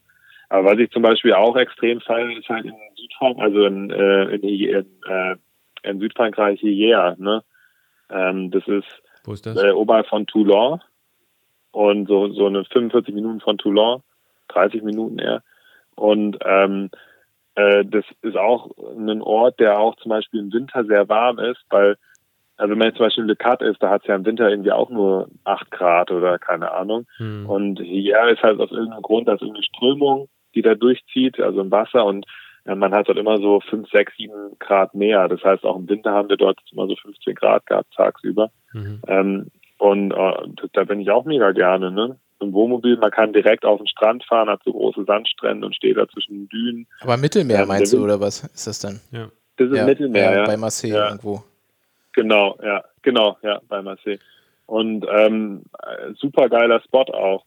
Aber 0.50 0.72
was 0.72 0.80
ich 0.80 0.92
zum 0.92 1.02
Beispiel 1.02 1.34
auch 1.34 1.56
extrem 1.56 2.00
feiere, 2.02 2.38
ist 2.38 2.50
halt 2.50 2.66
in 2.66 2.76
Südfrankreich, 2.96 3.44
also 3.44 3.66
in, 3.66 3.90
äh, 3.90 4.24
in, 4.36 4.44
in, 4.44 4.86
äh, 5.10 5.36
in 5.84 6.00
Südfrankreich 6.00 6.60
hierher. 6.60 7.16
Ne? 7.18 7.44
Ähm, 8.10 8.52
das 8.52 8.68
ist 8.68 8.88
Wo 9.26 9.34
ist 9.34 9.46
das? 9.46 9.62
äh, 9.62 9.72
oberhalb 9.72 10.08
von 10.08 10.26
Toulon 10.28 10.82
und 11.72 12.08
so, 12.08 12.32
so 12.34 12.48
eine 12.48 12.64
45 12.66 13.14
Minuten 13.14 13.40
von 13.40 13.58
Toulon, 13.58 14.04
30 14.50 14.84
Minuten 14.84 15.20
eher. 15.20 15.44
Und 15.96 16.38
ähm, 16.46 16.90
äh, 17.56 17.84
das 17.86 18.06
ist 18.22 18.38
auch 18.38 18.72
ein 18.96 19.22
Ort, 19.22 19.60
der 19.60 19.80
auch 19.80 19.96
zum 19.98 20.10
Beispiel 20.10 20.40
im 20.40 20.54
Winter 20.54 20.86
sehr 20.86 21.10
warm 21.10 21.40
ist, 21.40 21.62
weil, 21.70 21.98
also 22.58 22.72
wenn 22.72 22.78
man 22.80 22.88
jetzt 22.88 22.98
zum 22.98 23.06
Beispiel 23.06 23.24
in 23.24 23.30
Le 23.30 23.36
Cat 23.36 23.62
ist, 23.62 23.82
da 23.82 23.90
hat 23.90 24.02
es 24.02 24.08
ja 24.08 24.16
im 24.16 24.26
Winter 24.26 24.50
irgendwie 24.50 24.72
auch 24.72 24.90
nur 24.90 25.30
8 25.44 25.72
Grad 25.72 26.12
oder 26.12 26.40
keine 26.40 26.72
Ahnung. 26.72 27.06
Hm. 27.18 27.48
Und 27.48 27.80
hier 27.80 28.28
ist 28.30 28.42
halt 28.42 28.60
aus 28.60 28.72
irgendeinem 28.72 29.02
Grund, 29.04 29.28
da 29.28 29.34
ist 29.34 29.42
irgendeine 29.42 29.66
Strömung, 29.66 30.28
die 30.56 30.62
da 30.62 30.76
durchzieht, 30.76 31.40
also 31.40 31.62
im 31.62 31.72
Wasser 31.72 32.06
und 32.06 32.26
ja, 32.66 32.76
man 32.76 32.94
hat 32.94 33.08
dort 33.08 33.18
immer 33.18 33.38
so 33.38 33.62
5, 33.62 33.90
6, 33.90 34.14
7 34.18 34.34
Grad 34.60 34.94
mehr. 34.94 35.28
Das 35.30 35.42
heißt, 35.42 35.64
auch 35.64 35.78
im 35.78 35.88
Winter 35.88 36.12
haben 36.12 36.28
wir 36.30 36.36
dort 36.36 36.60
immer 36.72 36.88
so 36.88 36.96
15 36.98 37.34
Grad 37.36 37.66
gehabt 37.66 37.94
tagsüber. 37.96 38.52
Mhm. 38.74 39.02
Ähm, 39.08 39.48
und 39.78 40.12
äh, 40.12 40.68
da 40.74 40.84
bin 40.84 41.00
ich 41.00 41.10
auch 41.10 41.24
mega 41.24 41.52
gerne, 41.52 41.92
ne? 41.92 42.20
Im 42.40 42.54
Wohnmobil, 42.54 42.98
man 42.98 43.10
kann 43.10 43.34
direkt 43.34 43.66
auf 43.66 43.80
den 43.80 43.88
Strand 43.88 44.24
fahren, 44.26 44.50
hat 44.50 44.62
so 44.64 44.72
große 44.72 45.06
Sandstrände 45.06 45.66
und 45.66 45.76
steht 45.76 45.98
da 45.98 46.08
zwischen 46.10 46.34
den 46.34 46.50
Dünen. 46.50 46.88
Aber 47.02 47.18
Mittelmeer 47.18 47.62
Ja, 47.62 47.66
meinst 47.66 47.94
du, 47.94 48.04
oder 48.04 48.20
was 48.20 48.44
ist 48.44 48.68
das 48.68 48.80
dann? 48.80 49.00
Ja. 49.12 49.30
Das 49.56 49.72
ist 49.72 49.86
Mittelmeer, 49.86 50.34
ja. 50.34 50.46
Bei 50.46 50.58
Marseille 50.58 50.94
Ja. 50.94 51.06
irgendwo. 51.08 51.44
Genau, 52.18 52.58
ja, 52.64 52.84
genau, 53.04 53.38
ja, 53.44 53.62
bei 53.70 53.80
Marseille. 53.84 54.18
Und 54.66 55.06
ähm, 55.08 55.66
äh, 55.84 56.14
super 56.16 56.50
geiler 56.50 56.82
Spot 56.82 57.06
auch. 57.14 57.46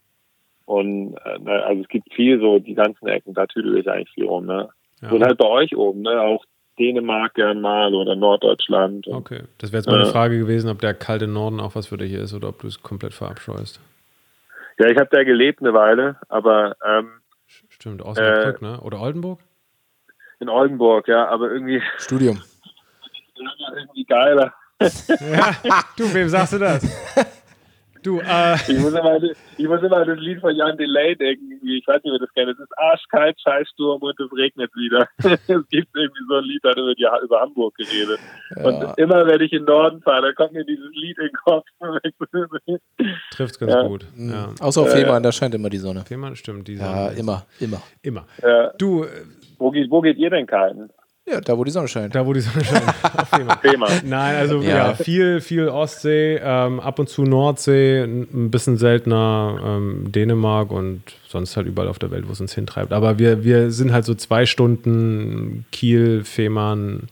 Und 0.65 1.17
äh, 1.25 1.39
ne, 1.41 1.65
also 1.65 1.83
es 1.83 1.89
gibt 1.89 2.15
viel 2.15 2.39
so, 2.39 2.61
die 2.61 2.75
ganzen 2.75 3.09
Ecken, 3.09 3.35
da 3.35 3.47
tüdel 3.47 3.77
ich 3.79 3.91
eigentlich 3.91 4.11
viel 4.11 4.27
rum, 4.27 4.47
ne? 4.47 4.69
Ja. 5.03 5.11
Und 5.11 5.25
halt 5.25 5.39
bei 5.39 5.49
euch 5.49 5.77
oben, 5.77 6.03
ne? 6.03 6.21
Auch 6.21 6.45
Dänemark 6.79 7.35
gern 7.35 7.61
mal 7.61 7.93
oder 7.95 8.15
Norddeutschland. 8.15 9.09
Und, 9.09 9.15
Okay, 9.15 9.41
das 9.59 9.73
wäre 9.73 9.81
jetzt 9.81 9.89
meine 9.91 10.05
Ja. 10.05 10.11
Frage 10.13 10.39
gewesen, 10.39 10.71
ob 10.71 10.79
der 10.79 10.95
kalte 10.95 11.27
Norden 11.27 11.59
auch 11.59 11.75
was 11.75 11.89
für 11.89 11.99
dich 11.99 12.13
ist 12.13 12.33
oder 12.33 12.51
ob 12.51 12.61
du 12.61 12.69
es 12.69 12.81
komplett 12.81 13.13
verabscheust. 13.13 13.81
Ja, 14.79 14.87
ich 14.87 14.97
habe 14.99 15.09
da 15.11 15.25
gelebt 15.25 15.61
eine 15.61 15.75
Weile, 15.75 16.15
aber 16.29 16.77
ähm, 16.87 17.11
Stimmt, 17.71 18.03
Osnabrück, 18.03 18.63
ne? 18.63 18.81
Oder 18.83 19.01
Oldenburg? 19.01 19.41
in 20.39 20.49
Oldenburg, 20.49 21.09
ja, 21.09 21.27
aber 21.29 21.51
irgendwie, 21.51 21.83
Studium. 21.99 22.41
irgendwie 23.75 24.05
geiler. 24.05 24.55
Ja, 24.81 25.55
du, 25.97 26.13
wem 26.15 26.29
sagst 26.29 26.55
du 26.55 26.59
das? 26.59 26.83
Du, 28.03 28.19
äh, 28.21 28.55
Ich 28.67 28.79
muss 28.79 28.95
immer, 28.95 29.23
ich 29.59 29.69
muss 29.69 29.83
immer 29.83 29.99
an 29.99 30.09
das 30.09 30.19
Lied 30.21 30.41
von 30.41 30.57
Jan 30.57 30.75
Delay 30.79 31.15
denken. 31.17 31.61
Ich 31.63 31.87
weiß 31.87 32.03
nicht, 32.03 32.15
ob 32.15 32.19
ihr 32.19 32.27
das 32.27 32.33
kennt. 32.33 32.49
Es 32.49 32.59
ist 32.59 32.79
arschkalt, 32.79 33.39
Scheißsturm 33.43 34.01
und 34.01 34.19
es 34.19 34.33
regnet 34.39 34.71
wieder. 34.75 35.07
es 35.19 35.69
gibt 35.69 35.95
irgendwie 35.95 36.25
so 36.27 36.37
ein 36.37 36.45
Lied, 36.45 36.61
da 36.65 36.71
hat 36.71 36.79
über, 36.79 36.95
die, 36.95 37.07
über 37.23 37.41
Hamburg 37.43 37.75
geredet. 37.77 38.19
Ja. 38.57 38.63
Und 38.65 38.99
immer, 38.99 39.27
wenn 39.27 39.43
ich 39.43 39.53
in 39.53 39.59
den 39.59 39.65
Norden 39.67 40.01
fahre, 40.01 40.23
dann 40.23 40.35
kommt 40.35 40.53
mir 40.55 40.65
dieses 40.65 40.89
Lied 40.95 41.19
in 41.19 41.27
den 41.27 41.33
Kopf. 41.45 41.67
trifft's 43.33 43.59
ganz 43.59 43.73
Ja. 43.75 43.83
gut. 43.87 44.07
Mhm. 44.17 44.31
Ja. 44.33 44.49
Außer 44.61 44.81
auf 44.81 44.89
Äh, 44.95 45.03
Fehmarn, 45.03 45.23
da 45.23 45.31
scheint 45.31 45.55
immer 45.55 45.69
die 45.69 45.77
Sonne. 45.79 46.03
Fehmarn, 46.07 46.37
stimmt. 46.37 46.69
Die 46.69 46.77
Ja, 46.77 47.09
Sonne- 47.11 47.19
immer, 47.19 47.47
immer. 47.61 47.83
Immer. 48.01 48.27
ja. 48.43 48.73
Du, 48.79 49.05
wo, 49.59 49.71
geht, 49.71 49.91
wo 49.91 50.01
geht 50.01 50.17
ihr 50.17 50.31
denn 50.31 50.47
kiten? 50.47 50.89
Ja, 51.31 51.41
da 51.41 51.57
wo 51.57 51.65
die 51.65 51.71
Sonne 51.71 51.87
scheint. 51.89 52.15
da 52.15 52.25
wo 52.27 52.33
die 52.33 52.41
Sonne 52.41 52.65
scheint. 52.65 52.83
auf 53.17 53.29
Fehmarn. 53.29 53.61
Thema. 53.63 53.87
Nein, 54.05 54.37
also 54.37 54.61
ja, 54.63 54.89
Ja. 54.89 54.95
viel, 54.95 55.41
viel 55.41 55.69
Ostsee, 55.69 56.41
ähm, 56.43 56.81
ab 56.81 56.99
und 56.99 57.09
zu 57.09 57.23
Nordsee, 57.23 58.03
ein 58.03 58.51
bisschen 58.51 58.77
seltener 58.79 59.61
ähm, 59.65 60.11
Dänemark 60.11 60.71
und 60.73 61.03
sonst 61.29 61.57
halt 61.57 61.67
überall 61.67 61.89
auf 61.89 61.99
der 61.99 62.11
Welt, 62.11 62.27
wo 62.29 62.33
es 62.33 62.41
uns 62.41 62.55
hintreibt. 62.55 62.93
Aber 62.93 63.19
wir, 63.19 63.45
wir 63.45 63.71
sind 63.71 63.93
halt 63.93 64.05
so 64.05 64.15
zwei 64.15 64.45
Stunden 64.47 65.65
Kiel, 65.71 66.25
Fehmarn, 66.25 67.09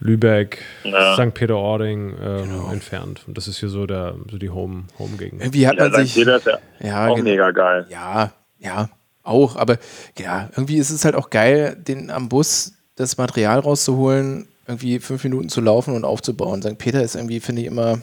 Lübeck, 0.00 0.58
Ja. 0.84 1.14
St. 1.14 1.32
Peter-Ording 1.32 2.14
ähm, 2.22 2.42
Genau. 2.50 2.70
entfernt. 2.72 3.22
Und 3.26 3.36
das 3.38 3.46
ist 3.48 3.58
hier 3.58 3.68
so, 3.68 3.86
der, 3.86 4.14
so 4.30 4.36
die 4.36 4.50
Home- 4.50 4.84
Home-Gegend. 4.98 5.40
Irgendwie 5.42 5.66
hat 5.68 5.76
Ja, 5.76 5.88
man 5.88 5.92
St. 5.92 5.98
sich. 6.00 6.14
Peter 6.16 6.36
ist 6.36 6.46
ja 6.46 6.58
Ja, 6.80 7.06
auch 7.08 7.18
mega 7.18 7.50
geil. 7.52 7.86
Ja, 7.88 8.32
ja, 8.58 8.88
auch. 9.22 9.54
Aber 9.56 9.78
ja, 10.18 10.50
irgendwie 10.56 10.78
ist 10.78 10.90
es 10.90 11.04
halt 11.04 11.14
auch 11.14 11.30
geil, 11.30 11.76
den 11.78 12.10
am 12.10 12.28
Bus 12.28 12.72
das 13.02 13.18
Material 13.18 13.58
rauszuholen, 13.60 14.48
irgendwie 14.66 14.98
fünf 15.00 15.24
Minuten 15.24 15.48
zu 15.48 15.60
laufen 15.60 15.94
und 15.94 16.04
aufzubauen. 16.04 16.62
St. 16.62 16.78
Peter 16.78 17.02
ist 17.02 17.16
irgendwie, 17.16 17.40
finde 17.40 17.62
ich, 17.62 17.68
immer. 17.68 17.98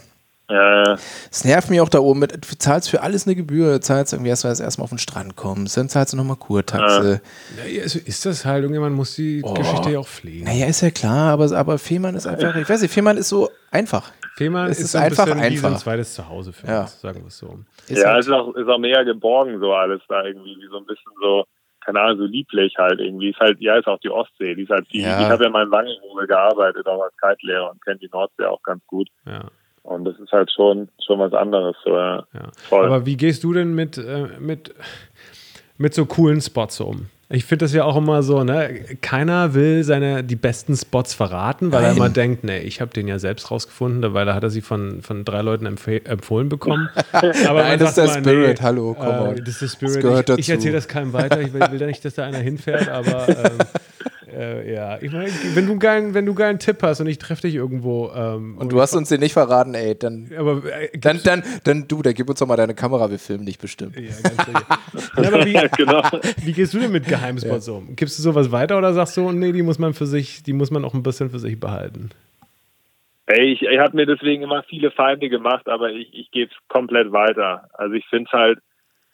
Ja, 0.51 0.97
Es 1.29 1.45
nervt 1.45 1.69
mich 1.69 1.79
auch 1.79 1.89
da 1.89 1.99
oben. 1.99 2.21
Mit, 2.21 2.33
du 2.33 2.57
zahlst 2.57 2.89
für 2.89 3.03
alles 3.03 3.27
eine 3.27 3.35
Gebühr. 3.35 3.73
Du 3.73 3.81
zahlst 3.81 4.13
irgendwie 4.13 4.31
erst, 4.31 4.43
erstmal 4.45 4.83
auf 4.85 4.89
den 4.89 4.97
Strand 4.97 5.35
kommst. 5.35 5.77
Dann 5.77 5.89
zahlst 5.89 6.13
du 6.13 6.17
nochmal 6.17 6.37
Kurtaxe. 6.37 7.21
Ja, 7.71 7.83
also 7.83 7.99
ist 8.03 8.25
das 8.25 8.45
halt, 8.45 8.63
irgendjemand 8.63 8.95
muss 8.95 9.13
die 9.15 9.41
Oh. 9.43 9.53
Geschichte 9.53 9.91
ja 9.91 9.99
auch 9.99 10.07
pflegen. 10.07 10.45
Naja, 10.45 10.65
ist 10.65 10.81
ja 10.81 10.89
klar, 10.89 11.33
aber, 11.33 11.51
aber 11.55 11.77
Fehmarn 11.77 12.15
ist 12.15 12.25
einfach, 12.25 12.55
ich 12.55 12.67
weiß 12.67 12.81
nicht, 12.81 12.91
Fehmarn 12.91 13.17
ist 13.17 13.29
so 13.29 13.49
einfach. 13.69 14.11
Fehmarn 14.37 14.71
ist, 14.71 14.79
ist 14.79 14.95
ein 14.95 15.03
einfach 15.03 15.25
bisschen 15.25 15.37
wie 15.51 15.57
so 15.57 15.67
ein 15.67 15.73
einfach. 15.73 15.83
zweites 15.83 16.13
Zuhause 16.15 16.51
für 16.51 16.65
Ja. 16.65 16.81
uns, 16.81 16.99
sagen 16.99 17.21
wir 17.21 17.27
es 17.27 17.37
so. 17.37 17.59
Ist 17.87 18.01
ja 18.01 18.07
halt, 18.09 18.21
es 18.21 18.25
ist 18.27 18.33
auch, 18.33 18.55
ist 18.55 18.67
auch 18.67 18.79
mega 18.79 19.03
geborgen, 19.03 19.59
so 19.59 19.71
alles 19.73 20.01
da 20.09 20.23
irgendwie, 20.25 20.55
wie 20.59 20.67
so 20.71 20.77
ein 20.77 20.85
bisschen 20.85 21.11
so, 21.21 21.43
keine 21.89 22.01
Ahnung, 22.05 22.19
so 22.19 22.25
lieblich 22.25 22.75
halt 22.77 22.99
irgendwie. 22.99 23.29
Ist 23.31 23.39
halt, 23.39 23.59
ja, 23.59 23.77
ist 23.77 23.87
auch 23.87 23.99
die 23.99 24.11
Ostsee, 24.11 24.53
die 24.53 24.63
ist 24.63 24.69
halt 24.69 24.85
die, 24.93 25.01
Ja. 25.01 25.19
ich 25.21 25.27
habe 25.27 25.43
ja 25.45 25.49
mal 25.49 25.65
in 25.65 25.71
Wangerooge 25.71 26.27
gearbeitet, 26.27 26.85
auch 26.85 27.01
als 27.01 27.13
Kite-Lehrer 27.17 27.71
und 27.71 27.83
kenne 27.83 27.97
die 27.97 28.09
Nordsee 28.11 28.45
auch 28.45 28.61
ganz 28.61 28.85
gut. 28.85 29.07
Ja. 29.25 29.45
Und 29.81 30.05
das 30.05 30.19
ist 30.19 30.31
halt 30.31 30.51
schon, 30.51 30.89
schon 31.03 31.17
was 31.19 31.33
anderes, 31.33 31.75
so, 31.83 31.95
ja. 31.95 32.25
Aber 32.69 33.05
wie 33.07 33.17
gehst 33.17 33.43
du 33.43 33.53
denn 33.53 33.73
mit, 33.73 33.97
äh, 33.97 34.27
mit, 34.39 34.75
mit 35.79 35.95
so 35.95 36.05
coolen 36.05 36.41
Spots 36.41 36.79
um? 36.79 37.07
Ich 37.31 37.45
finde 37.45 37.65
das 37.65 37.73
ja 37.73 37.83
auch 37.83 37.95
immer 37.95 38.23
so, 38.23 38.43
ne? 38.43 38.85
Keiner 39.01 39.53
will 39.53 39.83
seine 39.83 40.23
die 40.23 40.35
besten 40.35 40.75
Spots 40.75 41.13
verraten, 41.13 41.71
weil 41.71 41.83
Nein. 41.83 41.91
er 41.91 41.95
immer 41.95 42.09
denkt, 42.09 42.43
nee, 42.43 42.57
ich 42.57 42.81
habe 42.81 42.91
den 42.91 43.07
ja 43.07 43.19
selbst 43.19 43.51
rausgefunden, 43.51 44.15
weil 44.15 44.25
da 44.25 44.33
hat 44.33 44.41
er 44.41 44.49
sie 44.49 44.61
von, 44.61 45.03
von 45.03 45.25
drei 45.25 45.43
Leuten 45.43 45.67
empfohlen 45.67 46.49
bekommen. 46.49 46.89
Aber 47.11 47.61
Nein, 47.61 47.77
das 47.77 47.89
ist 47.89 47.97
der 47.97 48.05
mal, 48.07 48.19
Spirit, 48.19 48.59
nee, 48.59 48.65
hallo, 48.65 48.95
komm 48.99 49.35
äh, 49.35 49.41
Das 49.41 49.61
ist 49.61 49.79
der 49.79 49.89
Spirit. 49.89 50.27
Das 50.27 50.39
ich, 50.39 50.45
ich 50.45 50.49
erzähle 50.49 50.73
das 50.73 50.87
keinem 50.87 51.13
weiter, 51.13 51.39
ich 51.39 51.53
will, 51.53 51.61
will 51.69 51.77
da 51.77 51.85
nicht, 51.85 52.03
dass 52.03 52.15
da 52.15 52.25
einer 52.25 52.39
hinfährt, 52.39 52.89
aber 52.89 53.29
ähm, 53.29 53.57
äh, 54.39 54.73
ja, 54.73 55.01
ich 55.01 55.11
meine, 55.11 55.29
wenn 55.53 55.65
du 55.65 55.71
einen 55.71 55.79
geilen, 55.79 56.13
wenn 56.13 56.25
du 56.25 56.31
einen 56.31 56.37
geilen 56.37 56.59
Tipp 56.59 56.77
hast 56.81 57.01
und 57.01 57.07
ich 57.07 57.17
treffe 57.17 57.41
dich 57.41 57.55
irgendwo. 57.55 58.09
Ähm, 58.15 58.55
und, 58.55 58.63
und 58.63 58.71
du 58.71 58.79
hast 58.79 58.95
uns 58.95 59.09
den 59.09 59.19
nicht 59.19 59.33
verraten, 59.33 59.73
ey, 59.73 59.99
dann. 59.99 60.29
Aber, 60.37 60.63
äh, 60.65 60.97
dann, 60.97 61.19
dann, 61.23 61.43
dann, 61.65 61.87
du, 61.89 62.01
dann 62.01 62.13
gib 62.13 62.29
uns 62.29 62.39
doch 62.39 62.47
mal 62.47 62.55
deine 62.55 62.73
Kamera, 62.73 63.11
wir 63.11 63.19
filmen 63.19 63.45
dich 63.45 63.59
bestimmt. 63.59 63.97
Ja, 63.97 64.13
ganz 64.23 64.37
ja, 65.17 65.27
aber 65.27 65.45
wie, 65.45 65.53
genau. 65.77 66.01
wie 66.43 66.53
gehst 66.53 66.73
du 66.73 66.79
denn 66.79 66.91
mit 66.91 67.05
Geheimspots 67.05 67.67
ja. 67.67 67.73
um? 67.73 67.95
Gibst 67.97 68.17
du 68.17 68.23
sowas 68.23 68.51
weiter 68.51 68.77
oder 68.77 68.93
sagst 68.93 69.17
du, 69.17 69.29
nee, 69.31 69.51
die 69.51 69.61
muss 69.61 69.77
man 69.77 69.93
für 69.93 70.05
sich, 70.05 70.41
die 70.43 70.53
muss 70.53 70.71
man 70.71 70.85
auch 70.85 70.93
ein 70.93 71.03
bisschen 71.03 71.29
für 71.29 71.39
sich 71.39 71.59
behalten? 71.59 72.11
Ey, 73.25 73.51
ich, 73.51 73.61
ich 73.61 73.79
habe 73.79 73.95
mir 73.95 74.05
deswegen 74.05 74.43
immer 74.43 74.63
viele 74.63 74.89
Feinde 74.91 75.27
gemacht, 75.29 75.67
aber 75.67 75.91
ich, 75.91 76.13
ich 76.13 76.31
gebe 76.31 76.49
es 76.49 76.57
komplett 76.69 77.11
weiter. 77.11 77.69
Also 77.73 77.93
ich 77.93 78.05
finde 78.07 78.29
es 78.31 78.31
halt, 78.31 78.59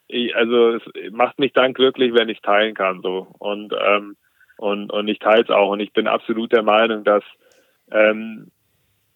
ich, 0.08 0.36
also 0.36 0.76
es 0.76 0.84
macht 1.12 1.40
mich 1.40 1.52
dann 1.54 1.74
glücklich, 1.74 2.14
wenn 2.14 2.30
ich 2.30 2.42
teilen 2.42 2.76
kann 2.76 3.02
so. 3.02 3.28
Und 3.40 3.74
ähm, 3.74 4.16
und, 4.58 4.92
und 4.92 5.08
ich 5.08 5.20
teile 5.20 5.44
es 5.44 5.50
auch. 5.50 5.72
Und 5.72 5.80
ich 5.80 5.94
bin 5.94 6.08
absolut 6.08 6.52
der 6.52 6.64
Meinung, 6.64 7.04
dass 7.04 7.24
ähm, 7.92 8.52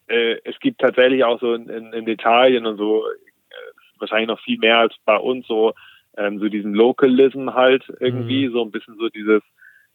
äh, 0.07 0.37
es 0.43 0.59
gibt 0.59 0.81
tatsächlich 0.81 1.23
auch 1.23 1.39
so 1.39 1.53
in, 1.53 1.69
in, 1.69 1.93
in 1.93 2.07
Italien 2.07 2.65
und 2.65 2.77
so 2.77 3.05
äh, 3.07 3.99
wahrscheinlich 3.99 4.27
noch 4.27 4.41
viel 4.41 4.57
mehr 4.57 4.79
als 4.79 4.95
bei 5.05 5.17
uns 5.17 5.47
so 5.47 5.73
ähm, 6.17 6.39
so 6.39 6.49
diesen 6.49 6.73
Localism 6.73 7.51
halt 7.51 7.83
irgendwie 7.99 8.47
mhm. 8.47 8.53
so 8.53 8.63
ein 8.63 8.71
bisschen 8.71 8.97
so 8.97 9.09
dieses 9.09 9.41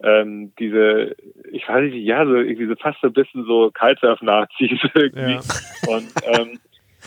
ähm, 0.02 0.52
diese 0.58 1.14
ich 1.50 1.68
weiß 1.68 1.92
nicht 1.92 2.04
ja 2.04 2.24
so 2.24 2.36
irgendwie 2.36 2.66
so 2.66 2.74
fast 2.76 3.00
so 3.00 3.08
ein 3.08 3.12
bisschen 3.12 3.44
so 3.44 3.70
Kitesurf-Nazis 3.70 4.80
irgendwie 4.94 5.32
ja. 5.32 5.40
und 5.88 6.08
ähm, 6.26 6.58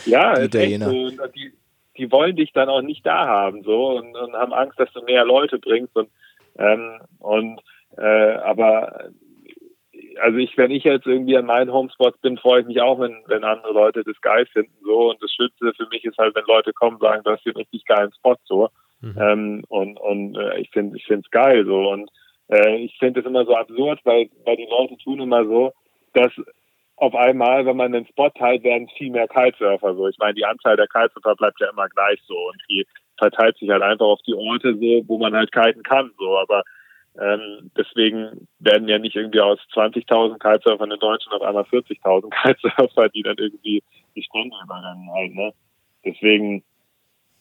ja 0.05 0.47
die, 0.47 0.77
so, 0.77 1.09
die 1.35 1.53
die 1.97 2.11
wollen 2.11 2.35
dich 2.35 2.53
dann 2.53 2.69
auch 2.69 2.81
nicht 2.81 3.05
da 3.05 3.25
haben 3.25 3.63
so 3.63 3.97
und, 3.97 4.15
und 4.15 4.33
haben 4.33 4.53
Angst 4.53 4.79
dass 4.79 4.91
du 4.93 5.01
mehr 5.03 5.25
Leute 5.25 5.59
bringst 5.59 5.95
und 5.95 6.09
ähm, 6.59 6.99
und 7.19 7.61
äh, 7.95 8.33
aber 8.35 9.11
also 10.21 10.37
ich, 10.37 10.57
wenn 10.57 10.71
ich 10.71 10.83
jetzt 10.83 11.05
irgendwie 11.05 11.37
an 11.37 11.45
meinen 11.45 11.71
Homespots 11.71 12.19
bin, 12.19 12.37
freue 12.37 12.61
ich 12.61 12.67
mich 12.67 12.81
auch, 12.81 12.99
wenn, 12.99 13.23
wenn 13.27 13.43
andere 13.43 13.73
Leute 13.73 14.03
das 14.03 14.19
geil 14.21 14.45
finden. 14.47 14.73
So 14.83 15.11
und 15.11 15.21
das 15.21 15.31
Schönste 15.31 15.73
für 15.75 15.87
mich 15.89 16.03
ist 16.05 16.17
halt, 16.17 16.35
wenn 16.35 16.45
Leute 16.45 16.73
kommen 16.73 16.95
und 16.95 17.01
sagen, 17.01 17.23
du 17.23 17.31
hast 17.31 17.43
hier 17.43 17.51
einen 17.51 17.61
richtig 17.61 17.85
geilen 17.85 18.11
Spot 18.13 18.35
so. 18.45 18.69
Mhm. 19.01 19.15
Ähm, 19.19 19.63
und 19.69 19.99
und 19.99 20.35
äh, 20.37 20.59
ich 20.59 20.69
finde 20.71 20.97
ich 20.97 21.05
finde 21.05 21.23
es 21.25 21.31
geil 21.31 21.65
so. 21.65 21.89
Und 21.89 22.09
äh, 22.49 22.77
ich 22.77 22.97
finde 22.97 23.19
es 23.19 23.25
immer 23.25 23.45
so 23.45 23.55
absurd, 23.55 23.99
weil, 24.03 24.29
weil 24.45 24.57
die 24.57 24.67
Leute 24.69 24.97
tun 24.97 25.19
immer 25.19 25.45
so, 25.45 25.73
dass 26.13 26.31
auf 26.95 27.13
einmal, 27.13 27.65
wenn 27.65 27.77
man 27.77 27.93
einen 27.93 28.07
Spot 28.07 28.29
teilt, 28.29 28.63
werden 28.63 28.89
viel 28.97 29.11
mehr 29.11 29.27
Kitesurfer 29.27 29.93
so. 29.95 30.07
Ich 30.07 30.17
meine, 30.17 30.33
die 30.33 30.45
Anzahl 30.45 30.77
der 30.77 30.87
Kitesurfer 30.87 31.35
bleibt 31.35 31.59
ja 31.59 31.69
immer 31.69 31.87
gleich 31.89 32.19
so 32.25 32.33
und 32.33 32.61
die 32.69 32.87
verteilt 33.19 33.57
sich 33.57 33.69
halt 33.69 33.83
einfach 33.83 34.05
auf 34.05 34.21
die 34.25 34.33
Orte 34.33 34.73
so, 34.73 35.03
wo 35.07 35.17
man 35.17 35.35
halt 35.35 35.51
kiten 35.51 35.83
kann 35.83 36.11
so. 36.17 36.37
Aber 36.37 36.63
ähm, 37.19 37.71
deswegen 37.75 38.47
werden 38.59 38.87
ja 38.87 38.99
nicht 38.99 39.15
irgendwie 39.15 39.41
aus 39.41 39.59
20.000 39.73 40.37
Kitesurfern 40.39 40.91
in 40.91 40.99
Deutschland 40.99 41.41
auf 41.41 41.47
einmal 41.47 41.63
40.000 41.63 42.29
Kitesurfer, 42.43 43.09
die 43.09 43.23
dann 43.23 43.37
irgendwie 43.37 43.83
die 44.15 44.23
Stunde 44.23 44.55
überrennen 44.63 45.09
halt, 45.13 45.33
ne? 45.33 45.53
Deswegen, 46.05 46.63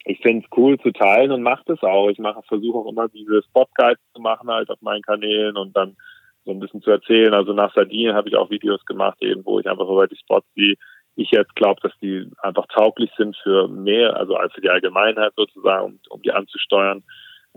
ich 0.05 0.19
finde 0.21 0.45
es 0.45 0.57
cool 0.57 0.79
zu 0.81 0.93
teilen 0.93 1.31
und 1.31 1.43
mache 1.43 1.63
das 1.67 1.83
auch. 1.83 2.09
Ich 2.09 2.19
mache, 2.19 2.43
versuche 2.49 2.79
auch 2.79 2.91
immer 2.91 3.09
diese 3.09 3.43
Spotguides 3.43 4.01
zu 4.15 4.21
machen 4.21 4.49
halt 4.49 4.71
auf 4.71 4.81
meinen 4.81 5.03
Kanälen 5.03 5.57
und 5.57 5.77
dann 5.77 5.97
so 6.45 6.53
ein 6.53 6.61
bisschen 6.61 6.83
zu 6.83 6.91
erzählen. 6.91 7.35
Also 7.35 7.53
nach 7.53 7.75
Sardinien 7.75 8.15
habe 8.15 8.29
ich 8.29 8.37
auch 8.37 8.51
Videos 8.51 8.85
gemacht, 8.87 9.19
eben 9.21 9.45
wo 9.45 9.61
ich 9.61 9.69
einfach 9.69 9.89
über 9.89 10.07
die 10.07 10.17
Spots, 10.17 10.47
die 10.57 10.79
ich 11.17 11.31
jetzt 11.31 11.55
glaube, 11.57 11.81
dass 11.83 11.93
die 12.01 12.31
einfach 12.39 12.67
tauglich 12.67 13.11
sind 13.17 13.37
für 13.43 13.69
mehr, 13.69 14.17
also 14.17 14.37
als 14.37 14.53
für 14.53 14.61
die 14.61 14.71
Allgemeinheit 14.71 15.33
sozusagen, 15.37 15.85
um, 15.85 15.99
um 16.11 16.23
die 16.23 16.33
anzusteuern. 16.33 17.03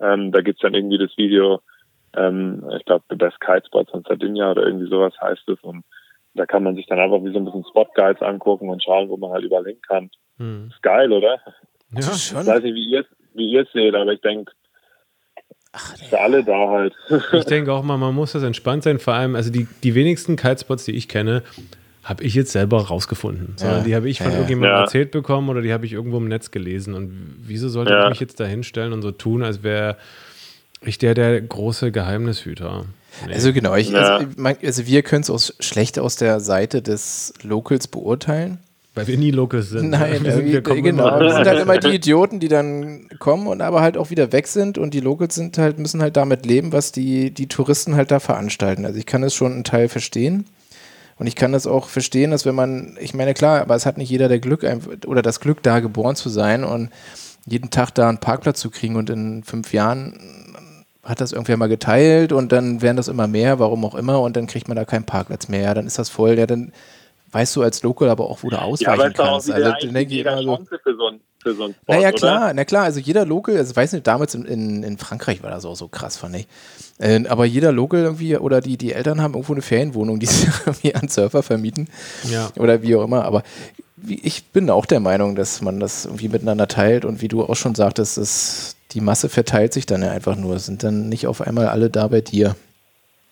Ähm, 0.01 0.31
da 0.31 0.41
gibt's 0.41 0.61
dann 0.61 0.73
irgendwie 0.73 0.97
das 0.97 1.15
Video, 1.17 1.61
ähm, 2.15 2.63
ich 2.77 2.85
glaube, 2.85 3.03
The 3.09 3.15
Best 3.15 3.39
Kite 3.41 3.63
Spots 3.65 3.93
on 3.93 4.03
Sardinia 4.07 4.51
oder 4.51 4.63
irgendwie 4.63 4.89
sowas 4.89 5.13
heißt 5.21 5.47
es. 5.49 5.59
Und 5.61 5.83
da 6.33 6.45
kann 6.45 6.63
man 6.63 6.75
sich 6.75 6.85
dann 6.87 6.99
einfach 6.99 7.23
wie 7.23 7.31
so 7.31 7.39
ein 7.39 7.45
bisschen 7.45 7.65
Spot 7.69 7.87
Guides 7.95 8.21
angucken 8.21 8.69
und 8.69 8.83
schauen, 8.83 9.09
wo 9.09 9.17
man 9.17 9.31
halt 9.31 9.43
überall 9.43 9.65
hin 9.65 9.81
kann. 9.87 10.09
Hm. 10.37 10.69
Ist 10.71 10.81
geil, 10.81 11.11
oder? 11.11 11.39
Ja, 11.91 12.01
schon. 12.01 12.41
Ich 12.41 12.47
weiß 12.47 12.63
nicht, 12.63 12.75
wie 12.75 12.89
ihr 12.91 13.05
wie 13.33 13.51
ihr 13.51 13.61
es 13.61 13.71
seht, 13.71 13.95
aber 13.95 14.11
ich 14.11 14.21
denke, 14.21 14.51
für 16.09 16.19
alle 16.19 16.43
da 16.43 16.69
halt. 16.69 16.93
ich 17.33 17.45
denke 17.45 17.71
auch 17.71 17.83
mal, 17.83 17.97
man 17.97 18.15
muss 18.15 18.31
das 18.31 18.43
entspannt 18.43 18.83
sein. 18.83 18.99
Vor 18.99 19.13
allem, 19.13 19.35
also 19.35 19.51
die, 19.51 19.67
die 19.83 19.95
wenigsten 19.95 20.35
Kitespots, 20.35 20.85
die 20.85 20.95
ich 20.95 21.07
kenne, 21.07 21.43
habe 22.03 22.23
ich 22.23 22.33
jetzt 22.33 22.51
selber 22.51 22.87
rausgefunden. 22.87 23.53
Sondern 23.55 23.79
ja. 23.79 23.83
die 23.83 23.95
habe 23.95 24.09
ich 24.09 24.17
von 24.17 24.27
ja. 24.27 24.33
irgendjemandem 24.33 24.75
ja. 24.75 24.81
erzählt 24.81 25.11
bekommen 25.11 25.49
oder 25.49 25.61
die 25.61 25.71
habe 25.71 25.85
ich 25.85 25.93
irgendwo 25.93 26.17
im 26.17 26.27
Netz 26.27 26.49
gelesen. 26.49 26.95
Und 26.95 27.35
wieso 27.41 27.69
sollte 27.69 27.97
ich 28.03 28.09
mich 28.09 28.19
jetzt 28.19 28.39
da 28.39 28.45
hinstellen 28.45 28.93
und 28.93 29.03
so 29.03 29.11
tun, 29.11 29.43
als 29.43 29.61
wäre 29.61 29.97
ich 30.81 30.97
der 30.97 31.13
der 31.13 31.41
große 31.41 31.91
Geheimnishüter. 31.91 32.85
Nee. 33.25 33.33
Also 33.33 33.53
genau, 33.53 33.75
ich, 33.75 33.89
ja. 33.89 34.17
also, 34.17 34.59
also, 34.63 34.85
wir 34.85 35.01
können 35.03 35.21
es 35.21 35.29
aus, 35.29 35.55
schlecht 35.59 35.99
aus 35.99 36.15
der 36.15 36.39
Seite 36.39 36.81
des 36.81 37.33
Locals 37.41 37.87
beurteilen. 37.87 38.59
Weil 38.95 39.07
wir 39.07 39.17
nie 39.17 39.31
Locals 39.31 39.69
sind. 39.69 39.91
Ne? 39.91 39.97
Nein, 39.97 40.23
wir, 40.23 40.33
sind, 40.33 40.45
wir 40.45 40.61
genau. 40.61 41.19
Wir 41.19 41.33
sind 41.33 41.47
halt 41.47 41.61
immer 41.61 41.77
die 41.77 41.95
Idioten, 41.95 42.39
die 42.39 42.47
dann 42.47 43.07
kommen 43.19 43.47
und 43.47 43.61
aber 43.61 43.81
halt 43.81 43.97
auch 43.97 44.09
wieder 44.09 44.31
weg 44.31 44.47
sind 44.47 44.77
und 44.77 44.93
die 44.93 44.99
Locals 44.99 45.35
sind 45.35 45.57
halt, 45.57 45.79
müssen 45.79 46.01
halt 46.01 46.17
damit 46.17 46.45
leben, 46.45 46.71
was 46.71 46.91
die, 46.91 47.31
die 47.31 47.47
Touristen 47.47 47.95
halt 47.95 48.11
da 48.11 48.19
veranstalten. 48.19 48.85
Also 48.85 48.97
ich 48.97 49.05
kann 49.05 49.23
es 49.23 49.33
schon 49.33 49.53
einen 49.53 49.63
Teil 49.63 49.89
verstehen. 49.89 50.45
Und 51.17 51.27
ich 51.27 51.35
kann 51.35 51.51
das 51.51 51.67
auch 51.67 51.89
verstehen, 51.89 52.31
dass 52.31 52.45
wenn 52.45 52.55
man, 52.55 52.97
ich 53.01 53.13
meine, 53.13 53.33
klar, 53.33 53.59
aber 53.59 53.75
es 53.75 53.85
hat 53.85 53.97
nicht 53.97 54.09
jeder 54.09 54.29
der 54.29 54.39
Glück 54.39 54.65
oder 55.05 55.21
das 55.21 55.41
Glück, 55.41 55.61
da 55.61 55.81
geboren 55.81 56.15
zu 56.15 56.29
sein 56.29 56.63
und 56.63 56.89
jeden 57.45 57.69
Tag 57.71 57.91
da 57.91 58.07
einen 58.07 58.19
Parkplatz 58.19 58.61
zu 58.61 58.69
kriegen 58.69 58.95
und 58.95 59.09
in 59.09 59.43
fünf 59.43 59.73
Jahren 59.73 60.48
hat 61.03 61.21
das 61.21 61.31
irgendwer 61.31 61.57
mal 61.57 61.69
geteilt 61.69 62.31
und 62.31 62.51
dann 62.51 62.81
werden 62.81 62.97
das 62.97 63.07
immer 63.07 63.27
mehr, 63.27 63.59
warum 63.59 63.85
auch 63.85 63.95
immer, 63.95 64.21
und 64.21 64.35
dann 64.35 64.47
kriegt 64.47 64.67
man 64.67 64.75
da 64.75 64.85
keinen 64.85 65.05
Parkplatz 65.05 65.47
mehr. 65.47 65.61
Ja, 65.61 65.73
dann 65.73 65.87
ist 65.87 65.97
das 65.97 66.09
voll, 66.09 66.37
ja, 66.37 66.45
dann 66.45 66.71
weißt 67.31 67.55
du 67.55 67.61
als 67.61 67.83
Local 67.83 68.09
aber 68.09 68.29
auch, 68.29 68.43
wo 68.43 68.49
du 68.49 68.59
ausweichen 68.59 68.99
ja, 68.99 69.09
kannst. 69.09 69.51
Also 69.51 69.71
dann 69.81 69.93
denke 69.93 70.13
ich 70.13 70.21
immer 70.21 70.41
so. 70.43 70.59
Für 70.83 70.95
so 70.95 71.07
ein, 71.07 71.19
für 71.41 71.53
so 71.53 71.63
ein 71.65 71.73
Sport, 71.73 71.87
naja, 71.87 72.11
klar, 72.11 72.45
oder? 72.45 72.53
na 72.53 72.65
klar, 72.65 72.83
also 72.83 72.99
jeder 72.99 73.25
Local, 73.25 73.55
also 73.55 73.71
ich 73.71 73.77
weiß 73.77 73.93
nicht, 73.93 74.07
damals 74.07 74.35
in, 74.35 74.45
in, 74.45 74.83
in 74.83 74.97
Frankreich 74.97 75.41
war 75.43 75.51
das 75.51 75.65
auch 75.65 75.75
so 75.75 75.87
krass, 75.87 76.17
fand 76.17 76.35
ich. 76.35 76.47
Äh, 76.97 77.25
aber 77.27 77.45
jeder 77.45 77.71
Local 77.71 78.01
irgendwie, 78.01 78.35
oder 78.37 78.61
die, 78.61 78.77
die 78.77 78.93
Eltern 78.93 79.21
haben 79.21 79.33
irgendwo 79.33 79.53
eine 79.53 79.61
Ferienwohnung, 79.61 80.19
die 80.19 80.25
sie 80.27 80.47
irgendwie 80.65 80.95
an 80.95 81.07
Surfer 81.07 81.43
vermieten. 81.43 81.87
Ja. 82.29 82.49
Oder 82.57 82.81
wie 82.81 82.95
auch 82.95 83.03
immer. 83.03 83.25
Aber 83.25 83.43
ich 84.05 84.45
bin 84.45 84.69
auch 84.69 84.85
der 84.85 84.99
Meinung, 84.99 85.35
dass 85.35 85.61
man 85.61 85.79
das 85.79 86.05
irgendwie 86.05 86.29
miteinander 86.29 86.67
teilt 86.67 87.05
und 87.05 87.21
wie 87.21 87.27
du 87.27 87.43
auch 87.43 87.55
schon 87.55 87.75
sagtest, 87.75 88.17
dass 88.17 88.75
die 88.91 89.01
Masse 89.01 89.29
verteilt 89.29 89.73
sich 89.73 89.85
dann 89.85 90.01
ja 90.01 90.11
einfach 90.11 90.35
nur. 90.35 90.55
Es 90.55 90.65
sind 90.65 90.83
dann 90.83 91.09
nicht 91.09 91.27
auf 91.27 91.41
einmal 91.41 91.67
alle 91.67 91.89
da 91.89 92.07
bei 92.07 92.21
dir. 92.21 92.55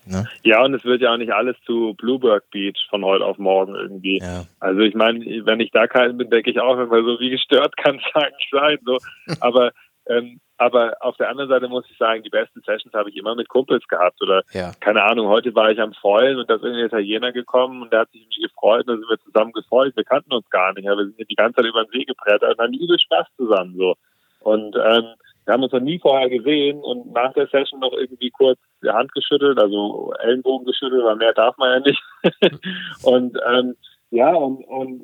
Ne? 0.06 0.26
Ja, 0.44 0.64
und 0.64 0.74
es 0.74 0.86
wird 0.86 1.02
ja 1.02 1.14
auch 1.14 1.18
nicht 1.18 1.34
alles 1.34 1.58
zu 1.66 1.94
Blueberg 1.98 2.50
Beach 2.52 2.88
von 2.90 3.04
heute 3.04 3.26
auf 3.26 3.38
morgen 3.38 3.76
irgendwie. 3.76 4.20
Ja. 4.20 4.46
Also 4.60 4.82
ich 4.82 4.96
meine, 4.96 5.20
wenn 5.46 5.60
ich 5.60 5.72
da 5.72 5.88
keinen 5.88 6.18
bin, 6.18 6.30
denke 6.30 6.50
ich 6.50 6.60
auch 6.60 6.78
immer 6.78 7.04
so, 7.04 7.20
wie 7.20 7.30
gestört 7.30 7.76
kann 7.76 7.98
es 7.98 8.04
eigentlich 8.16 8.50
sein. 8.52 8.78
So. 8.86 8.98
Aber 9.42 9.72
ähm, 10.06 10.40
aber 10.58 10.96
auf 11.02 11.16
der 11.18 11.30
anderen 11.30 11.50
Seite 11.50 11.68
muss 11.68 11.86
ich 11.90 11.98
sagen, 11.98 12.24
die 12.24 12.30
besten 12.30 12.62
Sessions 12.62 12.94
habe 12.94 13.10
ich 13.10 13.18
immer 13.18 13.36
mit 13.36 13.48
Kumpels 13.48 13.88
gehabt. 13.88 14.22
Oder 14.24 14.44
ja. 14.52 14.72
keine 14.80 15.04
Ahnung, 15.04 15.28
heute 15.28 15.54
war 15.54 15.70
ich 15.70 15.80
am 15.80 15.94
Freuen 15.94 16.40
und 16.40 16.50
da 16.50 16.56
ist 16.56 16.64
ein 16.64 16.74
Italiener 16.74 17.32
gekommen 17.32 17.84
und 17.84 17.94
der 17.94 18.02
hat 18.02 18.12
sich 18.12 18.22
irgendwie 18.22 18.42
gefreut 18.42 18.88
und 18.88 18.88
da 18.88 18.94
sind 18.94 19.10
wir 19.10 19.20
zusammen 19.20 19.52
gefreut. 19.52 19.96
Wir 19.96 20.04
kannten 20.04 20.34
uns 20.34 20.50
gar 20.50 20.74
nicht, 20.74 20.90
aber 20.90 21.02
wir 21.02 21.12
sind 21.12 21.30
die 21.30 21.36
ganze 21.36 21.58
Zeit 21.58 21.66
über 21.66 21.84
den 21.84 21.92
See 21.92 22.06
gebrettert 22.06 22.58
und 22.58 22.64
haben 22.64 22.74
übel 22.74 22.98
Spaß 23.00 23.28
zusammen 23.38 23.76
so. 23.78 23.96
Und 24.40 24.76
ähm, 24.76 25.14
wir 25.48 25.54
haben 25.54 25.64
uns 25.64 25.72
noch 25.72 25.80
nie 25.80 25.98
vorher 25.98 26.30
gesehen 26.30 26.80
und 26.80 27.14
nach 27.14 27.32
der 27.32 27.48
Session 27.48 27.80
noch 27.80 27.94
irgendwie 27.94 28.30
kurz 28.32 28.60
die 28.84 28.90
Hand 28.90 29.14
geschüttelt, 29.14 29.58
also 29.58 30.14
Ellenbogen 30.22 30.66
geschüttelt, 30.66 31.02
weil 31.06 31.16
mehr 31.16 31.34
darf 31.34 31.58
man 31.58 31.72
ja 31.72 31.80
nicht. 31.80 32.04
und 33.04 33.38
ähm, 33.50 33.78
ja, 34.12 34.34
und, 34.34 34.66
und 34.66 35.04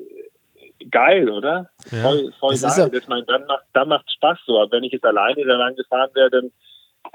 geil, 0.90 1.30
oder? 1.30 1.70
Ja. 1.90 2.02
Voll, 2.02 2.32
voll 2.38 2.58
das 2.58 2.76
geil. 2.76 2.90
Das 2.92 3.08
mein, 3.08 3.24
dann 3.24 3.46
macht 3.46 3.64
dann 3.72 3.88
macht 3.88 4.04
Spaß 4.12 4.38
so. 4.46 4.60
Aber 4.60 4.70
wenn 4.72 4.84
ich 4.84 4.92
jetzt 4.92 5.06
alleine 5.06 5.46
da 5.46 5.56
lang 5.56 5.76
gefahren 5.76 6.10
wäre, 6.12 6.28
dann 6.28 6.50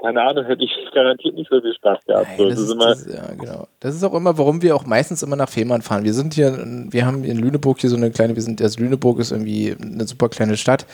keine 0.00 0.22
Ahnung, 0.22 0.44
hätte 0.46 0.64
ich 0.64 0.72
garantiert 0.92 1.36
nicht 1.36 1.50
so 1.50 1.60
viel 1.60 1.74
Spaß 1.74 2.04
gehabt. 2.06 2.26
Nein, 2.26 2.36
so, 2.36 2.48
das, 2.48 2.58
ist, 2.58 2.80
das, 2.80 3.14
ja, 3.14 3.34
genau. 3.38 3.68
das 3.78 3.94
ist 3.94 4.02
auch 4.02 4.14
immer, 4.14 4.36
warum 4.38 4.60
wir 4.60 4.74
auch 4.74 4.86
meistens 4.86 5.22
immer 5.22 5.36
nach 5.36 5.48
Fehmarn 5.48 5.82
fahren. 5.82 6.02
Wir 6.02 6.14
sind 6.14 6.34
hier, 6.34 6.58
wir 6.90 7.06
haben 7.06 7.22
in 7.22 7.38
Lüneburg 7.38 7.78
hier 7.78 7.90
so 7.90 7.96
eine 7.96 8.10
kleine, 8.10 8.34
wir 8.34 8.42
sind, 8.42 8.60
also 8.60 8.80
Lüneburg 8.80 9.20
ist 9.20 9.30
irgendwie 9.30 9.76
eine 9.80 10.04
super 10.04 10.28
kleine 10.28 10.56
Stadt. 10.56 10.84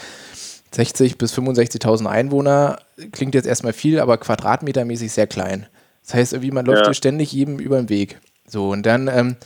60 0.76 1.16
bis 1.16 1.32
65.000 1.36 2.06
Einwohner 2.06 2.78
klingt 3.10 3.34
jetzt 3.34 3.46
erstmal 3.46 3.72
viel, 3.72 3.98
aber 3.98 4.18
quadratmetermäßig 4.18 5.10
sehr 5.10 5.26
klein. 5.26 5.66
Das 6.04 6.14
heißt, 6.14 6.32
irgendwie, 6.34 6.50
man 6.50 6.66
läuft 6.66 6.80
ja. 6.80 6.86
hier 6.86 6.94
ständig 6.94 7.32
jedem 7.32 7.58
über 7.58 7.78
den 7.78 7.88
Weg. 7.88 8.20
So, 8.46 8.70
und 8.70 8.84
dann 8.84 9.08
ähm, 9.08 9.36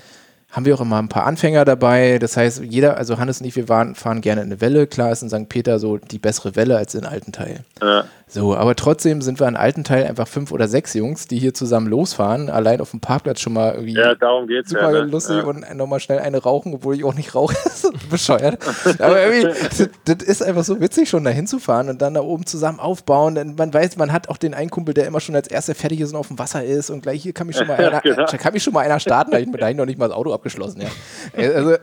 haben 0.51 0.65
wir 0.65 0.75
auch 0.75 0.81
immer 0.81 0.99
ein 0.99 1.09
paar 1.09 1.27
Anfänger 1.27 1.65
dabei. 1.65 2.19
Das 2.19 2.37
heißt, 2.37 2.63
jeder, 2.65 2.97
also 2.97 3.19
Hannes 3.19 3.41
und 3.41 3.47
ich, 3.47 3.55
wir 3.55 3.69
waren, 3.69 3.95
fahren 3.95 4.21
gerne 4.21 4.43
eine 4.43 4.61
Welle. 4.61 4.89
Klar 4.89 5.13
ist 5.13 5.23
in 5.23 5.31
St. 5.31 5.49
Peter 5.49 5.79
so 5.79 5.99
die 5.99 6.19
bessere 6.19 6.57
Welle 6.57 6.77
als 6.77 6.95
in 6.97 7.07
Altenteil. 7.07 7.61
Ja. 7.81 8.05
So, 8.31 8.55
aber 8.55 8.77
trotzdem 8.77 9.23
sind 9.23 9.41
wir 9.41 9.49
in 9.49 9.57
Altenteil 9.57 10.07
einfach 10.07 10.29
fünf 10.29 10.53
oder 10.53 10.69
sechs 10.69 10.95
Jungs, 10.95 11.27
die 11.27 11.39
hier 11.39 11.53
zusammen 11.53 11.89
losfahren, 11.89 12.49
allein 12.49 12.81
auf 12.81 12.93
dem 12.93 13.01
Parkplatz 13.01 13.41
schon 13.41 13.53
mal 13.53 13.75
irgendwie 13.75 13.95
ja, 13.95 14.15
darum 14.15 14.47
geht's 14.47 14.71
super 14.71 14.93
ja, 14.93 15.05
ne? 15.05 15.11
lustig 15.11 15.39
ja. 15.39 15.45
und 15.45 15.75
nochmal 15.75 15.99
schnell 15.99 16.21
eine 16.21 16.39
rauchen, 16.39 16.75
obwohl 16.75 16.95
ich 16.95 17.05
auch 17.05 17.15
nicht 17.15 17.35
rauche. 17.35 17.57
bescheuert. 18.11 18.59
aber 18.99 19.23
irgendwie, 19.23 19.61
das, 19.69 19.89
das, 20.05 20.29
ist 20.29 20.43
einfach 20.43 20.65
so 20.65 20.81
witzig, 20.81 21.09
schon 21.09 21.25
da 21.25 21.31
hinzufahren 21.31 21.89
und 21.89 22.01
dann 22.03 22.15
da 22.15 22.21
oben 22.21 22.47
zusammen 22.47 22.81
aufbauen. 22.81 23.35
Denn 23.35 23.55
man 23.57 23.73
weiß, 23.73 23.97
man 23.97 24.13
hat 24.13 24.29
auch 24.29 24.37
den 24.37 24.55
einen 24.55 24.71
Kumpel, 24.71 24.95
der 24.95 25.07
immer 25.07 25.21
schon 25.21 25.35
als 25.35 25.49
erster 25.49 25.75
fertig 25.75 26.01
ist 26.01 26.13
und 26.13 26.17
auf 26.17 26.29
dem 26.29 26.39
Wasser 26.39 26.65
ist 26.65 26.91
und 26.91 27.03
gleich 27.03 27.23
hier 27.23 27.33
kann 27.33 27.47
mich 27.47 27.57
schon 27.57 27.67
mal 27.67 27.77
einer, 27.79 28.01
genau. 28.01 28.27
kann 28.27 28.53
mich 28.53 28.63
schon 28.63 28.73
mal 28.73 28.81
einer 28.81 29.01
starten, 29.01 29.31
da 29.31 29.39
ich 29.39 29.47
mir 29.47 29.75
noch 29.75 29.87
nicht 29.87 29.99
mal 29.99 30.09
das 30.09 30.17
Auto 30.17 30.33
abgeschlossen, 30.33 30.83
ja. 30.83 30.89
Also, 31.37 31.77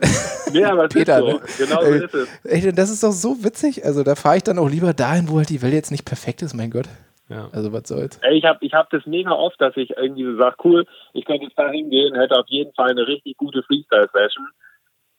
ja, 0.52 0.72
aber 0.72 0.88
Peter, 0.88 1.20
so. 1.20 1.26
ne? 1.26 1.40
genau 1.58 1.82
so 1.82 1.92
ist 1.92 2.14
es. 2.14 2.28
Ey, 2.44 2.72
das 2.72 2.90
ist 2.90 3.02
doch 3.02 3.12
so 3.12 3.42
witzig. 3.42 3.84
Also 3.84 4.02
da 4.02 4.14
fahre 4.14 4.38
ich 4.38 4.42
dann 4.42 4.58
auch 4.58 4.68
lieber 4.68 4.94
dahin, 4.94 5.28
wo 5.28 5.38
halt 5.38 5.48
die 5.48 5.62
Welle 5.62 5.74
jetzt 5.74 5.90
nicht 5.90 6.04
perfekt 6.04 6.37
ist, 6.42 6.54
mein 6.54 6.70
Gott. 6.70 6.88
Ja. 7.28 7.48
Also 7.52 7.72
was 7.72 7.86
soll's. 7.86 8.18
Ey, 8.22 8.38
ich 8.38 8.44
habe 8.44 8.64
ich 8.64 8.72
hab 8.72 8.88
das 8.90 9.04
mega 9.06 9.32
oft, 9.32 9.60
dass 9.60 9.76
ich 9.76 9.90
irgendwie 9.90 10.24
so 10.24 10.36
sage, 10.36 10.56
cool, 10.64 10.86
ich 11.12 11.24
könnte 11.24 11.44
jetzt 11.44 11.58
da 11.58 11.68
hingehen, 11.68 12.14
hätte 12.14 12.38
auf 12.38 12.48
jeden 12.48 12.72
Fall 12.74 12.90
eine 12.90 13.06
richtig 13.06 13.36
gute 13.36 13.62
Freestyle-Session, 13.62 14.48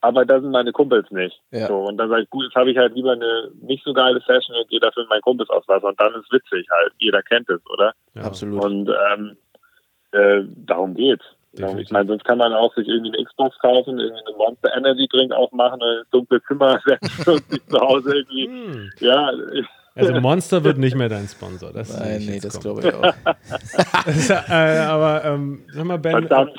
aber 0.02 0.26
da 0.26 0.40
sind 0.40 0.52
meine 0.52 0.72
Kumpels 0.72 1.10
nicht. 1.12 1.40
Ja. 1.52 1.68
So, 1.68 1.78
und 1.84 1.98
dann 1.98 2.10
sage 2.10 2.24
ich, 2.24 2.30
gut, 2.30 2.46
jetzt 2.46 2.56
habe 2.56 2.72
ich 2.72 2.78
halt 2.78 2.96
lieber 2.96 3.12
eine 3.12 3.52
nicht 3.62 3.84
so 3.84 3.94
geile 3.94 4.22
Session 4.22 4.56
und 4.56 4.70
gehe 4.70 4.80
dafür 4.80 5.04
mit 5.04 5.10
meinen 5.10 5.22
Kumpels 5.22 5.50
aufs 5.50 5.68
Wasser 5.68 5.88
und 5.88 6.02
dann 6.02 6.16
ist 6.16 6.32
witzig 6.32 6.68
halt. 6.72 6.94
Jeder 6.98 7.22
kennt 7.22 7.50
es, 7.50 7.62
oder? 7.70 7.94
Ja, 8.16 8.24
absolut. 8.24 8.64
Und 8.64 8.90
ähm, 8.90 9.38
äh, 10.12 10.42
darum 10.66 10.96
geht's. 10.96 11.26
Definitiv. 11.52 11.82
Ich 11.82 11.92
meine, 11.92 12.08
sonst 12.08 12.26
kann 12.26 12.38
man 12.38 12.54
auch 12.54 12.74
sich 12.76 12.88
irgendwie 12.88 13.18
eine 13.18 13.26
Xbox 13.26 13.58
kaufen, 13.58 14.00
irgendwie 14.00 14.22
eine 14.28 14.38
Monster 14.38 14.76
Energy 14.76 15.08
Drink 15.08 15.34
aufmachen, 15.34 15.82
ein 15.82 16.04
dunkles 16.12 16.44
Zimmer 16.48 16.80
setzen 16.86 17.32
und 17.32 17.50
sich 17.50 17.66
zu 17.68 17.80
Hause 17.80 18.18
irgendwie. 18.18 18.48
Hm. 18.48 18.90
Ja. 19.00 19.32
Also 20.00 20.22
Monster 20.22 20.64
wird 20.64 20.78
nicht 20.78 20.96
mehr 20.96 21.10
dein 21.10 21.28
Sponsor. 21.28 21.72
Das 21.72 21.98
Nein, 21.98 22.26
nee, 22.26 22.40
das 22.40 22.60
glaube 22.60 22.82
ich 22.82 22.94
auch. 22.94 23.04
äh, 24.50 24.78
aber 24.80 25.26
ähm, 25.26 25.60
sag 25.74 25.86
mal, 25.86 25.98
Ben, 25.98 26.28
Verdammt. 26.28 26.52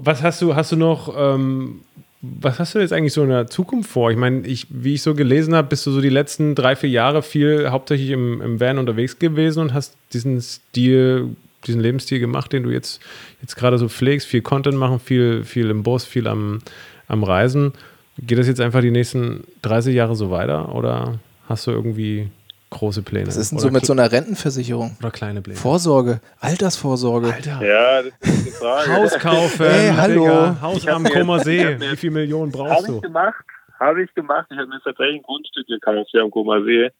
was 0.00 0.22
hast 0.22 0.40
du, 0.42 0.54
hast 0.54 0.72
du 0.72 0.76
noch, 0.76 1.14
ähm, 1.16 1.82
was 2.20 2.58
hast 2.58 2.74
du 2.74 2.78
jetzt 2.78 2.92
eigentlich 2.92 3.12
so 3.12 3.22
in 3.22 3.30
der 3.30 3.46
Zukunft 3.48 3.90
vor? 3.90 4.10
Ich 4.10 4.16
meine, 4.16 4.46
ich, 4.46 4.66
wie 4.70 4.94
ich 4.94 5.02
so 5.02 5.14
gelesen 5.14 5.54
habe, 5.54 5.68
bist 5.68 5.86
du 5.86 5.90
so 5.90 6.00
die 6.00 6.08
letzten 6.08 6.54
drei, 6.54 6.76
vier 6.76 6.90
Jahre 6.90 7.22
viel 7.22 7.70
hauptsächlich 7.70 8.10
im, 8.10 8.40
im 8.40 8.60
Van 8.60 8.78
unterwegs 8.78 9.18
gewesen 9.18 9.60
und 9.60 9.74
hast 9.74 9.96
diesen 10.12 10.40
Stil 10.40 11.36
diesen 11.66 11.80
Lebensstil 11.80 12.20
gemacht, 12.20 12.52
den 12.52 12.62
du 12.62 12.70
jetzt, 12.70 13.00
jetzt 13.40 13.56
gerade 13.56 13.78
so 13.78 13.88
pflegst, 13.88 14.26
viel 14.26 14.42
Content 14.42 14.76
machen, 14.76 15.00
viel, 15.00 15.44
viel 15.44 15.70
im 15.70 15.82
Bus, 15.82 16.04
viel 16.04 16.26
am, 16.26 16.60
am 17.08 17.24
Reisen. 17.24 17.72
Geht 18.18 18.38
das 18.38 18.46
jetzt 18.46 18.60
einfach 18.60 18.80
die 18.80 18.90
nächsten 18.90 19.44
30 19.62 19.94
Jahre 19.94 20.14
so 20.14 20.30
weiter 20.30 20.74
oder 20.74 21.18
hast 21.48 21.66
du 21.66 21.72
irgendwie 21.72 22.28
große 22.74 23.02
Pläne? 23.02 23.26
Was 23.26 23.36
ist 23.36 23.52
denn 23.52 23.58
so 23.58 23.70
mit 23.70 23.86
so 23.86 23.92
einer 23.92 24.12
Rentenversicherung? 24.12 24.96
Oder 25.00 25.10
kleine 25.10 25.40
Pläne? 25.40 25.58
Vorsorge, 25.58 26.20
Altersvorsorge. 26.40 27.32
Alter. 27.32 27.60
Ja, 27.64 28.02
das 28.02 28.12
ist 28.20 28.46
die 28.46 28.50
Frage. 28.50 28.92
Haus 28.92 29.18
kaufen. 29.18 29.66
Hey, 29.66 29.92
hallo. 29.96 30.24
Digga, 30.24 30.56
Haus 30.60 30.86
am 30.86 31.04
Kummer 31.04 31.40
See. 31.40 31.80
Wie 31.80 31.96
viele 31.96 32.12
Millionen 32.12 32.52
brauchst 32.52 32.72
hab 32.72 32.86
du? 32.86 32.86
Habe 32.86 32.96
ich 32.96 33.02
gemacht. 33.02 33.44
Habe 33.80 34.02
ich 34.02 34.14
gemacht. 34.14 34.46
Ich 34.50 34.58
habe 34.58 34.68
mir 34.68 34.80
tatsächlich 34.84 35.16
ein 35.16 35.22
Grundstück 35.22 35.66
gekauft 35.66 36.08
hier 36.10 36.22
am 36.22 36.30
Kummer 36.30 36.62
See 36.64 36.90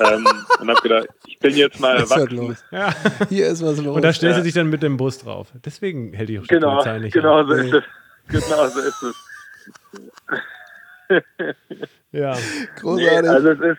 ähm, 0.00 0.26
und 0.60 0.70
habe 0.70 0.80
gedacht, 0.80 1.08
ich 1.26 1.38
bin 1.38 1.54
jetzt 1.54 1.78
mal 1.80 1.96
erwachsen. 1.98 2.56
Ja. 2.70 2.94
Hier 3.28 3.48
ist 3.48 3.62
was 3.64 3.78
los. 3.78 3.96
Und 3.96 4.02
da 4.02 4.12
stellst 4.12 4.38
du 4.38 4.42
dich 4.42 4.54
dann 4.54 4.70
mit 4.70 4.82
dem 4.82 4.96
Bus 4.96 5.18
drauf. 5.18 5.48
Deswegen 5.64 6.12
hält 6.12 6.30
schon 6.30 6.46
genau, 6.46 6.76
Polizei 6.76 6.98
nicht 6.98 7.12
Genau 7.12 7.40
an. 7.40 7.46
so 7.48 7.54
ist 7.54 7.72
es. 7.74 7.84
Genau 8.28 8.66
so 8.68 8.80
ist 8.80 9.02
es. 9.02 9.14
ja. 12.12 12.34
Großartig. 12.80 13.20
Nee, 13.22 13.28
also 13.28 13.50
es 13.50 13.60
ist, 13.60 13.78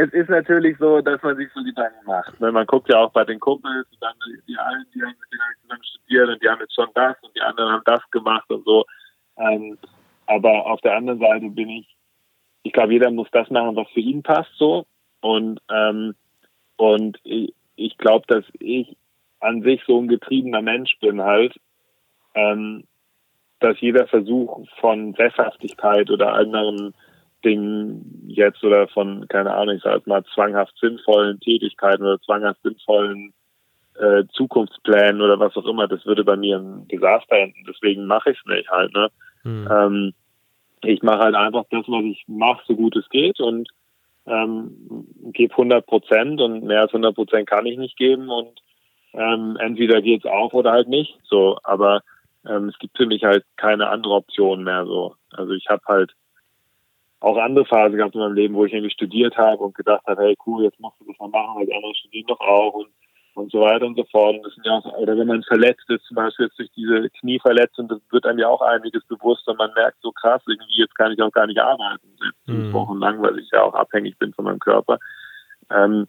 es 0.00 0.12
ist 0.14 0.30
natürlich 0.30 0.78
so, 0.78 1.00
dass 1.02 1.22
man 1.22 1.36
sich 1.36 1.48
so 1.54 1.62
Gedanken 1.62 2.06
macht. 2.06 2.40
Ne? 2.40 2.50
Man 2.50 2.66
guckt 2.66 2.88
ja 2.88 2.98
auch 3.00 3.12
bei 3.12 3.24
den 3.24 3.38
Kumpels, 3.38 3.86
und 3.90 4.02
dann 4.02 4.14
die 4.48 4.56
einen, 4.56 4.86
die 4.94 5.02
haben 5.02 5.14
zusammen 5.60 5.84
studiert 5.84 6.28
und 6.28 6.42
die 6.42 6.48
haben 6.48 6.60
jetzt 6.60 6.74
schon 6.74 6.88
das 6.94 7.16
und 7.22 7.36
die 7.36 7.42
anderen 7.42 7.72
haben 7.72 7.82
das 7.84 8.10
gemacht 8.10 8.48
und 8.48 8.64
so. 8.64 8.86
Ähm, 9.36 9.76
aber 10.26 10.66
auf 10.66 10.80
der 10.80 10.96
anderen 10.96 11.18
Seite 11.18 11.50
bin 11.50 11.68
ich, 11.68 11.96
ich 12.62 12.72
glaube, 12.72 12.94
jeder 12.94 13.10
muss 13.10 13.28
das 13.32 13.50
machen, 13.50 13.76
was 13.76 13.88
für 13.90 14.00
ihn 14.00 14.22
passt 14.22 14.52
so. 14.56 14.86
Und, 15.20 15.60
ähm, 15.70 16.14
und 16.76 17.18
ich, 17.24 17.52
ich 17.76 17.98
glaube, 17.98 18.24
dass 18.26 18.44
ich 18.58 18.96
an 19.40 19.62
sich 19.62 19.82
so 19.86 20.00
ein 20.00 20.08
getriebener 20.08 20.62
Mensch 20.62 20.98
bin 21.00 21.22
halt, 21.22 21.58
ähm, 22.34 22.84
dass 23.58 23.78
jeder 23.80 24.06
Versuch 24.06 24.66
von 24.80 25.12
Sesshaftigkeit 25.14 26.10
oder 26.10 26.32
anderen 26.32 26.94
Dingen 27.44 28.24
jetzt 28.28 28.62
oder 28.62 28.88
von, 28.88 29.26
keine 29.28 29.54
Ahnung, 29.54 29.76
ich 29.76 29.82
sag 29.82 30.06
mal, 30.06 30.24
zwanghaft 30.34 30.76
sinnvollen 30.80 31.40
Tätigkeiten 31.40 32.02
oder 32.02 32.20
zwanghaft 32.20 32.60
sinnvollen 32.62 33.32
äh, 33.98 34.24
Zukunftsplänen 34.32 35.20
oder 35.20 35.38
was 35.38 35.56
auch 35.56 35.66
immer, 35.66 35.88
das 35.88 36.04
würde 36.06 36.24
bei 36.24 36.36
mir 36.36 36.58
ein 36.58 36.88
Desaster 36.88 37.36
enden. 37.36 37.64
Deswegen 37.68 38.06
mache 38.06 38.30
ich 38.30 38.38
es 38.38 38.46
nicht 38.46 38.70
halt. 38.70 38.94
Ne? 38.94 39.08
Mhm. 39.44 39.68
Ähm, 39.70 40.12
ich 40.82 41.02
mache 41.02 41.18
halt 41.18 41.34
einfach 41.34 41.64
das, 41.70 41.84
was 41.86 42.04
ich 42.04 42.24
mache, 42.26 42.62
so 42.66 42.74
gut 42.74 42.96
es 42.96 43.08
geht 43.10 43.40
und 43.40 43.68
ähm, 44.26 45.06
gebe 45.32 45.52
100 45.52 45.84
Prozent 45.86 46.40
und 46.40 46.64
mehr 46.64 46.82
als 46.82 46.92
100 46.92 47.14
Prozent 47.14 47.48
kann 47.48 47.66
ich 47.66 47.78
nicht 47.78 47.96
geben 47.96 48.28
und 48.28 48.60
ähm, 49.12 49.56
entweder 49.60 50.00
geht's 50.00 50.24
auf 50.24 50.54
oder 50.54 50.72
halt 50.72 50.88
nicht. 50.88 51.18
So, 51.24 51.58
aber 51.64 52.02
ähm, 52.48 52.68
es 52.68 52.78
gibt 52.78 52.96
für 52.96 53.06
mich 53.06 53.24
halt 53.24 53.44
keine 53.56 53.88
andere 53.88 54.14
Option 54.14 54.64
mehr. 54.64 54.86
So, 54.86 55.14
also 55.32 55.52
ich 55.52 55.66
habe 55.68 55.82
halt 55.86 56.12
auch 57.20 57.36
andere 57.36 57.66
Phasen 57.66 57.96
gehabt 57.96 58.14
in 58.14 58.20
meinem 58.20 58.34
Leben, 58.34 58.54
wo 58.54 58.64
ich 58.64 58.72
irgendwie 58.72 58.92
studiert 58.92 59.36
habe 59.36 59.62
und 59.62 59.74
gedacht 59.74 60.06
habe, 60.06 60.22
hey 60.22 60.36
cool, 60.46 60.64
jetzt 60.64 60.80
machst 60.80 61.00
du 61.00 61.06
das 61.06 61.18
mal 61.18 61.28
machen, 61.28 61.56
weil 61.56 61.66
die 61.66 61.74
anderen 61.74 61.94
studieren 61.94 62.26
doch 62.26 62.40
auch 62.40 62.74
und 62.74 62.88
und 63.34 63.50
so 63.52 63.60
weiter 63.60 63.86
und 63.86 63.96
so 63.96 64.04
fort. 64.04 64.36
Und 64.36 64.44
das 64.44 64.54
sind 64.54 64.66
ja 64.66 64.72
auch, 64.72 64.84
oder 64.96 65.16
wenn 65.16 65.26
man 65.26 65.42
verletzt 65.42 65.88
ist, 65.88 66.04
zum 66.04 66.16
Beispiel 66.16 66.46
jetzt 66.46 66.58
durch 66.58 66.70
diese 66.72 67.08
Knieverletzung, 67.10 67.88
das 67.88 68.00
wird 68.10 68.26
einem 68.26 68.38
ja 68.38 68.48
auch 68.48 68.60
einiges 68.60 69.04
bewusst 69.06 69.46
und 69.48 69.58
man 69.58 69.72
merkt 69.74 69.98
so 70.02 70.12
krass, 70.12 70.42
irgendwie 70.46 70.80
jetzt 70.80 70.94
kann 70.94 71.12
ich 71.12 71.22
auch 71.22 71.32
gar 71.32 71.46
nicht 71.46 71.60
arbeiten, 71.60 72.08
mhm. 72.46 72.72
wochenlang, 72.72 73.22
weil 73.22 73.38
ich 73.38 73.48
ja 73.52 73.62
auch 73.62 73.74
abhängig 73.74 74.18
bin 74.18 74.32
von 74.34 74.44
meinem 74.44 74.58
Körper. 74.58 74.98
Ähm, 75.70 76.06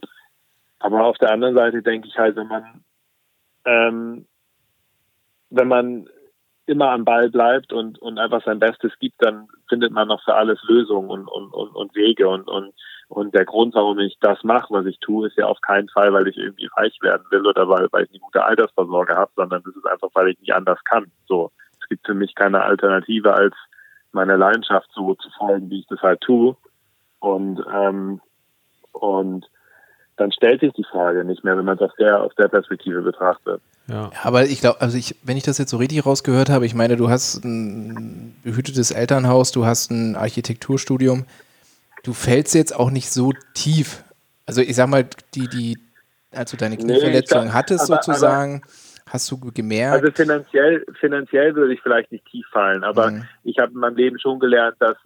aber 0.80 1.05
auf 1.05 1.18
der 1.18 1.32
anderen 1.32 1.55
Seite 1.55 1.82
denke 1.82 2.07
ich 2.07 2.18
halt, 2.18 2.36
wenn 2.36 2.47
man, 2.47 2.84
ähm, 3.66 4.26
wenn 5.49 5.68
man 5.68 6.09
immer 6.66 6.91
am 6.91 7.05
Ball 7.05 7.30
bleibt 7.30 7.74
und, 7.74 7.99
und 7.99 8.20
einfach 8.20 8.43
sein 8.45 8.59
Bestes 8.59 8.91
gibt, 8.99 9.16
dann 9.24 9.47
findet 9.68 9.91
man 9.91 10.07
noch 10.07 10.24
für 10.24 10.36
alles 10.36 10.62
Lösungen 10.64 11.09
und, 11.09 11.28
und, 11.28 11.53
und, 11.53 11.76
und 11.76 11.95
Wege 11.95 12.28
und, 12.28 12.47
und 12.47 12.74
und 13.12 13.36
der 13.36 13.43
Grund, 13.43 13.76
warum 13.76 13.99
ich 13.99 14.18
das 14.22 14.41
mache, 14.43 14.74
was 14.74 14.86
ich 14.86 14.97
tue, 14.99 15.28
ist 15.28 15.36
ja 15.36 15.45
auf 15.45 15.59
keinen 15.59 15.89
Fall, 15.89 16.14
weil 16.14 16.30
ich 16.30 16.38
irgendwie 16.38 16.70
reich 16.78 16.97
werden 17.01 17.26
will 17.30 17.45
oder 17.45 17.68
weil, 17.68 17.89
weil 17.91 18.05
ich 18.05 18.12
eine 18.12 18.20
gute 18.20 18.41
Altersvorsorge 18.41 19.18
habe, 19.18 19.30
sondern 19.36 19.62
das 19.64 19.76
ist 19.76 19.86
einfach, 19.86 20.07
weil 20.14 20.30
ich 20.30 20.39
nicht 20.39 20.53
anders 20.53 20.82
kann. 20.86 21.12
So, 21.28 21.51
es 21.82 21.89
gibt 21.89 22.05
für 22.05 22.14
mich 22.14 22.34
keine 22.36 22.64
Alternative, 22.64 23.34
als 23.34 23.53
meiner 24.14 24.38
Leidenschaft 24.38 24.89
so 24.93 25.16
zu 25.16 25.30
folgen, 25.32 25.70
wie 25.70 25.80
ich 25.80 25.88
das 25.88 26.01
halt 26.01 26.22
tue. 26.22 26.55
Und 27.20 27.62
ähm, 27.74 28.22
und 28.93 29.45
dann 30.22 30.32
stellt 30.32 30.62
sich 30.62 30.72
die 30.74 30.84
Frage 30.84 31.26
nicht 31.26 31.44
mehr, 31.44 31.58
wenn 31.58 31.66
man 31.66 31.76
es 31.76 31.82
aus 31.82 31.96
der, 32.00 32.22
aus 32.22 32.34
der 32.38 32.48
Perspektive 32.48 33.02
betrachtet. 33.02 33.62
Ja. 33.88 34.10
Aber 34.24 34.44
ich 34.46 34.62
glaube, 34.62 34.80
also 34.80 34.98
ich, 34.98 35.16
wenn 35.24 35.38
ich 35.38 35.44
das 35.44 35.58
jetzt 35.58 35.72
so 35.72 35.78
richtig 35.78 36.06
rausgehört 36.06 36.50
habe, 36.50 36.66
ich 36.66 36.76
meine, 36.76 36.96
du 36.96 37.10
hast 37.10 37.44
ein 37.44 38.36
behütetes 38.44 38.92
Elternhaus, 38.92 39.52
du 39.52 39.66
hast 39.66 39.92
ein 39.92 40.16
Architekturstudium 40.16 41.26
du 42.04 42.14
fällst 42.14 42.56
jetzt 42.56 42.76
auch 42.76 42.92
nicht 42.92 43.10
so 43.10 43.34
tief. 43.54 44.04
Also 44.46 44.62
ich 44.62 44.76
sag 44.76 44.90
mal, 44.90 45.06
die, 45.36 45.48
die, 45.48 45.78
als 46.32 46.52
du 46.52 46.58
deine 46.58 46.78
Knieverletzung 46.78 47.46
nee, 47.46 47.52
hattest 47.52 47.92
aber, 47.92 48.02
sozusagen, 48.02 48.62
aber, 48.64 49.14
hast 49.14 49.32
du 49.32 49.40
gemerkt. 49.52 50.04
Also 50.04 50.12
finanziell, 50.12 50.86
finanziell 51.00 51.56
würde 51.56 51.74
ich 51.74 51.82
vielleicht 51.82 52.12
nicht 52.12 52.26
tief 52.26 52.46
fallen, 52.52 52.84
aber 52.84 53.12
mhm. 53.12 53.28
ich 53.44 53.58
habe 53.60 53.74
in 53.74 53.80
meinem 53.80 53.96
Leben 53.96 54.20
schon 54.20 54.40
gelernt, 54.40 54.76
dass 54.80 54.98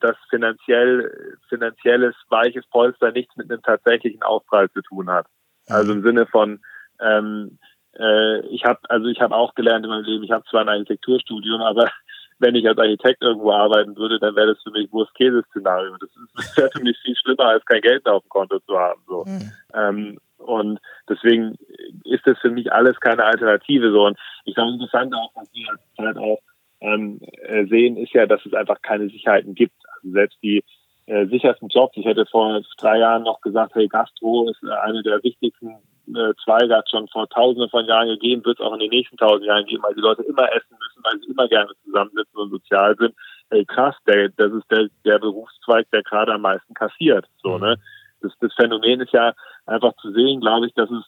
dass 0.00 0.16
finanziell, 0.30 1.36
finanzielles 1.48 2.14
weiches 2.28 2.66
Polster 2.66 3.12
nichts 3.12 3.36
mit 3.36 3.50
einem 3.50 3.62
tatsächlichen 3.62 4.22
Aufprall 4.22 4.70
zu 4.70 4.82
tun 4.82 5.10
hat. 5.10 5.26
Mhm. 5.68 5.74
Also 5.74 5.92
im 5.92 6.02
Sinne 6.02 6.26
von, 6.26 6.60
ähm, 7.00 7.58
äh, 7.98 8.40
ich 8.46 8.64
habe 8.64 8.80
also 8.88 9.08
ich 9.08 9.20
habe 9.20 9.34
auch 9.34 9.54
gelernt 9.54 9.84
in 9.84 9.90
meinem 9.90 10.04
Leben, 10.04 10.24
ich 10.24 10.30
habe 10.30 10.44
zwar 10.48 10.62
ein 10.62 10.68
Architekturstudium, 10.68 11.60
aber 11.62 11.90
wenn 12.38 12.54
ich 12.54 12.66
als 12.66 12.78
Architekt 12.78 13.22
irgendwo 13.22 13.52
arbeiten 13.52 13.96
würde, 13.96 14.18
dann 14.18 14.34
wäre 14.34 14.54
das 14.54 14.62
für 14.62 14.70
mich 14.70 14.90
Wurst-Käse-Szenario. 14.92 15.96
Das, 15.98 16.10
das 16.34 16.56
wäre 16.56 16.70
für 16.70 16.82
mich 16.82 16.98
viel 16.98 17.14
schlimmer, 17.16 17.46
als 17.46 17.64
kein 17.64 17.80
Geld 17.80 18.06
auf 18.06 18.22
dem 18.24 18.28
Konto 18.30 18.58
zu 18.60 18.76
haben. 18.76 19.00
So. 19.06 19.24
Mhm. 19.24 19.52
Ähm, 19.74 20.18
und 20.38 20.80
deswegen 21.08 21.56
ist 22.04 22.26
das 22.26 22.36
für 22.40 22.50
mich 22.50 22.72
alles 22.72 22.98
keine 22.98 23.24
Alternative. 23.24 23.92
So. 23.92 24.06
Und 24.06 24.18
ich 24.44 24.56
glaube, 24.56 24.72
interessant 24.72 25.14
auch, 25.14 25.30
was 25.36 25.48
wir 25.52 25.68
halt 25.98 26.16
auch 26.18 26.40
ähm, 26.82 27.20
äh, 27.42 27.64
sehen, 27.66 27.96
ist 27.96 28.12
ja, 28.12 28.26
dass 28.26 28.44
es 28.44 28.52
einfach 28.52 28.82
keine 28.82 29.08
Sicherheiten 29.08 29.54
gibt. 29.54 29.74
Also 29.96 30.12
selbst 30.12 30.38
die 30.42 30.62
äh, 31.06 31.26
sichersten 31.26 31.68
Jobs, 31.68 31.96
ich 31.96 32.04
hätte 32.04 32.26
vor 32.26 32.60
drei 32.78 32.98
Jahren 32.98 33.22
noch 33.22 33.40
gesagt, 33.40 33.74
hey, 33.74 33.88
Gastro 33.88 34.50
ist 34.50 34.62
eine 34.64 35.02
der 35.02 35.22
wichtigsten 35.22 35.78
äh, 36.08 36.34
Zweige 36.44 36.76
hat 36.76 36.90
schon 36.90 37.08
vor 37.08 37.28
tausenden 37.28 37.70
von 37.70 37.86
Jahren 37.86 38.08
gegeben, 38.08 38.44
wird 38.44 38.58
es 38.58 38.64
auch 38.64 38.74
in 38.74 38.80
den 38.80 38.90
nächsten 38.90 39.16
tausend 39.16 39.46
Jahren 39.46 39.66
geben, 39.66 39.82
weil 39.82 39.94
die 39.94 40.00
Leute 40.00 40.22
immer 40.22 40.50
essen 40.52 40.76
müssen, 40.78 41.04
weil 41.04 41.20
sie 41.20 41.30
immer 41.30 41.48
gerne 41.48 41.70
zusammensitzen 41.84 42.38
und 42.38 42.50
sozial 42.50 42.96
sind. 42.96 43.14
Ey, 43.50 43.64
krass, 43.64 43.94
der, 44.06 44.30
das 44.30 44.52
ist 44.52 44.70
der, 44.70 44.88
der 45.04 45.18
Berufszweig, 45.18 45.86
der 45.92 46.02
gerade 46.02 46.32
am 46.34 46.42
meisten 46.42 46.74
kassiert. 46.74 47.26
So, 47.42 47.56
mhm. 47.56 47.64
ne? 47.64 47.76
Das, 48.20 48.32
das 48.40 48.52
Phänomen 48.54 49.00
ist 49.00 49.12
ja 49.12 49.32
einfach 49.66 49.94
zu 50.00 50.12
sehen, 50.12 50.40
glaube 50.40 50.66
ich, 50.66 50.74
dass 50.74 50.90
es 50.90 51.04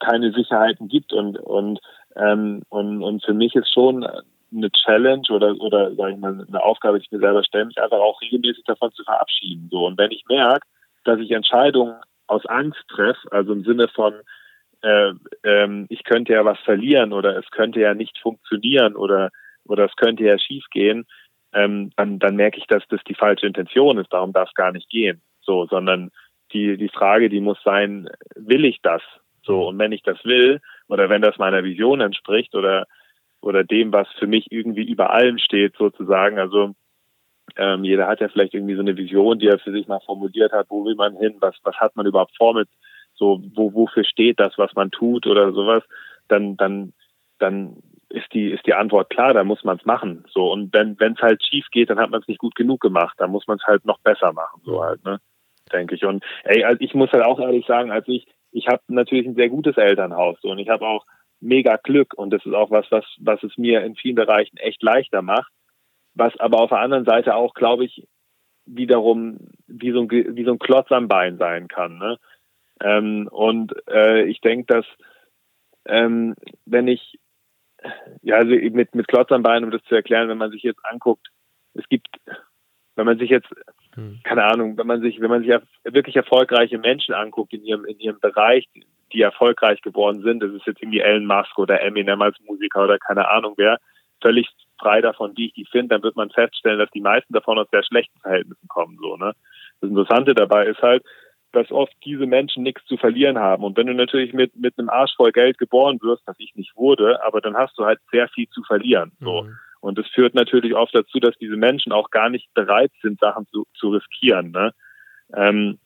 keine 0.00 0.32
Sicherheiten 0.32 0.88
gibt 0.88 1.12
und 1.12 1.38
und 1.38 1.80
ähm, 2.16 2.62
und, 2.68 3.02
und 3.02 3.24
für 3.24 3.34
mich 3.34 3.54
ist 3.54 3.72
schon 3.72 4.06
eine 4.52 4.70
Challenge 4.70 5.22
oder 5.30 5.54
oder 5.60 5.94
sag 5.94 6.12
ich 6.12 6.18
mal 6.18 6.44
eine 6.46 6.62
Aufgabe, 6.62 6.98
die 6.98 7.04
ich 7.04 7.12
mir 7.12 7.20
selber 7.20 7.44
stelle, 7.44 7.66
mich 7.66 7.80
einfach 7.80 7.98
auch 7.98 8.20
regelmäßig 8.20 8.64
davon 8.64 8.92
zu 8.92 9.04
verabschieden. 9.04 9.68
So 9.70 9.86
und 9.86 9.98
wenn 9.98 10.10
ich 10.10 10.24
merke, 10.28 10.66
dass 11.04 11.20
ich 11.20 11.30
Entscheidungen 11.30 11.96
aus 12.26 12.46
Angst 12.46 12.82
treffe, 12.88 13.30
also 13.30 13.52
im 13.52 13.64
Sinne 13.64 13.88
von 13.88 14.14
äh, 14.82 15.12
ähm, 15.44 15.86
ich 15.88 16.04
könnte 16.04 16.32
ja 16.32 16.44
was 16.44 16.58
verlieren 16.60 17.12
oder 17.12 17.36
es 17.36 17.50
könnte 17.50 17.80
ja 17.80 17.94
nicht 17.94 18.18
funktionieren 18.18 18.96
oder 18.96 19.30
oder 19.64 19.84
es 19.84 19.96
könnte 19.96 20.24
ja 20.24 20.38
schiefgehen, 20.38 21.06
ähm, 21.52 21.90
dann, 21.96 22.18
dann 22.18 22.36
merke 22.36 22.58
ich, 22.58 22.66
dass 22.66 22.82
das 22.88 23.00
die 23.04 23.14
falsche 23.14 23.46
Intention 23.46 23.98
ist. 23.98 24.12
Darum 24.12 24.32
darf 24.32 24.48
es 24.48 24.54
gar 24.54 24.72
nicht 24.72 24.88
gehen. 24.88 25.22
So, 25.40 25.66
sondern 25.66 26.10
die, 26.52 26.76
die 26.76 26.88
Frage, 26.88 27.28
die 27.28 27.40
muss 27.40 27.58
sein, 27.64 28.08
will 28.34 28.64
ich 28.64 28.80
das? 28.82 29.02
So, 29.42 29.68
und 29.68 29.78
wenn 29.78 29.92
ich 29.92 30.02
das 30.02 30.22
will, 30.24 30.60
oder 30.88 31.08
wenn 31.08 31.22
das 31.22 31.38
meiner 31.38 31.64
Vision 31.64 32.00
entspricht 32.00 32.54
oder, 32.54 32.86
oder 33.40 33.64
dem, 33.64 33.92
was 33.92 34.08
für 34.18 34.26
mich 34.26 34.50
irgendwie 34.50 34.84
über 34.84 35.10
allem 35.10 35.38
steht, 35.38 35.76
sozusagen, 35.76 36.38
also 36.38 36.74
ähm, 37.56 37.84
jeder 37.84 38.06
hat 38.06 38.20
ja 38.20 38.28
vielleicht 38.28 38.54
irgendwie 38.54 38.74
so 38.74 38.80
eine 38.80 38.96
Vision, 38.96 39.38
die 39.38 39.46
er 39.46 39.58
für 39.58 39.72
sich 39.72 39.88
mal 39.88 40.00
formuliert 40.00 40.52
hat, 40.52 40.66
wo 40.68 40.84
will 40.84 40.94
man 40.94 41.16
hin, 41.16 41.36
was, 41.40 41.56
was 41.62 41.76
hat 41.76 41.96
man 41.96 42.06
überhaupt 42.06 42.36
vor 42.36 42.54
mit, 42.54 42.68
so, 43.14 43.42
wo, 43.54 43.74
wofür 43.74 44.04
steht 44.04 44.38
das, 44.38 44.56
was 44.58 44.74
man 44.74 44.90
tut 44.90 45.26
oder 45.26 45.52
sowas, 45.52 45.82
dann, 46.28 46.56
dann, 46.56 46.92
dann 47.38 47.82
ist 48.10 48.32
die, 48.32 48.50
ist 48.50 48.66
die 48.66 48.74
Antwort 48.74 49.10
klar, 49.10 49.34
dann 49.34 49.46
muss 49.46 49.64
man 49.64 49.76
es 49.76 49.84
machen. 49.84 50.24
So, 50.30 50.50
und 50.50 50.72
wenn 50.72 50.96
es 51.00 51.20
halt 51.20 51.42
schief 51.42 51.66
geht, 51.70 51.90
dann 51.90 51.98
hat 51.98 52.10
man 52.10 52.20
es 52.20 52.28
nicht 52.28 52.38
gut 52.38 52.54
genug 52.54 52.80
gemacht, 52.80 53.14
dann 53.18 53.30
muss 53.30 53.46
man 53.46 53.58
es 53.58 53.66
halt 53.66 53.84
noch 53.84 53.98
besser 54.00 54.32
machen, 54.32 54.62
so 54.64 54.82
halt, 54.82 55.04
ne? 55.04 55.20
Denke 55.72 55.96
ich. 55.96 56.04
Und 56.04 56.24
ey, 56.44 56.64
also 56.64 56.78
ich 56.80 56.94
muss 56.94 57.12
halt 57.12 57.24
auch 57.24 57.38
ehrlich 57.38 57.66
sagen, 57.66 57.90
als 57.90 58.08
ich, 58.08 58.26
ich 58.52 58.68
habe 58.68 58.80
natürlich 58.88 59.26
ein 59.26 59.34
sehr 59.34 59.50
gutes 59.50 59.76
Elternhaus 59.76 60.38
so, 60.40 60.48
und 60.48 60.58
ich 60.58 60.70
habe 60.70 60.86
auch 60.86 61.04
mega 61.40 61.76
Glück 61.76 62.14
und 62.14 62.30
das 62.30 62.44
ist 62.44 62.54
auch 62.54 62.70
was, 62.70 62.90
was, 62.90 63.04
was 63.18 63.42
es 63.42 63.56
mir 63.56 63.82
in 63.84 63.94
vielen 63.94 64.16
Bereichen 64.16 64.56
echt 64.56 64.82
leichter 64.82 65.22
macht. 65.22 65.52
Was 66.14 66.38
aber 66.40 66.60
auf 66.60 66.70
der 66.70 66.80
anderen 66.80 67.04
Seite 67.04 67.34
auch, 67.36 67.54
glaube 67.54 67.84
ich, 67.84 68.06
wiederum 68.66 69.38
wie 69.66 69.92
so 69.92 70.00
ein, 70.00 70.10
wie 70.10 70.44
so 70.44 70.52
ein 70.52 70.58
Klotz 70.58 70.90
am 70.90 71.08
Bein 71.08 71.38
sein 71.38 71.68
kann. 71.68 71.98
Ne? 71.98 72.18
Ähm, 72.80 73.28
und 73.30 73.72
äh, 73.88 74.24
ich 74.24 74.40
denke, 74.40 74.66
dass 74.66 74.86
ähm, 75.86 76.34
wenn 76.66 76.88
ich 76.88 77.18
ja, 78.22 78.36
also 78.36 78.50
mit, 78.50 78.94
mit 78.94 79.08
Klotz 79.08 79.30
am 79.30 79.42
Bein, 79.42 79.64
um 79.64 79.70
das 79.70 79.82
zu 79.84 79.94
erklären, 79.94 80.28
wenn 80.28 80.38
man 80.38 80.50
sich 80.50 80.62
jetzt 80.62 80.84
anguckt, 80.84 81.28
es 81.74 81.88
gibt, 81.88 82.08
wenn 82.96 83.06
man 83.06 83.18
sich 83.18 83.30
jetzt, 83.30 83.48
hm. 83.94 84.20
keine 84.24 84.44
Ahnung, 84.44 84.76
wenn 84.76 84.86
man 84.86 85.00
sich, 85.00 85.20
wenn 85.20 85.30
man 85.30 85.42
sich 85.42 85.52
wirklich 85.84 86.16
erfolgreiche 86.16 86.78
Menschen 86.78 87.14
anguckt 87.14 87.52
in 87.52 87.64
ihrem, 87.64 87.84
in 87.84 87.98
ihrem 88.00 88.18
Bereich, 88.20 88.68
die 89.12 89.22
erfolgreich 89.22 89.80
geworden 89.82 90.22
sind, 90.22 90.42
das 90.42 90.52
ist 90.52 90.66
jetzt 90.66 90.82
irgendwie 90.82 91.00
Elon 91.00 91.26
Musk 91.26 91.58
oder 91.58 91.80
Eminem 91.82 92.22
als 92.22 92.38
Musiker 92.40 92.84
oder 92.84 92.98
keine 92.98 93.28
Ahnung 93.28 93.54
wer, 93.56 93.78
völlig 94.20 94.48
frei 94.78 95.00
davon, 95.00 95.36
wie 95.36 95.46
ich 95.46 95.54
die 95.54 95.66
finde, 95.66 95.94
dann 95.94 96.02
wird 96.02 96.16
man 96.16 96.30
feststellen, 96.30 96.78
dass 96.78 96.90
die 96.90 97.00
meisten 97.00 97.32
davon 97.32 97.58
aus 97.58 97.68
sehr 97.70 97.84
schlechten 97.84 98.18
Verhältnissen 98.20 98.68
kommen, 98.68 98.98
so, 99.00 99.16
ne. 99.16 99.32
Das 99.80 99.90
Interessante 99.90 100.34
dabei 100.34 100.66
ist 100.66 100.82
halt, 100.82 101.04
dass 101.52 101.70
oft 101.70 101.92
diese 102.04 102.26
Menschen 102.26 102.62
nichts 102.62 102.84
zu 102.86 102.96
verlieren 102.96 103.38
haben. 103.38 103.64
Und 103.64 103.76
wenn 103.76 103.86
du 103.86 103.94
natürlich 103.94 104.32
mit, 104.32 104.54
mit 104.56 104.78
einem 104.78 104.90
Arsch 104.90 105.14
voll 105.16 105.32
Geld 105.32 105.58
geboren 105.58 105.98
wirst, 106.02 106.26
was 106.26 106.36
ich 106.38 106.54
nicht 106.56 106.76
wurde, 106.76 107.24
aber 107.24 107.40
dann 107.40 107.56
hast 107.56 107.78
du 107.78 107.84
halt 107.84 108.00
sehr 108.10 108.28
viel 108.28 108.48
zu 108.48 108.62
verlieren. 108.64 109.12
So. 109.20 109.42
Mhm. 109.42 109.56
Und 109.80 109.98
das 109.98 110.06
führt 110.08 110.34
natürlich 110.34 110.74
oft 110.74 110.94
dazu, 110.94 111.20
dass 111.20 111.36
diese 111.38 111.56
Menschen 111.56 111.92
auch 111.92 112.10
gar 112.10 112.28
nicht 112.28 112.52
bereit 112.52 112.92
sind, 113.00 113.20
Sachen 113.20 113.46
zu, 113.46 113.66
zu 113.74 113.90
riskieren. 113.90 114.50
Ne? 114.50 114.72
Ähm, 115.34 115.78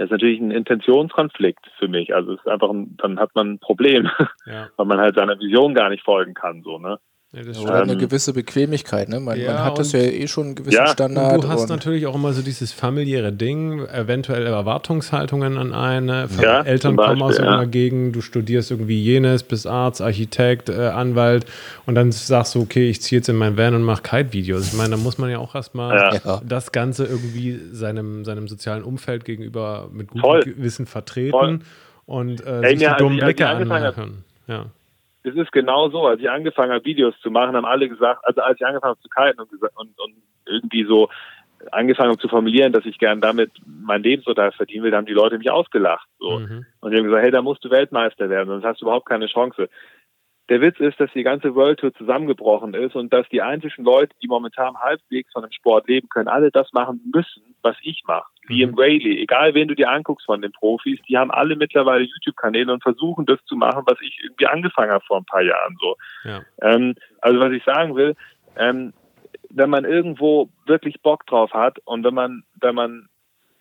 das 0.00 0.06
ist 0.06 0.12
natürlich 0.12 0.40
ein 0.40 0.50
Intentionskonflikt 0.50 1.70
für 1.78 1.86
mich. 1.86 2.14
Also 2.14 2.32
es 2.32 2.40
ist 2.40 2.48
einfach 2.48 2.70
ein, 2.70 2.96
dann 2.96 3.20
hat 3.20 3.34
man 3.34 3.52
ein 3.52 3.58
Problem, 3.58 4.08
ja. 4.46 4.70
weil 4.78 4.86
man 4.86 4.98
halt 4.98 5.14
seiner 5.14 5.38
Vision 5.38 5.74
gar 5.74 5.90
nicht 5.90 6.02
folgen 6.02 6.32
kann. 6.32 6.62
So, 6.62 6.78
ne? 6.78 6.98
Ja, 7.32 7.42
Oder 7.62 7.82
eine 7.82 7.96
gewisse 7.96 8.32
Bequemlichkeit, 8.32 9.08
ne? 9.08 9.20
Man, 9.20 9.38
ja, 9.38 9.52
man 9.52 9.64
hat 9.64 9.78
das 9.78 9.92
ja 9.92 10.00
eh 10.00 10.26
schon 10.26 10.46
einen 10.46 10.54
gewissen 10.56 10.78
ja, 10.78 10.88
Standard. 10.88 11.34
Und 11.34 11.44
du 11.44 11.48
hast 11.48 11.62
und 11.62 11.70
natürlich 11.70 12.04
auch 12.08 12.16
immer 12.16 12.32
so 12.32 12.42
dieses 12.42 12.72
familiäre 12.72 13.32
Ding, 13.32 13.86
eventuell 13.86 14.48
Erwartungshaltungen 14.48 15.56
an 15.56 15.72
eine. 15.72 16.28
Ja, 16.42 16.62
Eltern 16.62 16.96
Beispiel, 16.96 17.18
kommen 17.18 17.22
aus 17.22 17.38
irgendeiner 17.38 17.68
Gegend, 17.68 18.16
du 18.16 18.20
studierst 18.20 18.72
irgendwie 18.72 19.00
jenes, 19.00 19.44
bist 19.44 19.68
Arzt, 19.68 20.02
Architekt, 20.02 20.70
äh, 20.70 20.88
Anwalt 20.88 21.46
und 21.86 21.94
dann 21.94 22.10
sagst 22.10 22.56
du, 22.56 22.62
okay, 22.62 22.90
ich 22.90 23.00
ziehe 23.00 23.20
jetzt 23.20 23.28
in 23.28 23.36
mein 23.36 23.56
Van 23.56 23.76
und 23.76 23.84
mache 23.84 24.02
Kite-Videos. 24.02 24.66
Ich 24.66 24.72
meine, 24.72 24.90
da 24.90 24.96
muss 24.96 25.16
man 25.16 25.30
ja 25.30 25.38
auch 25.38 25.54
erstmal 25.54 26.20
das 26.44 26.72
Ganze 26.72 27.06
irgendwie 27.06 27.60
seinem, 27.70 28.24
seinem 28.24 28.48
sozialen 28.48 28.82
Umfeld 28.82 29.24
gegenüber 29.24 29.88
mit 29.92 30.08
gutem 30.08 30.20
Voll. 30.22 30.40
Gewissen 30.42 30.86
vertreten 30.86 31.30
Voll. 31.30 31.60
und 32.06 32.44
äh, 32.44 32.62
Ey, 32.62 32.76
sich 32.76 32.88
die 32.88 32.94
dummen 32.98 33.18
Blicke 33.20 33.46
anhören. 33.46 34.24
Ja 34.48 34.66
es 35.22 35.34
ist 35.34 35.52
genau 35.52 35.90
so, 35.90 36.06
als 36.06 36.20
ich 36.20 36.30
angefangen 36.30 36.72
habe, 36.72 36.84
Videos 36.84 37.14
zu 37.20 37.30
machen, 37.30 37.54
haben 37.54 37.66
alle 37.66 37.88
gesagt, 37.88 38.24
also 38.24 38.40
als 38.40 38.58
ich 38.60 38.66
angefangen 38.66 38.92
habe 38.92 39.00
zu 39.00 39.08
kiten 39.08 39.40
und, 39.40 39.52
und, 39.52 39.98
und 39.98 40.14
irgendwie 40.46 40.84
so 40.84 41.08
angefangen 41.72 42.10
habe 42.10 42.20
zu 42.20 42.28
formulieren, 42.28 42.72
dass 42.72 42.86
ich 42.86 42.98
gern 42.98 43.20
damit 43.20 43.50
mein 43.66 44.02
Lebensunterhalt 44.02 44.54
verdienen 44.54 44.84
will, 44.84 44.94
haben 44.94 45.06
die 45.06 45.12
Leute 45.12 45.36
mich 45.36 45.50
ausgelacht. 45.50 46.08
So. 46.18 46.38
Mhm. 46.38 46.64
Und 46.80 46.90
die 46.90 46.96
haben 46.96 47.04
gesagt, 47.04 47.22
hey, 47.22 47.30
da 47.30 47.42
musst 47.42 47.64
du 47.64 47.70
Weltmeister 47.70 48.30
werden, 48.30 48.48
sonst 48.48 48.64
hast 48.64 48.80
du 48.80 48.86
überhaupt 48.86 49.06
keine 49.06 49.26
Chance. 49.26 49.68
Der 50.50 50.60
Witz 50.60 50.80
ist, 50.80 50.98
dass 50.98 51.10
die 51.12 51.22
ganze 51.22 51.54
World 51.54 51.78
Tour 51.78 51.94
zusammengebrochen 51.94 52.74
ist 52.74 52.96
und 52.96 53.12
dass 53.12 53.26
die 53.28 53.40
einzigen 53.40 53.84
Leute, 53.84 54.14
die 54.20 54.26
momentan 54.26 54.76
halbwegs 54.76 55.32
von 55.32 55.42
dem 55.42 55.52
Sport 55.52 55.86
leben 55.86 56.08
können, 56.08 56.26
alle 56.26 56.50
das 56.50 56.72
machen 56.72 57.00
müssen, 57.14 57.54
was 57.62 57.76
ich 57.82 58.02
mache. 58.04 58.26
Liam 58.48 58.74
Rayleigh, 58.74 59.22
egal 59.22 59.54
wen 59.54 59.68
du 59.68 59.76
dir 59.76 59.88
anguckst 59.88 60.26
von 60.26 60.42
den 60.42 60.50
Profis, 60.50 60.98
die 61.08 61.16
haben 61.16 61.30
alle 61.30 61.54
mittlerweile 61.54 62.02
YouTube-Kanäle 62.02 62.72
und 62.72 62.82
versuchen 62.82 63.26
das 63.26 63.38
zu 63.44 63.54
machen, 63.54 63.84
was 63.86 64.00
ich 64.02 64.18
irgendwie 64.24 64.48
angefangen 64.48 64.90
habe 64.90 65.04
vor 65.06 65.18
ein 65.18 65.24
paar 65.24 65.42
Jahren 65.42 65.76
so. 65.80 65.96
Ja. 66.24 66.40
Ähm, 66.62 66.96
also 67.20 67.38
was 67.38 67.52
ich 67.52 67.62
sagen 67.62 67.94
will, 67.94 68.16
ähm, 68.56 68.92
wenn 69.50 69.70
man 69.70 69.84
irgendwo 69.84 70.48
wirklich 70.66 71.00
Bock 71.00 71.26
drauf 71.26 71.52
hat 71.52 71.78
und 71.84 72.02
wenn 72.02 72.14
man, 72.14 72.42
wenn 72.60 72.74
man 72.74 73.08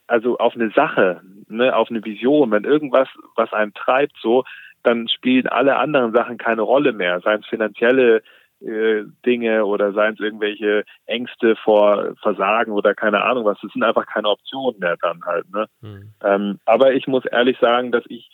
also 0.07 0.39
auf 0.39 0.55
eine 0.55 0.71
Sache, 0.71 1.21
ne, 1.47 1.75
auf 1.75 1.91
eine 1.91 2.03
Vision, 2.03 2.49
wenn 2.49 2.63
irgendwas, 2.63 3.07
was 3.35 3.53
einen 3.53 3.75
treibt, 3.75 4.15
so, 4.21 4.43
dann 4.83 5.07
spielen 5.07 5.47
alle 5.47 5.77
anderen 5.77 6.13
Sachen 6.13 6.37
keine 6.37 6.61
Rolle 6.61 6.93
mehr, 6.93 7.19
seien 7.21 7.41
es 7.41 7.47
finanzielle 7.47 8.21
äh, 8.61 9.03
Dinge 9.25 9.65
oder 9.65 9.93
seien 9.93 10.15
es 10.15 10.19
irgendwelche 10.19 10.83
Ängste 11.05 11.55
vor 11.55 12.15
Versagen 12.21 12.71
oder 12.71 12.93
keine 12.93 13.23
Ahnung 13.23 13.45
was. 13.45 13.57
Das 13.61 13.71
sind 13.71 13.83
einfach 13.83 14.05
keine 14.05 14.29
Optionen 14.29 14.79
mehr 14.79 14.97
dann 15.01 15.23
halt. 15.25 15.49
Ne? 15.49 15.67
Mhm. 15.81 16.13
Ähm, 16.23 16.59
aber 16.65 16.93
ich 16.93 17.07
muss 17.07 17.25
ehrlich 17.25 17.57
sagen, 17.59 17.91
dass 17.91 18.03
ich, 18.09 18.29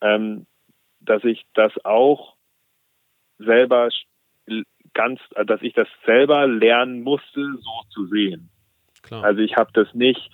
ähm, 0.00 0.46
dass 1.00 1.22
ich 1.24 1.44
das 1.54 1.72
auch 1.84 2.34
selber 3.38 3.88
ganz, 4.94 5.20
dass 5.46 5.62
ich 5.62 5.74
das 5.74 5.88
selber 6.04 6.46
lernen 6.46 7.02
musste, 7.02 7.40
so 7.40 7.82
zu 7.90 8.06
sehen. 8.06 8.50
Klar. 9.02 9.24
Also 9.24 9.40
ich 9.40 9.56
habe 9.56 9.70
das 9.74 9.92
nicht 9.94 10.30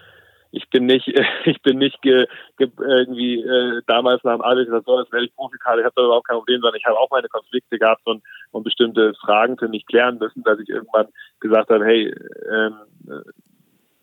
ich 0.51 0.69
bin 0.71 0.87
nicht, 0.87 1.07
ich 1.45 1.61
bin 1.63 1.79
nicht 1.79 2.01
ge, 2.03 2.27
ge, 2.57 2.71
irgendwie 2.79 3.41
äh, 3.43 3.83
damals 3.87 4.23
nach 4.25 4.37
dem 4.37 4.43
Abi 4.43 4.65
gesagt, 4.65 4.87
so, 4.87 4.99
jetzt 5.01 5.13
werde 5.13 5.27
ich 5.27 5.35
Profikader, 5.35 5.81
ich 5.81 5.85
habe 5.85 5.95
da 5.97 6.05
überhaupt 6.05 6.27
kein 6.27 6.39
Problem, 6.39 6.61
sondern 6.61 6.79
ich 6.79 6.87
habe 6.87 6.99
auch 6.99 7.11
meine 7.11 7.29
Konflikte 7.29 7.79
gehabt 7.79 8.03
und, 8.07 8.23
und 8.53 8.63
bestimmte 8.65 9.15
Fragen 9.15 9.59
für 9.59 9.69
mich 9.69 9.87
klären 9.87 10.19
müssen, 10.19 10.43
dass 10.43 10.59
ich 10.59 10.69
irgendwann 10.69 11.09
gesagt 11.41 11.71
habe, 11.71 11.85
hey, 11.85 12.15
ähm, 12.51 12.75
äh, 13.09 13.31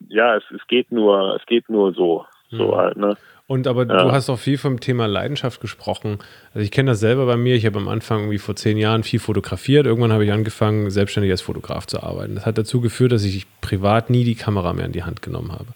ja, 0.08 0.36
es, 0.36 0.44
es 0.52 0.66
geht 0.68 0.92
nur, 0.92 1.36
es 1.36 1.46
geht 1.46 1.70
nur 1.70 1.94
so. 1.94 2.26
So 2.52 2.68
mhm. 2.68 2.76
halt, 2.76 2.98
ne? 2.98 3.18
Und 3.48 3.68
aber 3.68 3.86
ja. 3.86 4.04
du 4.04 4.12
hast 4.12 4.30
auch 4.30 4.40
viel 4.40 4.58
vom 4.58 4.80
Thema 4.80 5.08
Leidenschaft 5.08 5.62
gesprochen. 5.62 6.20
Also 6.54 6.64
ich 6.64 6.72
kenne 6.72 6.92
das 6.92 7.00
selber 7.00 7.28
bei 7.28 7.38
mir. 7.38 7.56
Ich 7.56 7.66
habe 7.66 7.78
am 7.78 7.88
Anfang 7.88 8.22
irgendwie 8.22 8.40
vor 8.40 8.56
zehn 8.56 8.78
Jahren 8.78 9.04
viel 9.04 9.20
fotografiert. 9.20 9.86
Irgendwann 9.86 10.12
habe 10.12 10.26
ich 10.26 10.32
angefangen, 10.32 10.90
selbstständig 10.90 11.32
als 11.32 11.42
Fotograf 11.42 11.86
zu 11.86 12.02
arbeiten. 12.02 12.36
Das 12.36 12.46
hat 12.46 12.58
dazu 12.58 12.82
geführt, 12.82 13.12
dass 13.12 13.24
ich 13.24 13.46
privat 13.62 14.10
nie 14.10 14.24
die 14.24 14.36
Kamera 14.36 14.74
mehr 14.74 14.86
in 14.86 14.94
die 14.94 15.04
Hand 15.04 15.22
genommen 15.22 15.52
habe. 15.52 15.68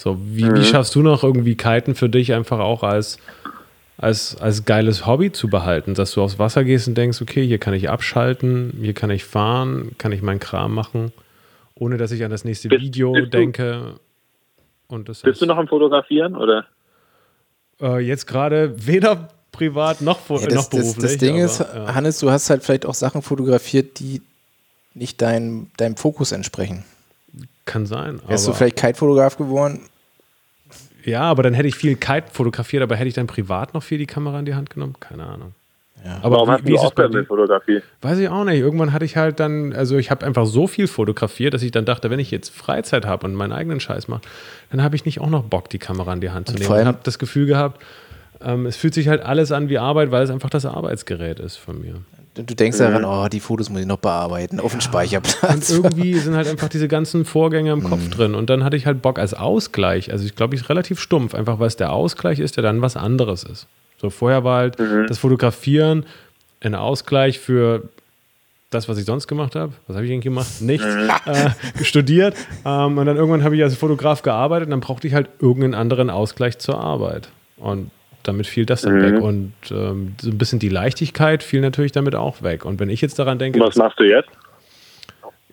So, 0.00 0.16
wie, 0.18 0.44
mhm. 0.44 0.56
wie 0.56 0.64
schaffst 0.64 0.94
du 0.94 1.02
noch 1.02 1.22
irgendwie 1.22 1.56
Kiten 1.56 1.94
für 1.94 2.08
dich 2.08 2.32
einfach 2.32 2.58
auch 2.58 2.82
als, 2.82 3.18
als, 3.98 4.34
als 4.40 4.64
geiles 4.64 5.04
Hobby 5.04 5.30
zu 5.30 5.48
behalten, 5.48 5.92
dass 5.92 6.12
du 6.12 6.22
aufs 6.22 6.38
Wasser 6.38 6.64
gehst 6.64 6.88
und 6.88 6.94
denkst, 6.96 7.20
okay, 7.20 7.46
hier 7.46 7.58
kann 7.58 7.74
ich 7.74 7.90
abschalten, 7.90 8.72
hier 8.80 8.94
kann 8.94 9.10
ich 9.10 9.24
fahren, 9.24 9.90
kann 9.98 10.12
ich 10.12 10.22
meinen 10.22 10.40
Kram 10.40 10.72
machen, 10.72 11.12
ohne 11.74 11.98
dass 11.98 12.12
ich 12.12 12.24
an 12.24 12.30
das 12.30 12.44
nächste 12.44 12.70
bist, 12.70 12.82
Video 12.82 13.12
bist 13.12 13.34
denke. 13.34 13.96
Und 14.88 15.10
das 15.10 15.20
bist 15.20 15.42
du 15.42 15.46
noch 15.46 15.58
am 15.58 15.68
Fotografieren 15.68 16.34
oder? 16.34 16.64
Äh, 17.78 17.98
jetzt 17.98 18.26
gerade 18.26 18.86
weder 18.86 19.28
privat 19.52 20.00
noch, 20.00 20.30
ja, 20.30 20.46
das, 20.46 20.54
noch 20.54 20.70
beruflich. 20.70 20.94
Das, 20.94 21.02
das 21.02 21.18
Ding 21.18 21.34
aber, 21.34 21.44
ist, 21.44 21.60
ja. 21.60 21.94
Hannes, 21.94 22.20
du 22.20 22.30
hast 22.30 22.48
halt 22.48 22.64
vielleicht 22.64 22.86
auch 22.86 22.94
Sachen 22.94 23.20
fotografiert, 23.20 23.98
die 23.98 24.22
nicht 24.94 25.20
dein, 25.20 25.70
deinem 25.76 25.98
Fokus 25.98 26.32
entsprechen. 26.32 26.84
Kann 27.70 27.86
sein. 27.86 28.20
Wärst 28.26 28.48
du 28.48 28.52
vielleicht 28.52 28.74
Kite-Fotograf 28.74 29.36
geworden? 29.36 29.82
Ja, 31.04 31.22
aber 31.22 31.44
dann 31.44 31.54
hätte 31.54 31.68
ich 31.68 31.76
viel 31.76 31.94
Kite 31.94 32.24
fotografiert, 32.32 32.82
aber 32.82 32.96
hätte 32.96 33.06
ich 33.06 33.14
dann 33.14 33.28
privat 33.28 33.74
noch 33.74 33.82
viel 33.84 33.96
die 33.96 34.06
Kamera 34.06 34.40
in 34.40 34.44
die 34.44 34.56
Hand 34.56 34.70
genommen? 34.70 34.96
Keine 34.98 35.24
Ahnung. 35.24 35.54
Ja. 36.04 36.18
Aber 36.22 36.36
Warum 36.36 36.48
wie, 36.48 36.52
hast 36.52 36.64
wie 36.64 36.70
du 36.70 36.74
ist 36.74 36.92
es 36.98 37.14
mit 37.14 37.26
Fotografie? 37.28 37.80
Weiß 38.02 38.18
ich 38.18 38.28
auch 38.28 38.42
nicht. 38.42 38.58
Irgendwann 38.58 38.92
hatte 38.92 39.04
ich 39.04 39.16
halt 39.16 39.38
dann, 39.38 39.72
also 39.72 39.98
ich 39.98 40.10
habe 40.10 40.26
einfach 40.26 40.46
so 40.46 40.66
viel 40.66 40.88
fotografiert, 40.88 41.54
dass 41.54 41.62
ich 41.62 41.70
dann 41.70 41.84
dachte, 41.84 42.10
wenn 42.10 42.18
ich 42.18 42.32
jetzt 42.32 42.48
Freizeit 42.48 43.06
habe 43.06 43.24
und 43.24 43.36
meinen 43.36 43.52
eigenen 43.52 43.78
Scheiß 43.78 44.08
mache, 44.08 44.22
dann 44.72 44.82
habe 44.82 44.96
ich 44.96 45.04
nicht 45.04 45.20
auch 45.20 45.30
noch 45.30 45.44
Bock, 45.44 45.68
die 45.70 45.78
Kamera 45.78 46.12
in 46.12 46.20
die 46.20 46.30
Hand 46.30 46.48
zu 46.48 46.54
nehmen. 46.54 46.64
Ich 46.64 46.86
habe 46.86 46.98
das 47.04 47.20
Gefühl 47.20 47.46
gehabt, 47.46 47.80
ähm, 48.42 48.66
es 48.66 48.76
fühlt 48.76 48.94
sich 48.94 49.06
halt 49.06 49.22
alles 49.22 49.52
an 49.52 49.68
wie 49.68 49.78
Arbeit, 49.78 50.10
weil 50.10 50.24
es 50.24 50.30
einfach 50.30 50.50
das 50.50 50.66
Arbeitsgerät 50.66 51.38
ist 51.38 51.54
von 51.56 51.80
mir. 51.80 51.94
Du 52.46 52.54
denkst 52.54 52.78
mhm. 52.78 52.82
daran, 52.82 53.04
oh, 53.04 53.28
die 53.28 53.40
Fotos 53.40 53.70
muss 53.70 53.80
ich 53.80 53.86
noch 53.86 53.98
bearbeiten 53.98 54.60
auf 54.60 54.72
dem 54.72 54.80
Speicherplatz. 54.80 55.70
Und 55.70 55.84
irgendwie 55.84 56.14
sind 56.18 56.34
halt 56.34 56.48
einfach 56.48 56.68
diese 56.68 56.88
ganzen 56.88 57.24
Vorgänge 57.24 57.72
im 57.72 57.82
Kopf 57.82 58.04
mhm. 58.04 58.10
drin. 58.10 58.34
Und 58.34 58.50
dann 58.50 58.64
hatte 58.64 58.76
ich 58.76 58.86
halt 58.86 59.02
Bock 59.02 59.18
als 59.18 59.34
Ausgleich. 59.34 60.12
Also 60.12 60.24
ich 60.24 60.36
glaube, 60.36 60.54
ich 60.54 60.62
ist 60.62 60.68
relativ 60.68 61.00
stumpf, 61.00 61.34
einfach 61.34 61.58
weil 61.58 61.68
es 61.68 61.76
der 61.76 61.92
Ausgleich 61.92 62.38
ist, 62.38 62.56
der 62.56 62.62
dann 62.62 62.82
was 62.82 62.96
anderes 62.96 63.44
ist. 63.44 63.66
So 63.98 64.10
vorher 64.10 64.44
war 64.44 64.58
halt 64.58 64.78
mhm. 64.78 65.06
das 65.08 65.18
Fotografieren 65.18 66.06
ein 66.60 66.74
Ausgleich 66.74 67.38
für 67.38 67.88
das, 68.70 68.88
was 68.88 68.98
ich 68.98 69.04
sonst 69.04 69.26
gemacht 69.26 69.56
habe. 69.56 69.72
Was 69.86 69.96
habe 69.96 70.06
ich 70.06 70.12
eigentlich 70.12 70.24
gemacht? 70.24 70.60
Nichts. 70.60 70.86
Mhm. 70.86 71.10
Äh, 71.26 71.84
studiert. 71.84 72.36
Ähm, 72.64 72.98
und 72.98 73.06
dann 73.06 73.16
irgendwann 73.16 73.42
habe 73.42 73.56
ich 73.56 73.62
als 73.62 73.74
Fotograf 73.74 74.22
gearbeitet 74.22 74.66
und 74.66 74.70
dann 74.70 74.80
brauchte 74.80 75.06
ich 75.06 75.14
halt 75.14 75.28
irgendeinen 75.40 75.74
anderen 75.74 76.10
Ausgleich 76.10 76.58
zur 76.58 76.78
Arbeit. 76.78 77.28
Und 77.56 77.90
damit 78.22 78.46
fiel 78.46 78.66
das 78.66 78.82
dann 78.82 78.96
mhm. 78.96 79.02
weg. 79.02 79.22
Und 79.22 79.52
ähm, 79.70 80.14
so 80.20 80.30
ein 80.30 80.38
bisschen 80.38 80.58
die 80.58 80.68
Leichtigkeit 80.68 81.42
fiel 81.42 81.60
natürlich 81.60 81.92
damit 81.92 82.14
auch 82.14 82.42
weg. 82.42 82.64
Und 82.64 82.80
wenn 82.80 82.90
ich 82.90 83.00
jetzt 83.00 83.18
daran 83.18 83.38
denke. 83.38 83.60
Was 83.60 83.76
machst 83.76 83.98
du 83.98 84.04
jetzt? 84.04 84.30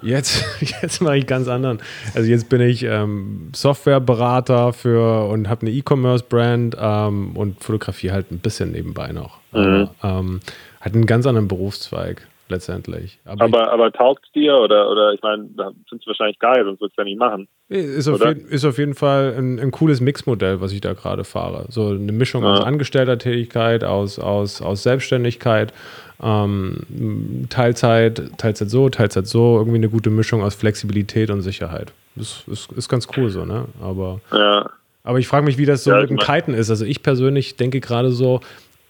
Jetzt, 0.01 0.45
jetzt 0.81 1.01
mache 1.01 1.17
ich 1.17 1.27
ganz 1.27 1.47
anderen. 1.47 1.79
Also 2.13 2.29
jetzt 2.29 2.49
bin 2.49 2.61
ich 2.61 2.83
ähm, 2.83 3.49
Softwareberater 3.53 4.73
für 4.73 5.27
und 5.29 5.49
habe 5.49 5.61
eine 5.61 5.71
E-Commerce-Brand 5.71 6.77
ähm, 6.79 7.35
und 7.35 7.63
fotografiere 7.63 8.13
halt 8.13 8.31
ein 8.31 8.39
bisschen 8.39 8.71
nebenbei 8.71 9.11
noch. 9.11 9.39
Mhm. 9.51 9.89
Aber, 9.99 10.19
ähm, 10.19 10.39
hat 10.81 10.93
einen 10.93 11.05
ganz 11.05 11.25
anderen 11.25 11.47
Berufszweig 11.47 12.27
letztendlich. 12.49 13.19
Aber, 13.25 13.45
aber, 13.45 13.71
aber 13.71 13.91
taugt 13.91 14.25
es 14.25 14.31
dir 14.31 14.55
oder, 14.55 14.89
oder 14.89 15.13
ich 15.13 15.21
meine, 15.21 15.45
da 15.55 15.71
sind 15.89 16.01
es 16.01 16.07
wahrscheinlich 16.07 16.39
geil, 16.39 16.63
sonst 16.63 16.81
würdest 16.81 16.97
du 16.97 17.01
ja 17.01 17.05
nicht 17.05 17.19
machen. 17.19 17.47
Ist 17.69 18.07
auf, 18.07 18.23
jeden, 18.23 18.47
ist 18.47 18.65
auf 18.65 18.77
jeden 18.77 18.95
Fall 18.95 19.35
ein, 19.37 19.59
ein 19.59 19.71
cooles 19.71 19.99
Mixmodell, 19.99 20.61
was 20.61 20.71
ich 20.71 20.81
da 20.81 20.93
gerade 20.93 21.23
fahre. 21.23 21.65
So 21.69 21.89
eine 21.89 22.11
Mischung 22.11 22.43
ja. 22.43 22.53
aus 22.53 22.61
Angestellter-Tätigkeit, 22.61 23.83
aus, 23.83 24.19
aus, 24.19 24.61
aus 24.61 24.83
Selbstständigkeit, 24.83 25.73
ähm, 26.21 27.47
Teilzeit, 27.49 28.31
Teilzeit 28.37 28.69
so, 28.69 28.89
Teilzeit 28.89 29.27
so, 29.27 29.57
irgendwie 29.57 29.77
eine 29.77 29.89
gute 29.89 30.09
Mischung 30.09 30.43
aus 30.43 30.55
Flexibilität 30.55 31.29
und 31.29 31.41
Sicherheit. 31.41 31.91
Das 32.15 32.43
ist, 32.47 32.71
ist 32.71 32.89
ganz 32.89 33.07
cool 33.17 33.29
so, 33.29 33.45
ne? 33.45 33.65
Aber, 33.81 34.21
ja. 34.31 34.69
aber 35.03 35.19
ich 35.19 35.27
frage 35.27 35.45
mich, 35.45 35.57
wie 35.57 35.65
das 35.65 35.83
so 35.83 35.91
ja, 35.91 36.01
mit 36.01 36.09
dem 36.09 36.17
Kiten 36.17 36.53
ist. 36.53 36.69
Also 36.69 36.85
ich 36.85 37.03
persönlich 37.03 37.57
denke 37.57 37.79
gerade 37.79 38.11
so, 38.11 38.41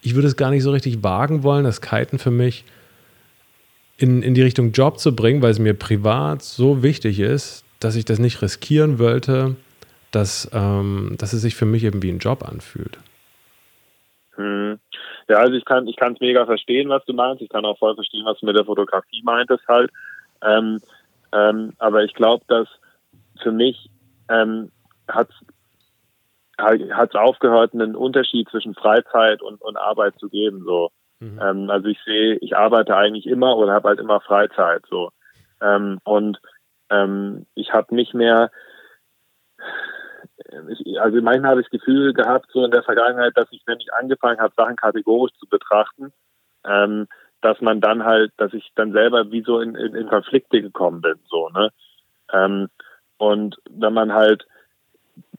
ich 0.01 0.15
würde 0.15 0.27
es 0.27 0.37
gar 0.37 0.51
nicht 0.51 0.63
so 0.63 0.71
richtig 0.71 1.03
wagen 1.03 1.43
wollen, 1.43 1.63
das 1.63 1.81
Kiten 1.81 2.19
für 2.19 2.31
mich 2.31 2.63
in, 3.97 4.21
in 4.21 4.33
die 4.33 4.43
Richtung 4.43 4.71
Job 4.71 4.99
zu 4.99 5.15
bringen, 5.15 5.41
weil 5.41 5.51
es 5.51 5.59
mir 5.59 5.73
privat 5.73 6.41
so 6.41 6.83
wichtig 6.83 7.19
ist, 7.19 7.65
dass 7.79 7.95
ich 7.95 8.05
das 8.05 8.19
nicht 8.19 8.41
riskieren 8.41 8.99
wollte, 8.99 9.55
dass, 10.11 10.49
ähm, 10.53 11.15
dass 11.17 11.33
es 11.33 11.41
sich 11.41 11.55
für 11.55 11.65
mich 11.65 11.83
eben 11.83 12.01
wie 12.01 12.11
ein 12.11 12.19
Job 12.19 12.47
anfühlt. 12.47 12.97
Hm. 14.35 14.79
Ja, 15.27 15.37
also 15.37 15.55
ich 15.55 15.65
kann 15.65 15.87
ich 15.87 15.97
es 15.99 16.19
mega 16.19 16.45
verstehen, 16.45 16.89
was 16.89 17.03
du 17.05 17.13
meinst. 17.13 17.41
Ich 17.41 17.49
kann 17.49 17.65
auch 17.65 17.77
voll 17.77 17.95
verstehen, 17.95 18.25
was 18.25 18.39
du 18.39 18.45
mit 18.45 18.55
der 18.55 18.65
Fotografie 18.65 19.21
meintest 19.23 19.67
halt. 19.67 19.91
Ähm, 20.41 20.79
ähm, 21.33 21.73
aber 21.79 22.03
ich 22.03 22.13
glaube, 22.13 22.45
dass 22.47 22.67
für 23.41 23.51
mich 23.51 23.89
ähm, 24.29 24.71
hat 25.07 25.29
es 26.59 27.15
aufgehört, 27.15 27.73
einen 27.73 27.95
Unterschied 27.95 28.49
zwischen 28.49 28.73
Freizeit 28.73 29.41
und, 29.41 29.61
und 29.61 29.77
Arbeit 29.77 30.17
zu 30.19 30.29
geben. 30.29 30.63
So. 30.63 30.91
Mhm. 31.19 31.39
Ähm, 31.41 31.69
also 31.69 31.87
ich 31.87 31.99
sehe, 32.03 32.35
ich 32.37 32.55
arbeite 32.55 32.95
eigentlich 32.95 33.25
immer 33.25 33.57
oder 33.57 33.73
habe 33.73 33.89
halt 33.89 33.99
immer 33.99 34.21
Freizeit 34.21 34.83
so. 34.89 35.11
Ähm, 35.61 35.99
und 36.03 36.39
ähm, 36.89 37.45
ich 37.55 37.73
habe 37.73 37.95
nicht 37.95 38.13
mehr, 38.13 38.51
ich, 40.69 41.01
also 41.01 41.21
manchmal 41.21 41.51
habe 41.51 41.61
ich 41.61 41.67
das 41.67 41.79
Gefühl 41.79 42.13
gehabt, 42.13 42.47
so 42.51 42.63
in 42.63 42.71
der 42.71 42.83
Vergangenheit, 42.83 43.33
dass 43.35 43.47
ich, 43.51 43.63
wenn 43.65 43.79
ich 43.79 43.93
angefangen 43.93 44.39
habe, 44.39 44.53
Sachen 44.55 44.75
kategorisch 44.75 45.33
zu 45.39 45.47
betrachten, 45.47 46.13
ähm, 46.65 47.07
dass 47.41 47.59
man 47.61 47.81
dann 47.81 48.03
halt, 48.03 48.31
dass 48.37 48.53
ich 48.53 48.71
dann 48.75 48.91
selber 48.91 49.31
wie 49.31 49.41
so 49.41 49.59
in, 49.59 49.75
in, 49.75 49.95
in 49.95 50.07
Konflikte 50.07 50.61
gekommen 50.61 51.01
bin, 51.01 51.15
so, 51.29 51.49
ne? 51.49 51.71
Ähm, 52.31 52.67
und 53.17 53.57
wenn 53.69 53.93
man 53.93 54.13
halt 54.13 54.45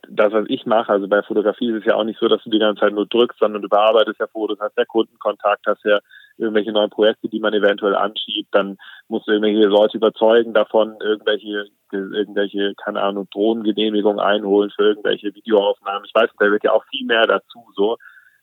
das, 0.08 0.32
was 0.32 0.46
ich 0.48 0.66
mache, 0.66 0.90
also 0.90 1.06
bei 1.06 1.22
Fotografie 1.22 1.70
ist 1.70 1.80
es 1.80 1.84
ja 1.84 1.94
auch 1.94 2.04
nicht 2.04 2.18
so, 2.18 2.28
dass 2.28 2.42
du 2.42 2.50
die 2.50 2.58
ganze 2.58 2.80
Zeit 2.80 2.92
nur 2.92 3.06
drückst, 3.06 3.38
sondern 3.38 3.62
du 3.62 3.68
bearbeitest 3.68 4.18
ja 4.18 4.26
Fotos, 4.26 4.58
hast 4.60 4.76
ja 4.76 4.84
Kundenkontakt, 4.84 5.66
hast 5.66 5.84
ja 5.84 6.00
irgendwelche 6.38 6.72
neuen 6.72 6.90
Projekte, 6.90 7.28
die 7.28 7.40
man 7.40 7.52
eventuell 7.52 7.94
anschiebt, 7.94 8.48
dann 8.52 8.78
musst 9.08 9.26
du 9.26 9.32
irgendwelche 9.32 9.66
Leute 9.66 9.96
überzeugen 9.96 10.54
davon, 10.54 10.96
irgendwelche, 11.00 11.66
irgendwelche, 11.92 12.74
keine 12.76 13.02
Ahnung, 13.02 13.28
Drohnengenehmigungen 13.30 14.20
einholen 14.20 14.70
für 14.70 14.84
irgendwelche 14.84 15.34
Videoaufnahmen. 15.34 16.04
Ich 16.06 16.14
weiß, 16.14 16.30
da 16.38 16.50
wird 16.50 16.64
ja 16.64 16.72
auch 16.72 16.84
viel 16.90 17.06
mehr 17.06 17.26
dazu 17.26 17.66
so. 17.74 17.96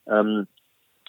Ähm, 0.07 0.47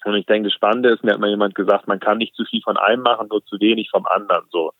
und 0.05 0.15
ich 0.15 0.27
denke, 0.27 0.49
das 0.49 0.55
Spannende 0.55 0.91
ist, 0.91 1.03
mir 1.03 1.13
hat 1.13 1.21
mal 1.21 1.29
jemand 1.29 1.57
gesagt, 1.57 1.89
man 1.89 1.99
kann 1.99 2.19
nicht 2.19 2.37
zu 2.37 2.45
viel 2.45 2.63
von 2.63 2.77
einem 2.77 3.03
machen, 3.03 3.27
nur 3.29 3.45
zu 3.45 3.59
wenig 3.61 3.91
vom 3.91 4.07
anderen 4.07 4.45
so. 4.51 4.73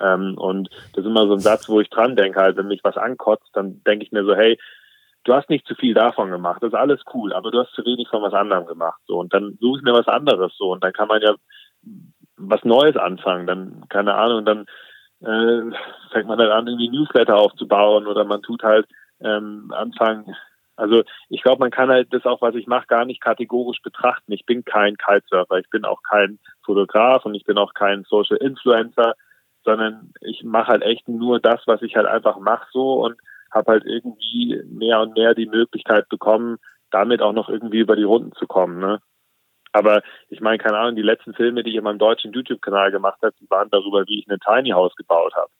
Ähm, 0.00 0.38
und 0.38 0.70
das 0.94 1.04
ist 1.04 1.10
immer 1.10 1.26
so 1.26 1.34
ein 1.34 1.40
Satz, 1.40 1.68
wo 1.68 1.80
ich 1.80 1.90
dran 1.90 2.16
denke, 2.16 2.40
halt, 2.40 2.56
wenn 2.56 2.68
mich 2.68 2.82
was 2.82 2.96
ankotzt, 2.96 3.50
dann 3.52 3.82
denke 3.84 4.06
ich 4.06 4.12
mir 4.12 4.24
so, 4.24 4.34
hey, 4.34 4.58
du 5.24 5.34
hast 5.34 5.50
nicht 5.50 5.66
zu 5.66 5.74
viel 5.74 5.94
davon 5.94 6.30
gemacht, 6.30 6.62
das 6.62 6.72
ist 6.72 6.78
alles 6.78 7.00
cool, 7.14 7.32
aber 7.32 7.50
du 7.50 7.60
hast 7.60 7.72
zu 7.72 7.84
wenig 7.84 8.08
von 8.08 8.22
was 8.22 8.32
anderem 8.32 8.66
gemacht. 8.66 9.00
So, 9.06 9.18
und 9.18 9.32
dann 9.34 9.58
suche 9.60 9.78
ich 9.78 9.84
mir 9.84 9.92
was 9.92 10.08
anderes 10.08 10.56
so 10.56 10.72
und 10.72 10.82
dann 10.82 10.92
kann 10.92 11.08
man 11.08 11.20
ja 11.22 11.34
was 12.36 12.64
Neues 12.64 12.96
anfangen. 12.96 13.46
Dann, 13.46 13.84
keine 13.88 14.14
Ahnung, 14.14 14.44
dann 14.44 14.66
äh, 15.20 15.76
fängt 16.12 16.26
man 16.26 16.38
dann 16.38 16.50
an, 16.50 16.66
irgendwie 16.66 16.88
Newsletter 16.88 17.36
aufzubauen 17.36 18.06
oder 18.06 18.24
man 18.24 18.42
tut 18.42 18.62
halt 18.62 18.86
ähm, 19.20 19.72
anfangen. 19.74 20.34
Also 20.76 21.02
ich 21.28 21.42
glaube, 21.42 21.60
man 21.60 21.70
kann 21.70 21.90
halt 21.90 22.08
das 22.12 22.24
auch, 22.24 22.40
was 22.40 22.54
ich 22.54 22.66
mache, 22.66 22.86
gar 22.86 23.04
nicht 23.04 23.20
kategorisch 23.20 23.82
betrachten. 23.82 24.32
Ich 24.32 24.46
bin 24.46 24.64
kein 24.64 24.96
Kitesurfer, 24.96 25.58
ich 25.58 25.68
bin 25.68 25.84
auch 25.84 26.02
kein 26.02 26.38
Fotograf 26.64 27.26
und 27.26 27.34
ich 27.34 27.44
bin 27.44 27.58
auch 27.58 27.74
kein 27.74 28.04
Social 28.04 28.38
Influencer, 28.38 29.12
sondern 29.62 30.14
ich 30.22 30.42
mache 30.42 30.68
halt 30.68 30.82
echt 30.82 31.06
nur 31.06 31.38
das, 31.38 31.60
was 31.66 31.82
ich 31.82 31.96
halt 31.96 32.06
einfach 32.06 32.38
mache 32.38 32.66
so 32.72 32.94
und 33.04 33.20
habe 33.50 33.72
halt 33.72 33.84
irgendwie 33.84 34.62
mehr 34.68 35.00
und 35.00 35.14
mehr 35.14 35.34
die 35.34 35.46
Möglichkeit 35.46 36.08
bekommen, 36.08 36.58
damit 36.90 37.22
auch 37.22 37.32
noch 37.32 37.48
irgendwie 37.48 37.78
über 37.78 37.96
die 37.96 38.04
Runden 38.04 38.32
zu 38.32 38.46
kommen. 38.46 38.78
Ne? 38.78 39.00
Aber 39.72 40.02
ich 40.28 40.40
meine, 40.40 40.58
keine 40.58 40.78
Ahnung, 40.78 40.96
die 40.96 41.02
letzten 41.02 41.34
Filme, 41.34 41.62
die 41.62 41.70
ich 41.70 41.76
in 41.76 41.84
meinem 41.84 41.98
deutschen 41.98 42.32
YouTube-Kanal 42.32 42.90
gemacht 42.90 43.18
habe, 43.22 43.34
die 43.40 43.48
waren 43.50 43.70
darüber, 43.70 44.04
wie 44.06 44.20
ich 44.20 44.28
ein 44.28 44.40
Tiny 44.40 44.70
House 44.70 44.94
gebaut 44.96 45.34
habe. 45.34 45.50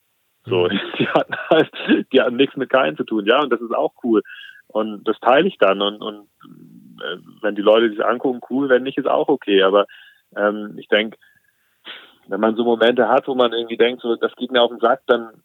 So, 0.45 0.65
mhm. 0.65 0.81
die 0.99 1.09
hatten 1.09 1.35
halt, 1.51 1.71
die 2.13 2.21
hatten 2.21 2.37
nichts 2.37 2.57
mit 2.57 2.71
Keinen 2.71 2.97
zu 2.97 3.05
tun, 3.05 3.27
ja, 3.27 3.41
und 3.41 3.51
das 3.51 3.61
ist 3.61 3.75
auch 3.75 3.93
cool. 4.03 4.23
Und 4.69 5.07
das 5.07 5.19
teile 5.21 5.49
ich 5.49 5.59
dann 5.59 5.83
und, 5.83 6.01
und 6.01 6.29
äh, 7.03 7.19
wenn 7.43 7.57
die 7.57 7.63
Leute 7.63 7.91
sich 7.91 8.05
angucken, 8.05 8.41
cool, 8.51 8.69
wenn 8.69 8.85
nicht, 8.85 8.99
ist 8.99 9.09
auch 9.09 9.29
okay. 9.29 9.63
Aber 9.63 9.87
ähm, 10.37 10.77
ich 10.79 10.87
denke, 10.89 11.19
wenn 12.29 12.41
man 12.41 12.55
so 12.55 12.63
Momente 12.63 13.09
hat, 13.09 13.27
wo 13.27 13.35
man 13.35 13.53
irgendwie 13.53 13.77
denkt, 13.77 14.03
so, 14.03 14.15
das 14.15 14.35
geht 14.37 14.53
mir 14.53 14.63
auf 14.63 14.71
den 14.71 14.79
Sack, 14.79 15.03
dann 15.07 15.43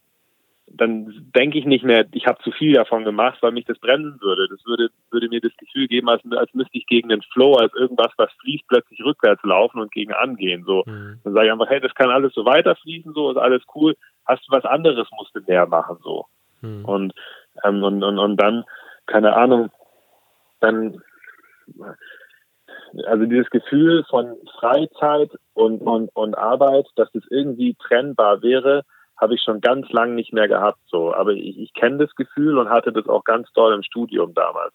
dann 0.67 1.31
denke 1.35 1.59
ich 1.59 1.65
nicht 1.65 1.85
mehr, 1.85 2.05
ich 2.11 2.25
habe 2.25 2.41
zu 2.43 2.51
viel 2.51 2.73
davon 2.73 3.03
gemacht, 3.03 3.37
weil 3.41 3.51
mich 3.51 3.65
das 3.65 3.77
bremsen 3.77 4.19
würde. 4.21 4.47
Das 4.49 4.65
würde, 4.65 4.89
würde 5.11 5.29
mir 5.29 5.39
das 5.39 5.55
Gefühl 5.57 5.87
geben, 5.87 6.09
als, 6.09 6.21
als 6.31 6.53
müsste 6.53 6.77
ich 6.77 6.87
gegen 6.87 7.09
den 7.09 7.21
Flow, 7.21 7.53
als 7.53 7.73
irgendwas, 7.75 8.11
was 8.17 8.31
fließt, 8.41 8.67
plötzlich 8.67 9.03
rückwärts 9.03 9.43
laufen 9.43 9.79
und 9.79 9.91
gegen 9.91 10.13
angehen. 10.13 10.63
So. 10.65 10.83
Mhm. 10.85 11.19
Dann 11.23 11.33
sage 11.33 11.45
ich 11.45 11.51
einfach, 11.51 11.69
hey, 11.69 11.79
das 11.79 11.93
kann 11.93 12.09
alles 12.09 12.33
so 12.33 12.45
weiterfließen, 12.45 13.13
so 13.13 13.31
ist 13.31 13.37
alles 13.37 13.61
cool. 13.75 13.95
Hast 14.25 14.47
du 14.47 14.51
was 14.51 14.65
anderes, 14.65 15.07
musst 15.17 15.35
du 15.35 15.41
mehr 15.47 15.67
machen, 15.67 15.97
so. 16.03 16.25
Mhm. 16.61 16.85
Und, 16.85 17.13
ähm, 17.63 17.83
und, 17.83 18.03
und, 18.03 18.17
und 18.17 18.37
dann, 18.41 18.63
keine 19.05 19.35
Ahnung, 19.35 19.69
dann, 20.61 20.99
also 23.05 23.25
dieses 23.25 23.49
Gefühl 23.51 24.03
von 24.09 24.35
Freizeit 24.59 25.29
und, 25.53 25.81
und, 25.81 26.09
und 26.15 26.35
Arbeit, 26.35 26.87
dass 26.95 27.11
das 27.11 27.23
irgendwie 27.29 27.75
trennbar 27.75 28.41
wäre, 28.41 28.83
habe 29.17 29.35
ich 29.35 29.41
schon 29.41 29.61
ganz 29.61 29.89
lang 29.91 30.15
nicht 30.15 30.33
mehr 30.33 30.47
gehabt. 30.47 30.79
So, 30.87 31.13
aber 31.13 31.31
ich, 31.31 31.57
ich 31.57 31.73
kenne 31.73 31.97
das 31.97 32.13
Gefühl 32.15 32.57
und 32.57 32.69
hatte 32.69 32.91
das 32.91 33.07
auch 33.07 33.23
ganz 33.23 33.51
doll 33.53 33.73
im 33.73 33.83
Studium 33.83 34.33
damals. 34.33 34.73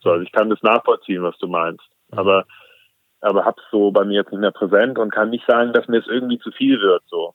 So, 0.00 0.10
also 0.10 0.22
ich 0.22 0.32
kann 0.32 0.50
das 0.50 0.62
nachvollziehen, 0.62 1.22
was 1.22 1.36
du 1.38 1.48
meinst. 1.48 1.84
Mhm. 2.10 2.18
Aber 2.18 2.44
aber 3.20 3.44
hab's 3.44 3.62
so 3.70 3.90
bei 3.90 4.04
mir 4.04 4.20
jetzt 4.20 4.30
nicht 4.30 4.40
mehr 4.40 4.52
präsent 4.52 4.98
und 4.98 5.12
kann 5.12 5.30
nicht 5.30 5.44
sagen, 5.46 5.72
dass 5.72 5.88
mir 5.88 5.98
es 5.98 6.06
irgendwie 6.06 6.38
zu 6.38 6.52
viel 6.52 6.80
wird. 6.80 7.02
So. 7.08 7.34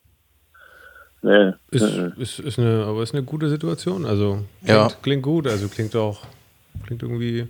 Nee. 1.22 1.54
Ist, 1.72 1.98
mhm. 1.98 2.14
ist, 2.18 2.40
ist 2.40 2.60
eine, 2.60 2.86
aber 2.86 3.04
ist 3.04 3.14
eine 3.14 3.24
gute 3.24 3.50
Situation. 3.50 4.06
Also 4.06 4.40
klingt, 4.64 4.70
ja. 4.70 4.88
klingt 5.02 5.24
gut, 5.24 5.48
also 5.48 5.68
klingt 5.68 5.96
auch, 5.96 6.22
klingt 6.86 7.04
irgendwie, 7.04 7.48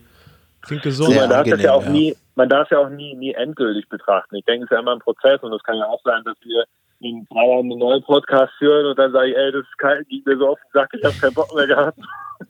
klingt 0.62 0.84
gesund. 0.84 1.16
man 1.16 1.30
darf 1.30 1.47
das 1.47 1.62
ja 1.62 1.74
auch 1.74 1.84
ja. 1.84 1.89
nie, 1.89 2.16
man 2.36 2.49
darf 2.49 2.70
ja 2.72 2.80
auch 2.80 2.89
nie, 2.89 3.16
nie 3.16 3.34
endgültig 3.34 3.88
betrachten. 3.89 4.36
Ich 4.36 4.45
denke, 4.45 4.66
es 4.66 4.72
ist 4.72 4.76
ja 4.76 4.80
immer 4.80 4.93
ein 4.93 4.99
Prozess 4.99 5.41
und 5.41 5.54
es 5.54 5.64
kann 5.64 5.78
ja 5.78 5.86
auch 5.86 6.01
sein, 6.04 6.24
dass 6.24 6.38
wir 6.41 6.66
in 7.04 7.28
drei 7.30 7.47
Jahren 7.47 7.72
einen 7.72 7.80
neuen 7.80 8.04
Podcast 8.04 8.54
führen 8.58 8.86
und 8.86 8.97
dann 8.97 9.12
sage 9.12 9.30
ich, 9.30 9.38
ey, 9.38 9.51
das 9.51 9.62
ist 9.62 9.78
kalt, 9.78 10.08
ging 10.08 10.24
mir 10.26 10.38
so 10.38 10.49
auf 10.49 10.60
den 10.60 10.72
Sack, 10.74 10.93
ich 10.93 11.04
habe 11.04 11.16
keinen 11.20 11.34
Bock 11.34 11.54
mehr 11.56 11.68
gehabt. 11.68 11.99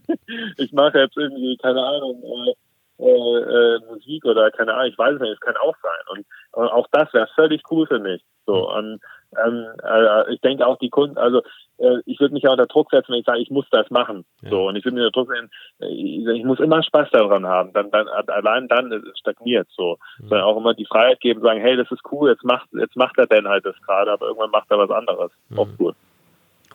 ich 0.57 0.71
mache 0.73 0.99
jetzt 0.99 1.17
irgendwie, 1.17 1.57
keine 1.57 1.81
Ahnung, 1.81 2.23
äh, 2.23 2.53
äh, 2.99 3.05
äh, 3.05 3.79
Musik 3.89 4.25
oder 4.25 4.51
keine 4.51 4.73
Ahnung, 4.73 4.91
ich 4.91 4.97
weiß 4.97 5.15
es 5.15 5.21
nicht, 5.21 5.33
es 5.33 5.39
kann 5.39 5.57
auch 5.57 5.75
sein. 5.81 6.17
Und, 6.17 6.25
und 6.51 6.67
auch 6.69 6.87
das 6.91 7.13
wäre 7.13 7.27
völlig 7.35 7.61
cool 7.71 7.87
für 7.87 7.99
mich. 7.99 8.23
So, 8.45 8.71
und 8.71 8.99
ähm, 9.43 9.65
äh, 9.83 10.33
ich 10.33 10.41
denke 10.41 10.65
auch 10.65 10.77
die 10.77 10.89
Kunden, 10.89 11.17
also 11.17 11.41
äh, 11.77 11.97
ich 12.05 12.19
würde 12.19 12.33
mich 12.33 12.43
ja 12.43 12.51
unter 12.51 12.67
Druck 12.67 12.89
setzen, 12.91 13.11
wenn 13.11 13.19
ich 13.19 13.25
sage, 13.25 13.39
ich 13.39 13.49
muss 13.49 13.65
das 13.71 13.89
machen. 13.89 14.25
Ja. 14.41 14.49
So, 14.49 14.67
und 14.67 14.75
ich 14.75 14.85
würde 14.85 14.95
mir 14.95 15.05
unter 15.05 15.19
Druck 15.19 15.29
setzen, 15.29 15.49
ich, 15.79 16.25
ich, 16.25 16.43
muss 16.43 16.59
immer 16.59 16.83
Spaß 16.83 17.09
daran 17.11 17.45
haben. 17.45 17.73
Dann, 17.73 17.91
dann 17.91 18.07
allein 18.07 18.67
dann 18.67 19.03
stagniert 19.19 19.67
so. 19.75 19.97
Mhm. 20.19 20.29
Sondern 20.29 20.45
auch 20.45 20.57
immer 20.57 20.73
die 20.73 20.85
Freiheit 20.85 21.19
geben, 21.19 21.41
sagen, 21.41 21.61
hey, 21.61 21.75
das 21.75 21.91
ist 21.91 22.01
cool, 22.11 22.29
jetzt 22.29 22.43
macht, 22.43 22.67
jetzt 22.73 22.95
macht 22.95 23.17
er 23.17 23.27
denn 23.27 23.47
halt 23.47 23.65
das 23.65 23.75
gerade, 23.85 24.11
aber 24.11 24.27
irgendwann 24.27 24.51
macht 24.51 24.69
er 24.69 24.77
was 24.77 24.91
anderes. 24.91 25.31
Mhm. 25.49 25.59
Auch 25.59 25.67
cool. 25.79 25.93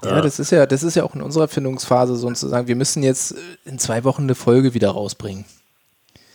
Ja, 0.03 0.17
ja, 0.17 0.21
das 0.21 0.39
ist 0.39 0.51
ja, 0.51 0.65
das 0.67 0.83
ist 0.83 0.95
ja 0.95 1.03
auch 1.03 1.15
in 1.15 1.23
unserer 1.23 1.49
Findungsphase 1.49 2.15
sozusagen. 2.15 2.69
Wir 2.69 2.77
müssen 2.77 3.03
jetzt 3.03 3.35
in 3.65 3.79
zwei 3.79 4.05
Wochen 4.05 4.23
eine 4.23 4.37
Folge 4.37 4.75
wieder 4.75 4.91
rausbringen. 4.91 5.45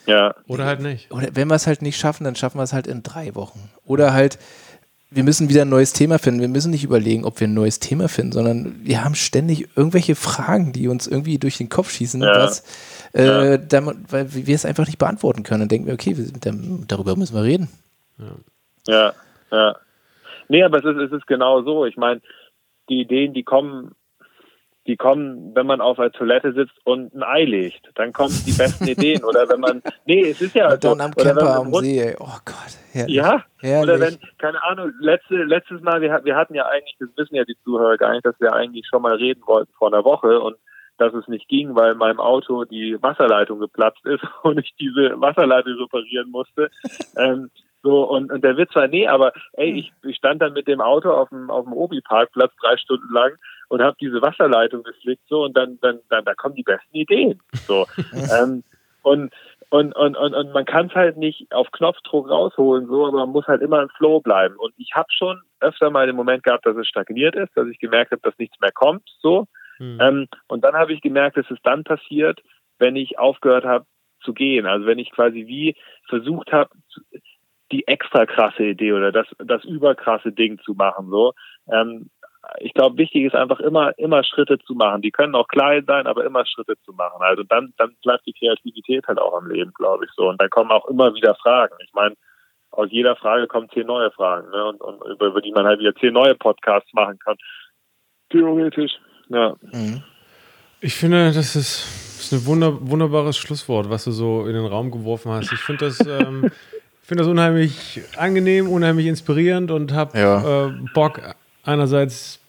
Ja. 0.05 0.36
Oder 0.47 0.66
halt 0.66 0.82
nicht. 0.82 1.11
Oder 1.11 1.30
wenn 1.34 1.47
wir 1.47 1.55
es 1.55 1.68
halt 1.68 1.82
nicht 1.82 1.97
schaffen, 1.97 2.26
dann 2.26 2.36
schaffen 2.36 2.57
wir 2.57 2.64
es 2.64 2.74
halt 2.74 2.88
in 2.88 3.03
drei 3.03 3.36
Wochen. 3.36 3.70
Oder 3.86 4.14
halt, 4.14 4.38
wir 5.14 5.24
müssen 5.24 5.49
wieder 5.49 5.64
ein 5.64 5.70
neues 5.70 5.93
Thema 5.93 6.20
finden. 6.20 6.41
Wir 6.41 6.47
müssen 6.47 6.72
nicht 6.72 6.84
überlegen, 6.84 7.26
ob 7.26 7.39
wir 7.39 7.47
ein 7.47 7.53
neues 7.53 7.80
Thema 7.80 8.09
finden, 8.09 8.32
sondern 8.32 8.76
wir 8.84 9.03
haben 9.03 9.16
ständig 9.16 9.70
irgendwelche 9.76 10.16
Fragen, 10.16 10.74
die 10.74 10.88
uns 10.88 11.07
irgendwie 11.07 11.38
durch 11.38 11.57
den 11.57 11.70
Kopf 11.70 11.91
schießen, 11.91 12.22
ja. 12.22 12.36
was, 12.36 12.64
äh, 13.14 13.26
ja. 13.26 13.57
damit, 13.57 13.97
weil 14.11 14.34
wir 14.34 14.55
es 14.55 14.66
einfach 14.66 14.86
nicht 14.86 14.97
beantworten 14.97 15.43
können. 15.43 15.61
Dann 15.61 15.70
denken 15.70 15.88
wir, 15.88 15.93
okay, 15.93 16.18
wir, 16.18 16.26
darüber 16.88 17.16
müssen 17.16 17.36
wir 17.36 17.43
reden. 17.43 17.70
Ja, 18.18 18.34
ja. 18.88 19.14
ja. 19.51 19.76
Nee, 20.49 20.64
aber 20.64 20.80
es 20.80 20.86
ist, 20.86 20.97
es 20.97 21.11
ist 21.11 21.28
genau 21.28 21.61
so. 21.64 21.86
Ich 21.86 21.97
meine, 21.97 22.22
die 22.89 23.01
Ideen, 23.01 23.34
die 23.34 23.43
kommen 23.43 23.95
die 24.86 24.97
kommen, 24.97 25.55
wenn 25.55 25.66
man 25.66 25.80
auf 25.80 25.97
der 25.97 26.11
Toilette 26.11 26.53
sitzt 26.53 26.74
und 26.84 27.14
ein 27.16 27.24
Ei 27.24 27.45
legt. 27.45 27.89
Dann 27.95 28.11
kommen 28.11 28.38
die 28.45 28.51
besten 28.51 28.88
Ideen. 28.88 29.24
Oder 29.24 29.47
wenn 29.47 29.59
man, 29.59 29.82
nee, 30.05 30.30
es 30.30 30.41
ist 30.41 30.55
ja 30.55 30.74
und 30.74 30.84
dann 30.84 30.97
so. 30.97 31.03
am 31.03 31.14
Camper 31.14 31.55
am 31.55 31.74
See, 31.76 31.99
ey. 31.99 32.16
oh 32.20 32.38
Gott. 32.43 32.83
Herrlich. 32.94 33.16
Ja, 33.16 33.44
herrlich. 33.60 33.89
oder 33.89 34.00
wenn, 34.00 34.20
keine 34.38 34.62
Ahnung, 34.62 34.94
letzte, 35.00 35.36
letztes 35.44 35.82
Mal, 35.82 36.02
wir, 36.02 36.22
wir 36.24 36.36
hatten 36.36 36.54
ja 36.54 36.68
eigentlich, 36.68 36.96
das 37.00 37.10
wissen 37.18 37.36
ja 37.36 37.44
die 37.44 37.58
Zuhörer 37.64 37.98
gar 37.98 38.12
nicht, 38.12 38.24
dass 38.24 38.39
wir 38.39 38.54
eigentlich 38.54 38.86
schon 38.88 39.02
mal 39.02 39.16
reden 39.16 39.41
wollten 39.48 39.74
vor 39.74 39.88
einer 39.88 40.06
Woche 40.06 40.39
und 40.39 40.58
dass 40.98 41.12
es 41.16 41.28
nicht 41.28 41.48
ging, 41.48 41.76
weil 41.76 41.94
in 41.94 41.98
meinem 41.98 42.20
Auto 42.20 42.66
die 42.66 43.02
Wasserleitung 43.02 43.60
geplatzt 43.60 44.06
ist 44.06 44.24
und 44.44 44.60
ich 44.60 44.76
diese 44.80 45.20
Wasserleitung 45.20 45.74
reparieren 45.74 46.30
musste. 46.30 46.70
ähm, 47.18 47.50
so, 47.82 48.04
und, 48.04 48.32
und 48.32 48.44
der 48.44 48.58
Witz 48.58 48.76
war, 48.76 48.88
nee, 48.88 49.08
aber 49.08 49.34
ey, 49.54 49.72
hm. 49.72 49.76
ich, 49.78 49.94
ich 50.04 50.16
stand 50.16 50.44
dann 50.44 50.54
mit 50.54 50.68
dem 50.68 50.80
Auto 50.80 51.10
auf 51.10 51.30
dem, 51.30 51.50
auf 51.50 51.66
dem 51.66 51.74
Obi-Parkplatz 51.74 52.54
drei 52.62 52.78
Stunden 52.78 53.12
lang 53.12 53.32
und 53.70 53.82
habe 53.82 53.98
diese 54.00 54.22
Wasserleitung 54.22 54.84
geflickt 54.84 55.24
so 55.28 55.46
und 55.46 55.58
dann, 55.58 55.80
dann, 55.82 56.00
dann 56.10 56.24
da 56.26 56.36
kommen 56.36 56.54
die 56.54 56.64
besten 56.64 56.96
Ideen. 56.96 57.41
So. 57.68 57.88
ähm, 58.39 58.64
und, 59.02 59.34
und, 59.74 59.95
und, 59.95 60.15
und, 60.15 60.36
und 60.36 60.53
man 60.53 60.65
kann 60.65 60.86
es 60.86 60.93
halt 60.93 61.17
nicht 61.17 61.51
auf 61.51 61.71
Knopfdruck 61.71 62.30
rausholen, 62.30 62.86
so, 62.86 63.07
aber 63.07 63.26
man 63.26 63.30
muss 63.32 63.47
halt 63.47 63.63
immer 63.63 63.82
im 63.82 63.89
Flow 63.89 64.21
bleiben. 64.21 64.55
Und 64.55 64.71
ich 64.78 64.91
habe 64.93 65.07
schon 65.09 65.41
öfter 65.61 65.89
mal 65.89 66.05
den 66.05 66.15
Moment 66.15 66.43
gehabt, 66.43 66.67
dass 66.67 66.78
es 66.78 66.88
stagniert 66.88 67.36
ist, 67.36 67.57
dass 67.57 67.67
ich 67.67 67.80
gemerkt 67.80 68.11
habe, 68.11 68.21
dass 68.21 68.38
nichts 68.38 68.59
mehr 68.59 68.71
kommt, 68.71 69.01
so. 69.19 69.47
Mhm. 69.80 69.97
Ähm, 69.99 70.28
und 70.47 70.63
dann 70.63 70.76
habe 70.76 70.93
ich 70.93 71.01
gemerkt, 71.01 71.38
dass 71.38 71.49
es 71.49 71.57
dann 71.63 71.84
passiert, 71.84 72.39
wenn 72.78 72.95
ich 72.95 73.17
aufgehört 73.17 73.65
habe 73.65 73.88
zu 74.24 74.36
gehen. 74.36 74.67
Also 74.67 74.86
wenn 74.86 74.99
ich 74.99 75.09
quasi 75.09 75.47
wie 75.47 75.76
versucht 76.07 76.51
habe, 76.51 76.69
die 77.71 77.88
extra 77.88 78.28
krasse 78.28 78.65
Idee 78.65 78.93
oder 78.93 79.11
das, 79.11 79.26
das 79.39 79.63
überkrasse 79.63 80.32
Ding 80.32 80.59
zu 80.59 80.76
machen. 80.76 81.09
So, 81.09 81.34
ähm, 81.71 82.11
ich 82.60 82.74
glaube, 82.74 82.98
wichtig 82.98 83.24
ist 83.24 83.36
einfach 83.36 83.60
immer, 83.60 83.98
immer 83.98 84.24
Schritte 84.24 84.60
zu 84.60 84.74
machen. 84.74 85.02
Die 85.02 85.12
können 85.12 85.36
auch 85.36 85.48
klein 85.48 85.86
sein, 85.86 86.08
aber 86.08 86.26
immer 86.26 86.46
Schritte 86.46 86.76
zu 86.84 86.91
machen. 86.94 87.22
Also 87.22 87.44
dann, 87.44 87.74
dann 87.78 87.96
bleibt 88.02 88.26
die 88.26 88.34
Kreativität 88.34 89.08
halt 89.08 89.20
auch 89.20 89.34
am 89.34 89.50
Leben, 89.50 89.72
glaube 89.74 90.06
ich 90.06 90.12
so. 90.16 90.30
Und 90.30 90.41
dann 90.41 90.50
kommen 90.50 90.72
auch 90.72 90.86
immer 90.88 91.14
wieder 91.14 91.36
Fragen. 91.36 91.76
Ich 91.84 91.94
meine, 91.94 92.16
aus 92.72 92.89
jeder 92.91 93.16
Frage 93.16 93.48
kommen 93.48 93.70
zehn 93.74 93.88
neue 93.88 94.12
Fragen, 94.12 94.50
ne? 94.50 94.66
Und, 94.66 94.82
und 94.82 95.02
über, 95.10 95.28
über 95.28 95.41
die 95.41 95.52
man 95.52 95.66
halt 95.66 95.80
wieder 95.80 95.96
zehn 95.96 96.14
neue 96.14 96.36
Podcasts 96.36 96.91
machen 96.94 97.18
kann. 97.20 97.38
Theoretisch, 98.30 98.94
ja. 99.30 99.56
Mhm. 99.72 100.04
Ich 100.82 100.96
finde, 100.96 101.32
das 101.32 101.56
ist, 101.56 101.86
das 102.18 102.32
ist 102.32 102.34
ein 102.34 102.46
wunder, 102.46 102.78
wunderbares 102.82 103.38
Schlusswort, 103.38 103.89
was 103.89 104.04
du 104.04 104.12
so 104.12 104.46
in 104.46 104.54
den 104.54 104.66
Raum 104.66 104.91
geworfen 104.91 105.32
hast. 105.32 105.54
Ich 105.54 105.60
finde 105.60 105.86
das, 105.86 106.06
ähm, 106.06 106.52
finde 107.02 107.24
das 107.24 107.28
unheimlich 107.28 108.02
angenehm, 108.18 108.68
unheimlich 108.68 109.06
inspirierend 109.06 109.72
und 109.72 109.94
habe 109.94 110.18
ja. 110.18 110.68
äh, 110.68 110.74
Bock, 110.94 111.22
einerseits 111.64 112.39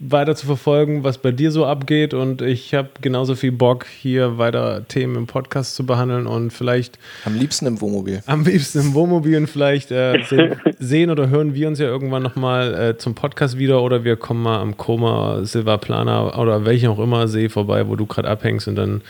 weiter 0.00 0.34
zu 0.34 0.46
verfolgen, 0.46 1.04
was 1.04 1.18
bei 1.18 1.30
dir 1.30 1.50
so 1.50 1.64
abgeht 1.64 2.14
und 2.14 2.42
ich 2.42 2.74
habe 2.74 2.90
genauso 3.00 3.36
viel 3.36 3.52
Bock, 3.52 3.86
hier 3.86 4.38
weiter 4.38 4.86
Themen 4.88 5.14
im 5.16 5.26
Podcast 5.26 5.76
zu 5.76 5.86
behandeln 5.86 6.26
und 6.26 6.50
vielleicht... 6.52 6.98
Am 7.24 7.36
liebsten 7.36 7.66
im 7.66 7.80
Wohnmobil. 7.80 8.22
Am 8.26 8.44
liebsten 8.44 8.80
im 8.80 8.94
Wohnmobil 8.94 9.36
und 9.36 9.46
vielleicht 9.46 9.92
äh, 9.92 10.22
sehen, 10.28 10.56
sehen, 10.78 11.10
oder 11.10 11.28
hören 11.28 11.54
wir 11.54 11.68
uns 11.68 11.78
ja 11.78 11.86
irgendwann 11.86 12.24
nochmal 12.24 12.74
äh, 12.74 12.98
zum 12.98 13.14
Podcast 13.14 13.56
wieder 13.56 13.82
oder 13.82 14.02
wir 14.02 14.16
kommen 14.16 14.42
mal 14.42 14.60
am 14.60 14.76
Koma, 14.76 15.44
Silvaplana 15.44 16.36
oder 16.36 16.64
welchen 16.64 16.88
auch 16.88 16.98
immer 16.98 17.28
See 17.28 17.48
vorbei, 17.48 17.86
wo 17.88 17.94
du 17.94 18.04
gerade 18.04 18.28
abhängst 18.28 18.66
und 18.66 18.74
dann 18.74 19.00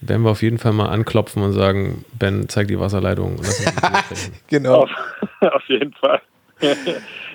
werden 0.00 0.22
wir 0.22 0.30
auf 0.30 0.42
jeden 0.42 0.58
Fall 0.58 0.72
mal 0.72 0.88
anklopfen 0.88 1.42
und 1.42 1.54
sagen, 1.54 2.04
Ben, 2.18 2.48
zeig 2.48 2.68
die 2.68 2.78
Wasserleitung. 2.78 3.40
genau. 4.46 4.82
Auf, 4.82 4.90
auf 5.40 5.62
jeden 5.68 5.92
Fall. 5.94 6.20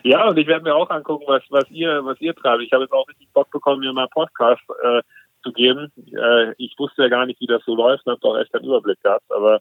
Ja, 0.03 0.27
und 0.27 0.37
ich 0.37 0.47
werde 0.47 0.63
mir 0.63 0.75
auch 0.75 0.89
angucken, 0.89 1.25
was, 1.27 1.43
was 1.49 1.69
ihr, 1.71 2.03
was 2.05 2.19
ihr 2.21 2.35
treibt. 2.35 2.63
Ich 2.63 2.71
habe 2.71 2.83
jetzt 2.83 2.93
auch 2.93 3.07
richtig 3.07 3.27
Bock 3.33 3.49
bekommen, 3.51 3.79
mir 3.79 3.93
mal 3.93 4.07
Podcast 4.09 4.61
äh, 4.83 5.01
zu 5.43 5.51
geben. 5.51 5.91
Äh, 5.97 6.53
ich 6.57 6.75
wusste 6.77 7.03
ja 7.03 7.09
gar 7.09 7.25
nicht, 7.25 7.39
wie 7.39 7.47
das 7.47 7.63
so 7.65 7.75
läuft 7.75 8.05
und 8.05 8.13
habe 8.13 8.27
auch 8.27 8.37
echt 8.37 8.51
keinen 8.51 8.65
Überblick 8.65 9.01
gehabt, 9.01 9.25
aber 9.29 9.59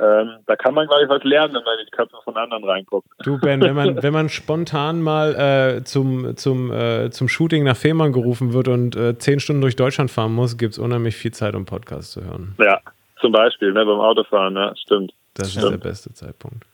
ähm, 0.00 0.38
da 0.46 0.54
kann 0.54 0.74
man, 0.74 0.86
glaube 0.86 1.02
ich, 1.02 1.08
was 1.08 1.24
lernen, 1.24 1.54
wenn 1.54 1.64
man 1.64 1.78
in 1.80 1.86
die 1.86 1.90
Köpfe 1.90 2.16
von 2.22 2.36
anderen 2.36 2.62
reinguckt. 2.62 3.08
Du, 3.24 3.38
Ben, 3.38 3.60
wenn 3.60 3.74
man, 3.74 4.00
wenn 4.02 4.12
man 4.12 4.28
spontan 4.28 5.02
mal 5.02 5.34
äh, 5.34 5.84
zum, 5.84 6.36
zum, 6.36 6.72
äh, 6.72 7.10
zum 7.10 7.28
Shooting 7.28 7.64
nach 7.64 7.76
Fehmarn 7.76 8.12
gerufen 8.12 8.52
wird 8.52 8.68
und 8.68 8.94
äh, 8.94 9.18
zehn 9.18 9.40
Stunden 9.40 9.60
durch 9.60 9.74
Deutschland 9.74 10.10
fahren 10.10 10.32
muss, 10.32 10.56
gibt 10.56 10.74
es 10.74 10.78
unheimlich 10.78 11.16
viel 11.16 11.32
Zeit, 11.32 11.56
um 11.56 11.66
Podcast 11.66 12.12
zu 12.12 12.24
hören. 12.24 12.54
Ja, 12.58 12.80
zum 13.20 13.32
Beispiel, 13.32 13.72
ne, 13.72 13.84
beim 13.84 13.98
Autofahren, 13.98 14.54
ja, 14.54 14.72
stimmt. 14.76 15.12
Das 15.34 15.50
stimmt. 15.50 15.64
ist 15.64 15.70
der 15.72 15.78
beste 15.78 16.12
Zeitpunkt. 16.12 16.64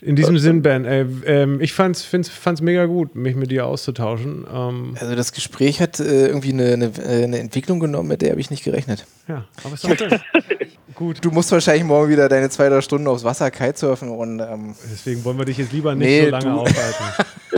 In 0.00 0.14
diesem 0.14 0.38
Sinn, 0.38 0.62
Ben, 0.62 0.84
äh, 0.84 1.02
äh, 1.26 1.56
ich 1.60 1.72
fand's, 1.72 2.04
fand's 2.04 2.60
mega 2.60 2.86
gut, 2.86 3.16
mich 3.16 3.34
mit 3.34 3.50
dir 3.50 3.66
auszutauschen. 3.66 4.46
Ähm 4.52 4.94
also 5.00 5.16
das 5.16 5.32
Gespräch 5.32 5.80
hat 5.80 5.98
äh, 5.98 6.28
irgendwie 6.28 6.52
eine, 6.52 6.72
eine, 6.72 6.92
äh, 7.04 7.24
eine, 7.24 7.38
Entwicklung 7.40 7.80
genommen, 7.80 8.08
mit 8.08 8.22
der 8.22 8.30
habe 8.30 8.40
ich 8.40 8.50
nicht 8.50 8.62
gerechnet. 8.62 9.06
Ja, 9.26 9.44
aber 9.64 9.74
ist 9.74 9.84
doch 9.84 9.96
schön. 9.96 10.20
gut. 10.94 11.24
Du 11.24 11.32
musst 11.32 11.50
wahrscheinlich 11.50 11.82
morgen 11.82 12.10
wieder 12.10 12.28
deine 12.28 12.48
zwei, 12.48 12.68
drei 12.68 12.80
Stunden 12.80 13.08
aufs 13.08 13.24
Wasser 13.24 13.50
kitesurfen 13.50 14.10
und 14.10 14.38
ähm 14.38 14.74
deswegen 14.84 15.24
wollen 15.24 15.38
wir 15.38 15.44
dich 15.44 15.58
jetzt 15.58 15.72
lieber 15.72 15.94
nicht 15.96 16.06
nee, 16.06 16.24
so 16.26 16.30
lange 16.30 16.54
aufhalten. 16.60 17.04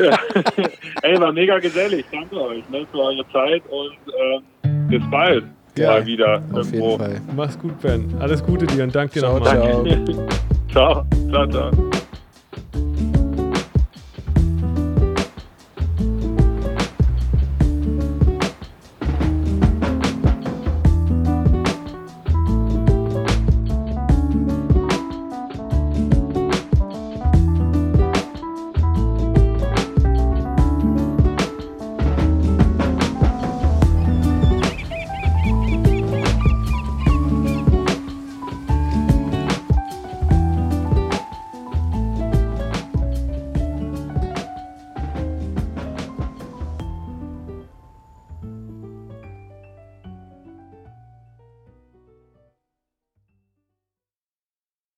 ja. 0.02 0.18
Ey, 1.02 1.20
war 1.20 1.32
mega 1.32 1.58
gesellig. 1.58 2.06
Danke 2.10 2.40
euch 2.40 2.66
ne, 2.70 2.86
für 2.90 2.98
eure 2.98 3.24
Zeit 3.32 3.62
und 3.68 4.42
ähm, 4.64 4.88
bis 4.88 5.02
bald. 5.10 5.44
Ja, 5.76 5.92
mal 5.92 6.06
wieder 6.06 6.42
auf 6.52 6.72
irgendwo. 6.72 6.90
jeden 6.92 6.98
Fall. 6.98 7.20
Mach's 7.36 7.58
gut, 7.58 7.78
Ben. 7.80 8.14
Alles 8.18 8.42
Gute 8.42 8.66
dir 8.66 8.82
und 8.84 8.94
danke 8.94 9.20
dir 9.20 9.22
nochmal. 9.28 9.84
ciao. 10.72 11.04
ciao, 11.30 11.46
ciao. 11.46 11.70
ciao. 11.70 11.90
Thank 12.80 13.00
you. 13.00 13.09